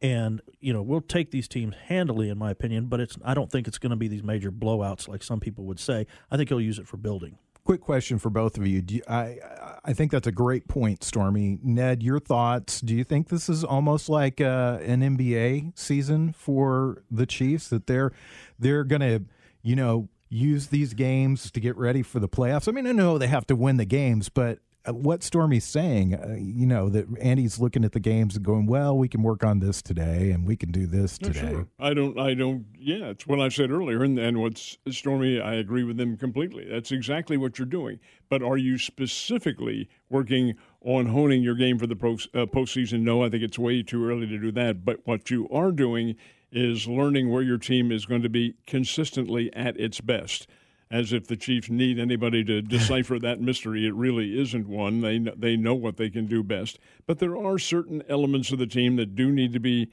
And, 0.00 0.40
you 0.60 0.72
know, 0.72 0.82
we'll 0.82 1.00
take 1.00 1.30
these 1.30 1.48
teams 1.48 1.74
handily, 1.86 2.28
in 2.28 2.38
my 2.38 2.50
opinion, 2.50 2.86
but 2.86 3.00
it's 3.00 3.16
I 3.24 3.34
don't 3.34 3.50
think 3.50 3.66
it's 3.66 3.78
going 3.78 3.90
to 3.90 3.96
be 3.96 4.08
these 4.08 4.22
major 4.22 4.52
blowouts 4.52 5.08
like 5.08 5.22
some 5.22 5.40
people 5.40 5.64
would 5.64 5.80
say. 5.80 6.06
I 6.30 6.36
think 6.36 6.48
he'll 6.48 6.60
use 6.60 6.78
it 6.78 6.86
for 6.86 6.96
building. 6.96 7.38
Quick 7.64 7.80
question 7.80 8.18
for 8.18 8.30
both 8.30 8.56
of 8.56 8.66
you. 8.66 8.82
you 8.88 9.02
I 9.08 9.36
I 9.84 9.92
think 9.92 10.10
that's 10.10 10.26
a 10.26 10.32
great 10.32 10.68
point, 10.68 11.02
Stormy. 11.02 11.58
Ned, 11.62 12.02
your 12.02 12.20
thoughts? 12.20 12.80
Do 12.80 12.94
you 12.94 13.04
think 13.04 13.28
this 13.28 13.48
is 13.48 13.64
almost 13.64 14.08
like 14.08 14.40
uh, 14.40 14.78
an 14.82 15.00
NBA 15.00 15.76
season 15.76 16.32
for 16.32 17.02
the 17.10 17.26
Chiefs 17.26 17.68
that 17.68 17.86
they're 17.86 18.12
they're 18.58 18.84
going 18.84 19.02
to, 19.02 19.24
you 19.62 19.76
know, 19.76 20.08
use 20.28 20.68
these 20.68 20.94
games 20.94 21.50
to 21.50 21.60
get 21.60 21.76
ready 21.76 22.02
for 22.02 22.20
the 22.20 22.28
playoffs? 22.28 22.68
I 22.68 22.72
mean, 22.72 22.86
I 22.86 22.92
know 22.92 23.18
they 23.18 23.26
have 23.28 23.46
to 23.48 23.56
win 23.56 23.76
the 23.76 23.84
games, 23.84 24.28
but 24.28 24.58
uh, 24.88 24.92
what 24.92 25.22
Stormy's 25.22 25.64
saying, 25.64 26.14
uh, 26.14 26.36
you 26.38 26.66
know, 26.66 26.88
that 26.88 27.06
Andy's 27.20 27.58
looking 27.58 27.84
at 27.84 27.92
the 27.92 28.00
games 28.00 28.36
and 28.36 28.44
going, 28.44 28.66
"Well, 28.66 28.96
we 28.96 29.08
can 29.08 29.22
work 29.22 29.44
on 29.44 29.58
this 29.58 29.82
today, 29.82 30.30
and 30.30 30.46
we 30.46 30.56
can 30.56 30.70
do 30.70 30.86
this 30.86 31.18
today." 31.18 31.50
sure. 31.50 31.68
I 31.78 31.94
don't, 31.94 32.18
I 32.18 32.34
don't. 32.34 32.66
Yeah, 32.78 33.06
it's 33.06 33.26
what 33.26 33.40
I 33.40 33.48
said 33.48 33.70
earlier, 33.70 34.02
and 34.02 34.18
and 34.18 34.40
what's 34.40 34.78
Stormy. 34.90 35.40
I 35.40 35.54
agree 35.54 35.82
with 35.82 35.96
them 35.96 36.16
completely. 36.16 36.64
That's 36.70 36.92
exactly 36.92 37.36
what 37.36 37.58
you're 37.58 37.66
doing. 37.66 37.98
But 38.28 38.42
are 38.42 38.56
you 38.56 38.78
specifically 38.78 39.88
working 40.10 40.54
on 40.80 41.06
honing 41.06 41.42
your 41.42 41.56
game 41.56 41.78
for 41.78 41.86
the 41.86 41.96
pro, 41.96 42.12
uh, 42.12 42.46
postseason? 42.46 43.00
No, 43.00 43.24
I 43.24 43.30
think 43.30 43.42
it's 43.42 43.58
way 43.58 43.82
too 43.82 44.08
early 44.08 44.26
to 44.26 44.38
do 44.38 44.52
that. 44.52 44.84
But 44.84 45.00
what 45.04 45.30
you 45.30 45.48
are 45.50 45.72
doing 45.72 46.16
is 46.50 46.86
learning 46.86 47.30
where 47.30 47.42
your 47.42 47.58
team 47.58 47.92
is 47.92 48.06
going 48.06 48.22
to 48.22 48.28
be 48.28 48.54
consistently 48.66 49.52
at 49.54 49.78
its 49.78 50.00
best 50.00 50.46
as 50.90 51.12
if 51.12 51.26
the 51.26 51.36
Chiefs 51.36 51.68
need 51.68 51.98
anybody 51.98 52.44
to 52.44 52.62
decipher 52.62 53.18
that 53.18 53.40
mystery. 53.40 53.86
It 53.86 53.94
really 53.94 54.40
isn't 54.40 54.68
one. 54.68 55.00
They 55.00 55.18
they 55.18 55.56
know 55.56 55.74
what 55.74 55.96
they 55.96 56.10
can 56.10 56.26
do 56.26 56.42
best, 56.42 56.78
but 57.06 57.18
there 57.18 57.36
are 57.36 57.58
certain 57.58 58.02
elements 58.08 58.52
of 58.52 58.58
the 58.58 58.66
team 58.66 58.96
that 58.96 59.14
do 59.14 59.30
need 59.30 59.52
to 59.52 59.60
be 59.60 59.90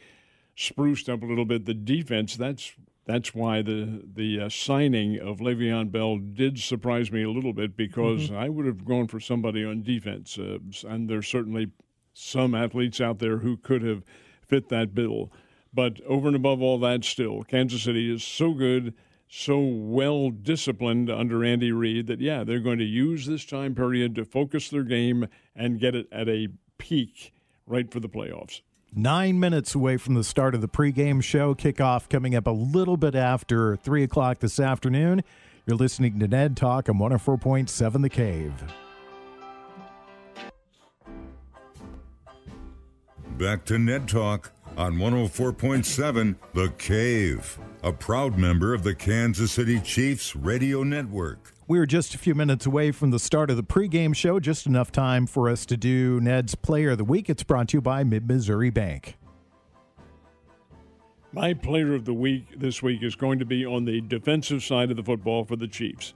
spruced 0.55 1.09
up 1.09 1.21
a 1.21 1.25
little 1.25 1.45
bit. 1.45 1.65
The 1.65 1.73
defense 1.73 2.35
that's 2.35 2.73
that's 3.05 3.35
why 3.35 3.61
the 3.61 4.03
the 4.13 4.41
uh, 4.41 4.49
signing 4.49 5.19
of 5.19 5.39
Le'Veon 5.39 5.91
Bell 5.91 6.17
did 6.17 6.59
surprise 6.59 7.11
me 7.11 7.23
a 7.23 7.29
little 7.29 7.53
bit 7.53 7.77
because 7.77 8.27
mm-hmm. 8.27 8.37
I 8.37 8.49
would 8.49 8.65
have 8.65 8.85
gone 8.85 9.07
for 9.07 9.19
somebody 9.19 9.63
on 9.63 9.83
defense, 9.83 10.37
uh, 10.37 10.59
and 10.87 11.09
there's 11.09 11.27
certainly 11.27 11.71
some 12.13 12.55
athletes 12.55 13.01
out 13.01 13.19
there 13.19 13.39
who 13.39 13.57
could 13.57 13.83
have 13.83 14.03
fit 14.41 14.69
that 14.69 14.95
bill. 14.95 15.31
But 15.75 15.99
over 16.07 16.27
and 16.27 16.35
above 16.37 16.61
all 16.61 16.79
that, 16.79 17.03
still, 17.03 17.43
Kansas 17.43 17.83
City 17.83 18.11
is 18.11 18.23
so 18.23 18.53
good 18.53 18.93
so 19.27 19.59
well 19.59 20.29
disciplined 20.29 21.09
under 21.09 21.43
Andy 21.43 21.71
Reid 21.71 22.07
that, 22.07 22.21
yeah, 22.21 22.43
they're 22.43 22.59
going 22.59 22.79
to 22.79 22.85
use 22.85 23.25
this 23.25 23.43
time 23.43 23.75
period 23.75 24.15
to 24.15 24.23
focus 24.23 24.69
their 24.69 24.83
game 24.83 25.27
and 25.55 25.79
get 25.79 25.95
it 25.95 26.07
at 26.11 26.29
a 26.29 26.47
peak 26.77 27.33
right 27.67 27.91
for 27.91 27.99
the 27.99 28.07
playoffs. 28.07 28.61
Nine 28.93 29.39
minutes 29.39 29.75
away 29.75 29.97
from 29.97 30.13
the 30.13 30.23
start 30.23 30.55
of 30.55 30.61
the 30.61 30.69
pregame 30.69 31.21
show. 31.21 31.53
Kickoff 31.53 32.07
coming 32.07 32.33
up 32.33 32.47
a 32.47 32.51
little 32.51 32.95
bit 32.95 33.13
after 33.13 33.75
3 33.75 34.03
o'clock 34.03 34.39
this 34.39 34.57
afternoon. 34.59 35.21
You're 35.65 35.75
listening 35.75 36.19
to 36.19 36.27
Ned 36.27 36.55
Talk 36.55 36.87
on 36.87 36.95
104.7 36.99 38.01
The 38.01 38.09
Cave. 38.09 38.53
Back 43.37 43.65
to 43.65 43.77
Ned 43.77 44.07
Talk 44.07 44.54
on 44.77 44.95
104.7 44.95 46.35
The 46.53 46.69
Cave 46.77 47.59
a 47.85 47.93
proud 47.93 48.35
member 48.35 48.73
of 48.73 48.81
the 48.81 48.95
Kansas 48.95 49.51
City 49.51 49.79
Chiefs 49.79 50.35
radio 50.35 50.81
network. 50.81 51.53
We're 51.67 51.85
just 51.85 52.15
a 52.15 52.17
few 52.17 52.33
minutes 52.33 52.65
away 52.65 52.89
from 52.89 53.11
the 53.11 53.19
start 53.19 53.51
of 53.51 53.57
the 53.57 53.63
pregame 53.63 54.15
show, 54.15 54.39
just 54.39 54.65
enough 54.65 54.91
time 54.91 55.27
for 55.27 55.47
us 55.47 55.67
to 55.67 55.77
do 55.77 56.19
Ned's 56.19 56.55
Player 56.55 56.91
of 56.91 56.97
the 56.97 57.03
Week. 57.03 57.29
It's 57.29 57.43
brought 57.43 57.67
to 57.69 57.77
you 57.77 57.81
by 57.81 58.03
Mid 58.03 58.27
Missouri 58.27 58.71
Bank. 58.71 59.17
My 61.31 61.53
player 61.53 61.93
of 61.93 62.05
the 62.05 62.13
week 62.15 62.59
this 62.59 62.81
week 62.81 63.03
is 63.03 63.15
going 63.15 63.37
to 63.37 63.45
be 63.45 63.67
on 63.67 63.85
the 63.85 64.01
defensive 64.01 64.63
side 64.63 64.89
of 64.89 64.97
the 64.97 65.03
football 65.03 65.45
for 65.45 65.55
the 65.55 65.67
Chiefs. 65.67 66.15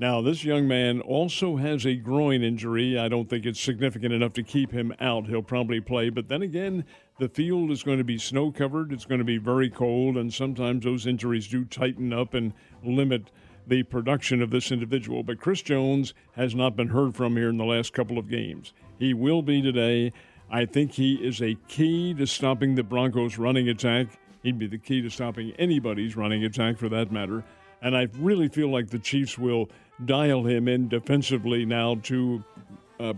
Now, 0.00 0.20
this 0.20 0.44
young 0.44 0.68
man 0.68 1.00
also 1.00 1.56
has 1.56 1.84
a 1.84 1.96
groin 1.96 2.44
injury. 2.44 2.96
I 2.96 3.08
don't 3.08 3.28
think 3.28 3.44
it's 3.44 3.60
significant 3.60 4.14
enough 4.14 4.32
to 4.34 4.44
keep 4.44 4.70
him 4.70 4.94
out. 5.00 5.26
He'll 5.26 5.42
probably 5.42 5.80
play, 5.80 6.08
but 6.08 6.28
then 6.28 6.42
again, 6.42 6.84
the 7.18 7.28
field 7.28 7.72
is 7.72 7.82
going 7.82 7.98
to 7.98 8.04
be 8.04 8.16
snow 8.16 8.52
covered. 8.52 8.92
It's 8.92 9.04
going 9.04 9.18
to 9.18 9.24
be 9.24 9.38
very 9.38 9.68
cold, 9.68 10.16
and 10.16 10.32
sometimes 10.32 10.84
those 10.84 11.08
injuries 11.08 11.48
do 11.48 11.64
tighten 11.64 12.12
up 12.12 12.34
and 12.34 12.52
limit 12.84 13.32
the 13.66 13.82
production 13.82 14.40
of 14.40 14.50
this 14.50 14.70
individual. 14.70 15.24
But 15.24 15.40
Chris 15.40 15.62
Jones 15.62 16.14
has 16.36 16.54
not 16.54 16.76
been 16.76 16.88
heard 16.88 17.16
from 17.16 17.36
here 17.36 17.48
in 17.48 17.56
the 17.56 17.64
last 17.64 17.92
couple 17.92 18.18
of 18.18 18.30
games. 18.30 18.72
He 19.00 19.14
will 19.14 19.42
be 19.42 19.60
today. 19.60 20.12
I 20.48 20.64
think 20.64 20.92
he 20.92 21.14
is 21.14 21.42
a 21.42 21.56
key 21.66 22.14
to 22.14 22.26
stopping 22.26 22.76
the 22.76 22.84
Broncos' 22.84 23.36
running 23.36 23.68
attack. 23.68 24.06
He'd 24.44 24.60
be 24.60 24.68
the 24.68 24.78
key 24.78 25.02
to 25.02 25.10
stopping 25.10 25.52
anybody's 25.58 26.16
running 26.16 26.44
attack 26.44 26.78
for 26.78 26.88
that 26.88 27.10
matter. 27.10 27.42
And 27.82 27.96
I 27.96 28.08
really 28.18 28.48
feel 28.48 28.70
like 28.70 28.90
the 28.90 28.98
Chiefs 28.98 29.36
will 29.36 29.68
dial 30.04 30.44
him 30.44 30.68
in 30.68 30.88
defensively 30.88 31.64
now 31.64 31.96
to 32.04 32.42
uh, 33.00 33.14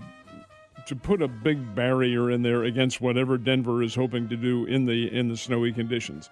to 0.87 0.97
put 0.97 1.23
a 1.23 1.29
big 1.29 1.75
barrier 1.75 2.31
in 2.31 2.43
there 2.43 2.65
against 2.65 3.01
whatever 3.01 3.39
Denver 3.39 3.83
is 3.83 3.95
hoping 3.95 4.29
to 4.29 4.37
do 4.37 4.65
in 4.67 4.87
the 4.87 5.13
in 5.13 5.29
the 5.29 5.37
snowy 5.37 5.73
conditions. 5.73 6.31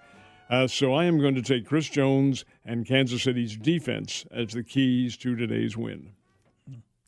Uh, 0.49 0.67
so 0.67 0.93
I 0.93 1.05
am 1.05 1.19
going 1.19 1.35
to 1.35 1.43
take 1.43 1.67
Chris 1.67 1.87
Jones 1.87 2.43
and 2.65 2.85
Kansas 2.85 3.21
City's 3.21 3.55
defense 3.55 4.25
as 4.31 4.53
the 4.53 4.63
keys 4.63 5.15
to 5.17 5.35
today's 5.35 5.77
win. 5.77 6.13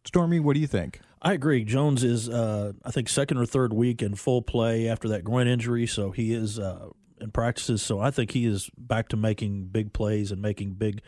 Stormy, 0.05 0.39
what 0.39 0.53
do 0.53 0.59
you 0.59 0.67
think? 0.67 0.99
I 1.23 1.33
agree. 1.33 1.63
Jones 1.63 2.03
is, 2.03 2.29
uh, 2.29 2.73
I 2.83 2.91
think, 2.91 3.09
second 3.09 3.37
or 3.37 3.45
third 3.45 3.73
week 3.73 4.01
in 4.01 4.15
full 4.15 4.41
play 4.41 4.87
after 4.87 5.07
that 5.09 5.23
groin 5.23 5.47
injury, 5.47 5.85
so 5.87 6.11
he 6.11 6.33
is 6.33 6.59
uh, 6.59 6.89
in 7.19 7.31
practices. 7.31 7.81
So 7.81 7.99
I 7.99 8.11
think 8.11 8.31
he 8.31 8.45
is 8.45 8.69
back 8.77 9.07
to 9.09 9.17
making 9.17 9.67
big 9.67 9.93
plays 9.93 10.31
and 10.31 10.41
making 10.41 10.73
big 10.73 11.01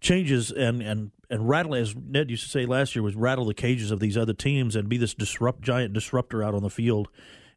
changes 0.00 0.50
and 0.50 0.82
and 0.82 1.10
and 1.34 1.48
rattle 1.48 1.74
as 1.74 1.96
Ned 1.96 2.30
used 2.30 2.44
to 2.44 2.48
say 2.48 2.64
last 2.64 2.94
year 2.94 3.02
was 3.02 3.16
rattle 3.16 3.44
the 3.44 3.54
cages 3.54 3.90
of 3.90 3.98
these 3.98 4.16
other 4.16 4.32
teams 4.32 4.76
and 4.76 4.88
be 4.88 4.96
this 4.96 5.14
disrupt 5.14 5.62
giant 5.62 5.92
disruptor 5.92 6.44
out 6.44 6.54
on 6.54 6.62
the 6.62 6.70
field. 6.70 7.08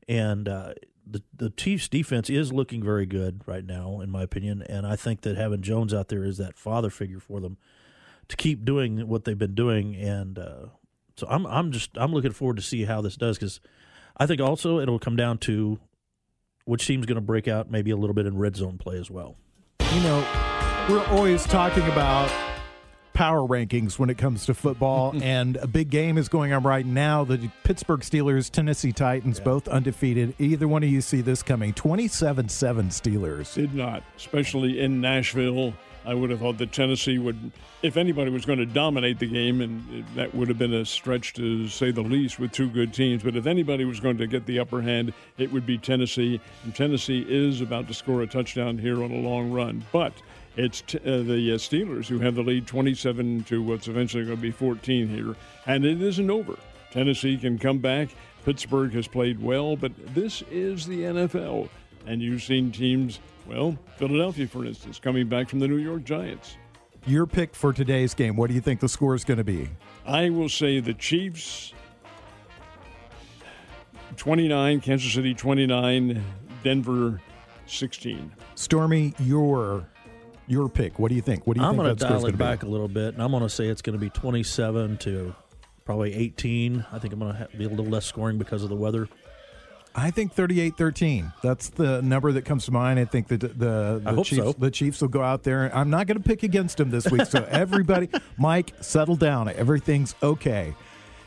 And 0.07 0.49
uh, 0.49 0.73
the 1.05 1.21
the 1.31 1.51
Chiefs 1.51 1.87
defense 1.87 2.27
is 2.27 2.51
looking 2.51 2.83
very 2.83 3.05
good 3.05 3.41
right 3.45 3.63
now, 3.63 3.99
in 3.99 4.09
my 4.09 4.23
opinion. 4.23 4.63
And 4.63 4.87
I 4.87 4.95
think 4.95 5.21
that 5.21 5.37
having 5.37 5.61
Jones 5.61 5.93
out 5.93 6.07
there 6.07 6.23
is 6.23 6.39
that 6.39 6.57
father 6.57 6.89
figure 6.89 7.19
for 7.19 7.39
them 7.39 7.57
to 8.29 8.35
keep 8.35 8.65
doing 8.65 9.07
what 9.07 9.25
they've 9.25 9.37
been 9.37 9.53
doing. 9.53 9.95
And 9.95 10.39
uh, 10.39 10.65
so 11.15 11.27
I'm 11.29 11.45
I'm 11.45 11.71
just 11.71 11.91
I'm 11.97 12.11
looking 12.11 12.31
forward 12.31 12.57
to 12.57 12.63
see 12.63 12.85
how 12.85 13.01
this 13.01 13.15
does 13.15 13.37
because 13.37 13.59
I 14.17 14.25
think 14.25 14.41
also 14.41 14.79
it'll 14.79 14.97
come 14.97 15.15
down 15.15 15.37
to 15.39 15.77
which 16.65 16.87
team's 16.87 17.05
going 17.05 17.13
to 17.13 17.21
break 17.21 17.47
out 17.47 17.69
maybe 17.69 17.91
a 17.91 17.95
little 17.95 18.15
bit 18.15 18.25
in 18.25 18.39
red 18.39 18.55
zone 18.55 18.79
play 18.79 18.97
as 18.97 19.11
well. 19.11 19.35
You 19.93 20.01
know, 20.01 20.25
we're 20.89 21.05
always 21.05 21.45
talking 21.45 21.83
about 21.83 22.31
power 23.17 23.47
rankings 23.47 23.97
when 23.97 24.11
it 24.11 24.17
comes 24.19 24.45
to 24.45 24.53
football, 24.53 25.11
and 25.23 25.57
a 25.57 25.65
big 25.65 25.89
game 25.89 26.19
is 26.19 26.29
going 26.29 26.53
on 26.53 26.61
right 26.61 26.85
now. 26.85 27.23
The 27.23 27.49
Pittsburgh 27.63 28.01
Steelers, 28.01 28.51
Tennessee 28.51 28.91
Titans, 28.91 29.39
yeah. 29.39 29.43
both 29.43 29.67
undefeated. 29.67 30.35
Either 30.37 30.67
one 30.67 30.83
of 30.83 30.89
you 30.89 31.01
see 31.01 31.21
this 31.21 31.41
coming? 31.41 31.73
27 31.73 32.47
7 32.47 32.89
Steelers. 32.89 33.55
Did 33.55 33.73
not, 33.73 34.03
especially 34.15 34.79
in 34.79 35.01
Nashville. 35.01 35.73
I 36.05 36.13
would 36.13 36.29
have 36.29 36.39
thought 36.39 36.59
that 36.59 36.71
Tennessee 36.71 37.17
would, 37.17 37.51
if 37.81 37.97
anybody 37.97 38.29
was 38.31 38.45
going 38.45 38.59
to 38.59 38.65
dominate 38.65 39.19
the 39.19 39.27
game, 39.27 39.59
and 39.61 40.05
that 40.15 40.33
would 40.33 40.47
have 40.47 40.59
been 40.59 40.73
a 40.73 40.85
stretch 40.85 41.33
to 41.33 41.67
say 41.67 41.91
the 41.91 42.01
least 42.01 42.39
with 42.39 42.51
two 42.51 42.69
good 42.69 42.93
teams. 42.93 43.23
But 43.23 43.35
if 43.35 43.45
anybody 43.45 43.83
was 43.83 43.99
going 43.99 44.17
to 44.19 44.27
get 44.27 44.45
the 44.45 44.59
upper 44.59 44.81
hand, 44.81 45.11
it 45.37 45.51
would 45.51 45.65
be 45.65 45.77
Tennessee. 45.77 46.39
And 46.63 46.73
Tennessee 46.73 47.25
is 47.27 47.59
about 47.61 47.87
to 47.89 47.93
score 47.93 48.21
a 48.21 48.27
touchdown 48.27 48.77
here 48.77 49.03
on 49.03 49.11
a 49.11 49.19
long 49.19 49.51
run. 49.51 49.83
But 49.91 50.13
it's 50.57 50.81
t- 50.81 50.97
uh, 50.99 51.21
the 51.21 51.53
uh, 51.53 51.57
Steelers 51.57 52.07
who 52.07 52.19
have 52.19 52.35
the 52.35 52.41
lead 52.41 52.65
27 52.65 53.43
to 53.45 53.61
what's 53.61 53.87
eventually 53.87 54.25
going 54.25 54.37
to 54.37 54.41
be 54.41 54.51
14 54.51 55.07
here. 55.07 55.35
And 55.67 55.85
it 55.85 56.01
isn't 56.01 56.29
over. 56.29 56.57
Tennessee 56.91 57.37
can 57.37 57.59
come 57.59 57.77
back. 57.77 58.09
Pittsburgh 58.43 58.91
has 58.93 59.07
played 59.07 59.41
well, 59.41 59.75
but 59.75 59.91
this 60.15 60.41
is 60.49 60.87
the 60.87 61.01
NFL. 61.01 61.69
And 62.07 62.21
you've 62.21 62.41
seen 62.41 62.71
teams, 62.71 63.19
well, 63.45 63.77
Philadelphia, 63.97 64.47
for 64.47 64.65
instance, 64.65 64.99
coming 64.99 65.27
back 65.27 65.47
from 65.47 65.59
the 65.59 65.67
New 65.67 65.77
York 65.77 66.03
Giants. 66.03 66.57
Your 67.05 67.27
pick 67.27 67.53
for 67.53 67.71
today's 67.71 68.13
game, 68.13 68.35
what 68.35 68.47
do 68.47 68.53
you 68.53 68.61
think 68.61 68.79
the 68.79 68.89
score 68.89 69.15
is 69.15 69.23
going 69.23 69.37
to 69.37 69.43
be? 69.43 69.69
I 70.05 70.29
will 70.29 70.49
say 70.49 70.79
the 70.79 70.93
Chiefs 70.93 71.73
29, 74.15 74.81
Kansas 74.81 75.13
City 75.13 75.33
29, 75.35 76.23
Denver 76.63 77.21
16. 77.67 78.31
Stormy, 78.55 79.13
your 79.19 79.87
your 80.47 80.69
pick. 80.69 80.97
What 80.99 81.09
do 81.09 81.15
you 81.15 81.21
think? 81.21 81.45
What 81.45 81.55
do 81.55 81.61
you 81.61 81.67
I'm 81.67 81.73
think? 81.73 81.79
I'm 81.81 81.85
going 81.85 81.97
to 81.97 82.05
dial 82.05 82.25
it 82.25 82.37
back 82.37 82.61
be? 82.61 82.67
a 82.67 82.69
little 82.69 82.87
bit, 82.87 83.13
and 83.13 83.21
I'm 83.21 83.31
going 83.31 83.43
to 83.43 83.49
say 83.49 83.67
it's 83.67 83.81
going 83.81 83.97
to 83.97 83.99
be 83.99 84.09
27 84.09 84.97
to 84.99 85.35
probably 85.85 86.13
18. 86.13 86.85
I 86.91 86.99
think 86.99 87.13
I'm 87.13 87.19
going 87.19 87.35
to 87.35 87.57
be 87.57 87.65
a 87.65 87.69
little 87.69 87.85
less 87.85 88.05
scoring 88.05 88.37
because 88.37 88.63
of 88.63 88.69
the 88.69 88.75
weather. 88.75 89.07
I 89.95 90.11
think 90.11 90.35
38-13. 90.35 91.33
That's 91.41 91.69
the 91.69 92.03
number 92.03 92.31
that 92.31 92.45
comes 92.45 92.65
to 92.65 92.71
mind. 92.71 92.99
I 92.99 93.05
think 93.05 93.29
that 93.29 93.39
the 93.39 93.47
the, 93.47 94.01
the 94.03 94.23
Chiefs 94.23 94.43
so. 94.43 94.51
the 94.53 94.69
Chiefs 94.69 95.01
will 95.01 95.07
go 95.07 95.23
out 95.23 95.43
there. 95.43 95.75
I'm 95.75 95.89
not 95.89 96.05
going 96.05 96.17
to 96.17 96.23
pick 96.23 96.43
against 96.43 96.77
them 96.77 96.91
this 96.91 97.09
week. 97.09 97.25
So 97.25 97.43
everybody, 97.49 98.09
Mike, 98.37 98.73
settle 98.81 99.15
down. 99.15 99.49
Everything's 99.49 100.13
okay. 100.21 100.75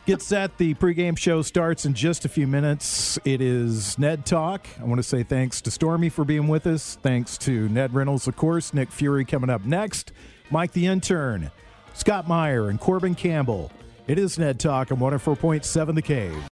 Get 0.06 0.22
set. 0.22 0.56
The 0.58 0.74
pregame 0.74 1.16
show 1.16 1.42
starts 1.42 1.84
in 1.84 1.94
just 1.94 2.24
a 2.24 2.28
few 2.28 2.46
minutes. 2.46 3.18
It 3.24 3.40
is 3.40 3.98
Ned 3.98 4.26
Talk. 4.26 4.66
I 4.80 4.84
want 4.84 4.98
to 4.98 5.02
say 5.02 5.22
thanks 5.22 5.60
to 5.62 5.70
Stormy 5.70 6.08
for 6.08 6.24
being 6.24 6.48
with 6.48 6.66
us. 6.66 6.98
Thanks 7.02 7.38
to 7.38 7.68
Ned 7.68 7.94
Reynolds, 7.94 8.26
of 8.26 8.34
course. 8.34 8.74
Nick 8.74 8.90
Fury 8.90 9.24
coming 9.24 9.50
up 9.50 9.64
next. 9.64 10.12
Mike 10.50 10.72
the 10.72 10.86
intern. 10.86 11.50
Scott 11.94 12.26
Meyer 12.26 12.70
and 12.70 12.80
Corbin 12.80 13.14
Campbell. 13.14 13.70
It 14.08 14.18
is 14.18 14.38
Ned 14.38 14.58
Talk 14.58 14.90
on 14.90 14.98
104.7 14.98 15.94
The 15.94 16.02
Cave. 16.02 16.42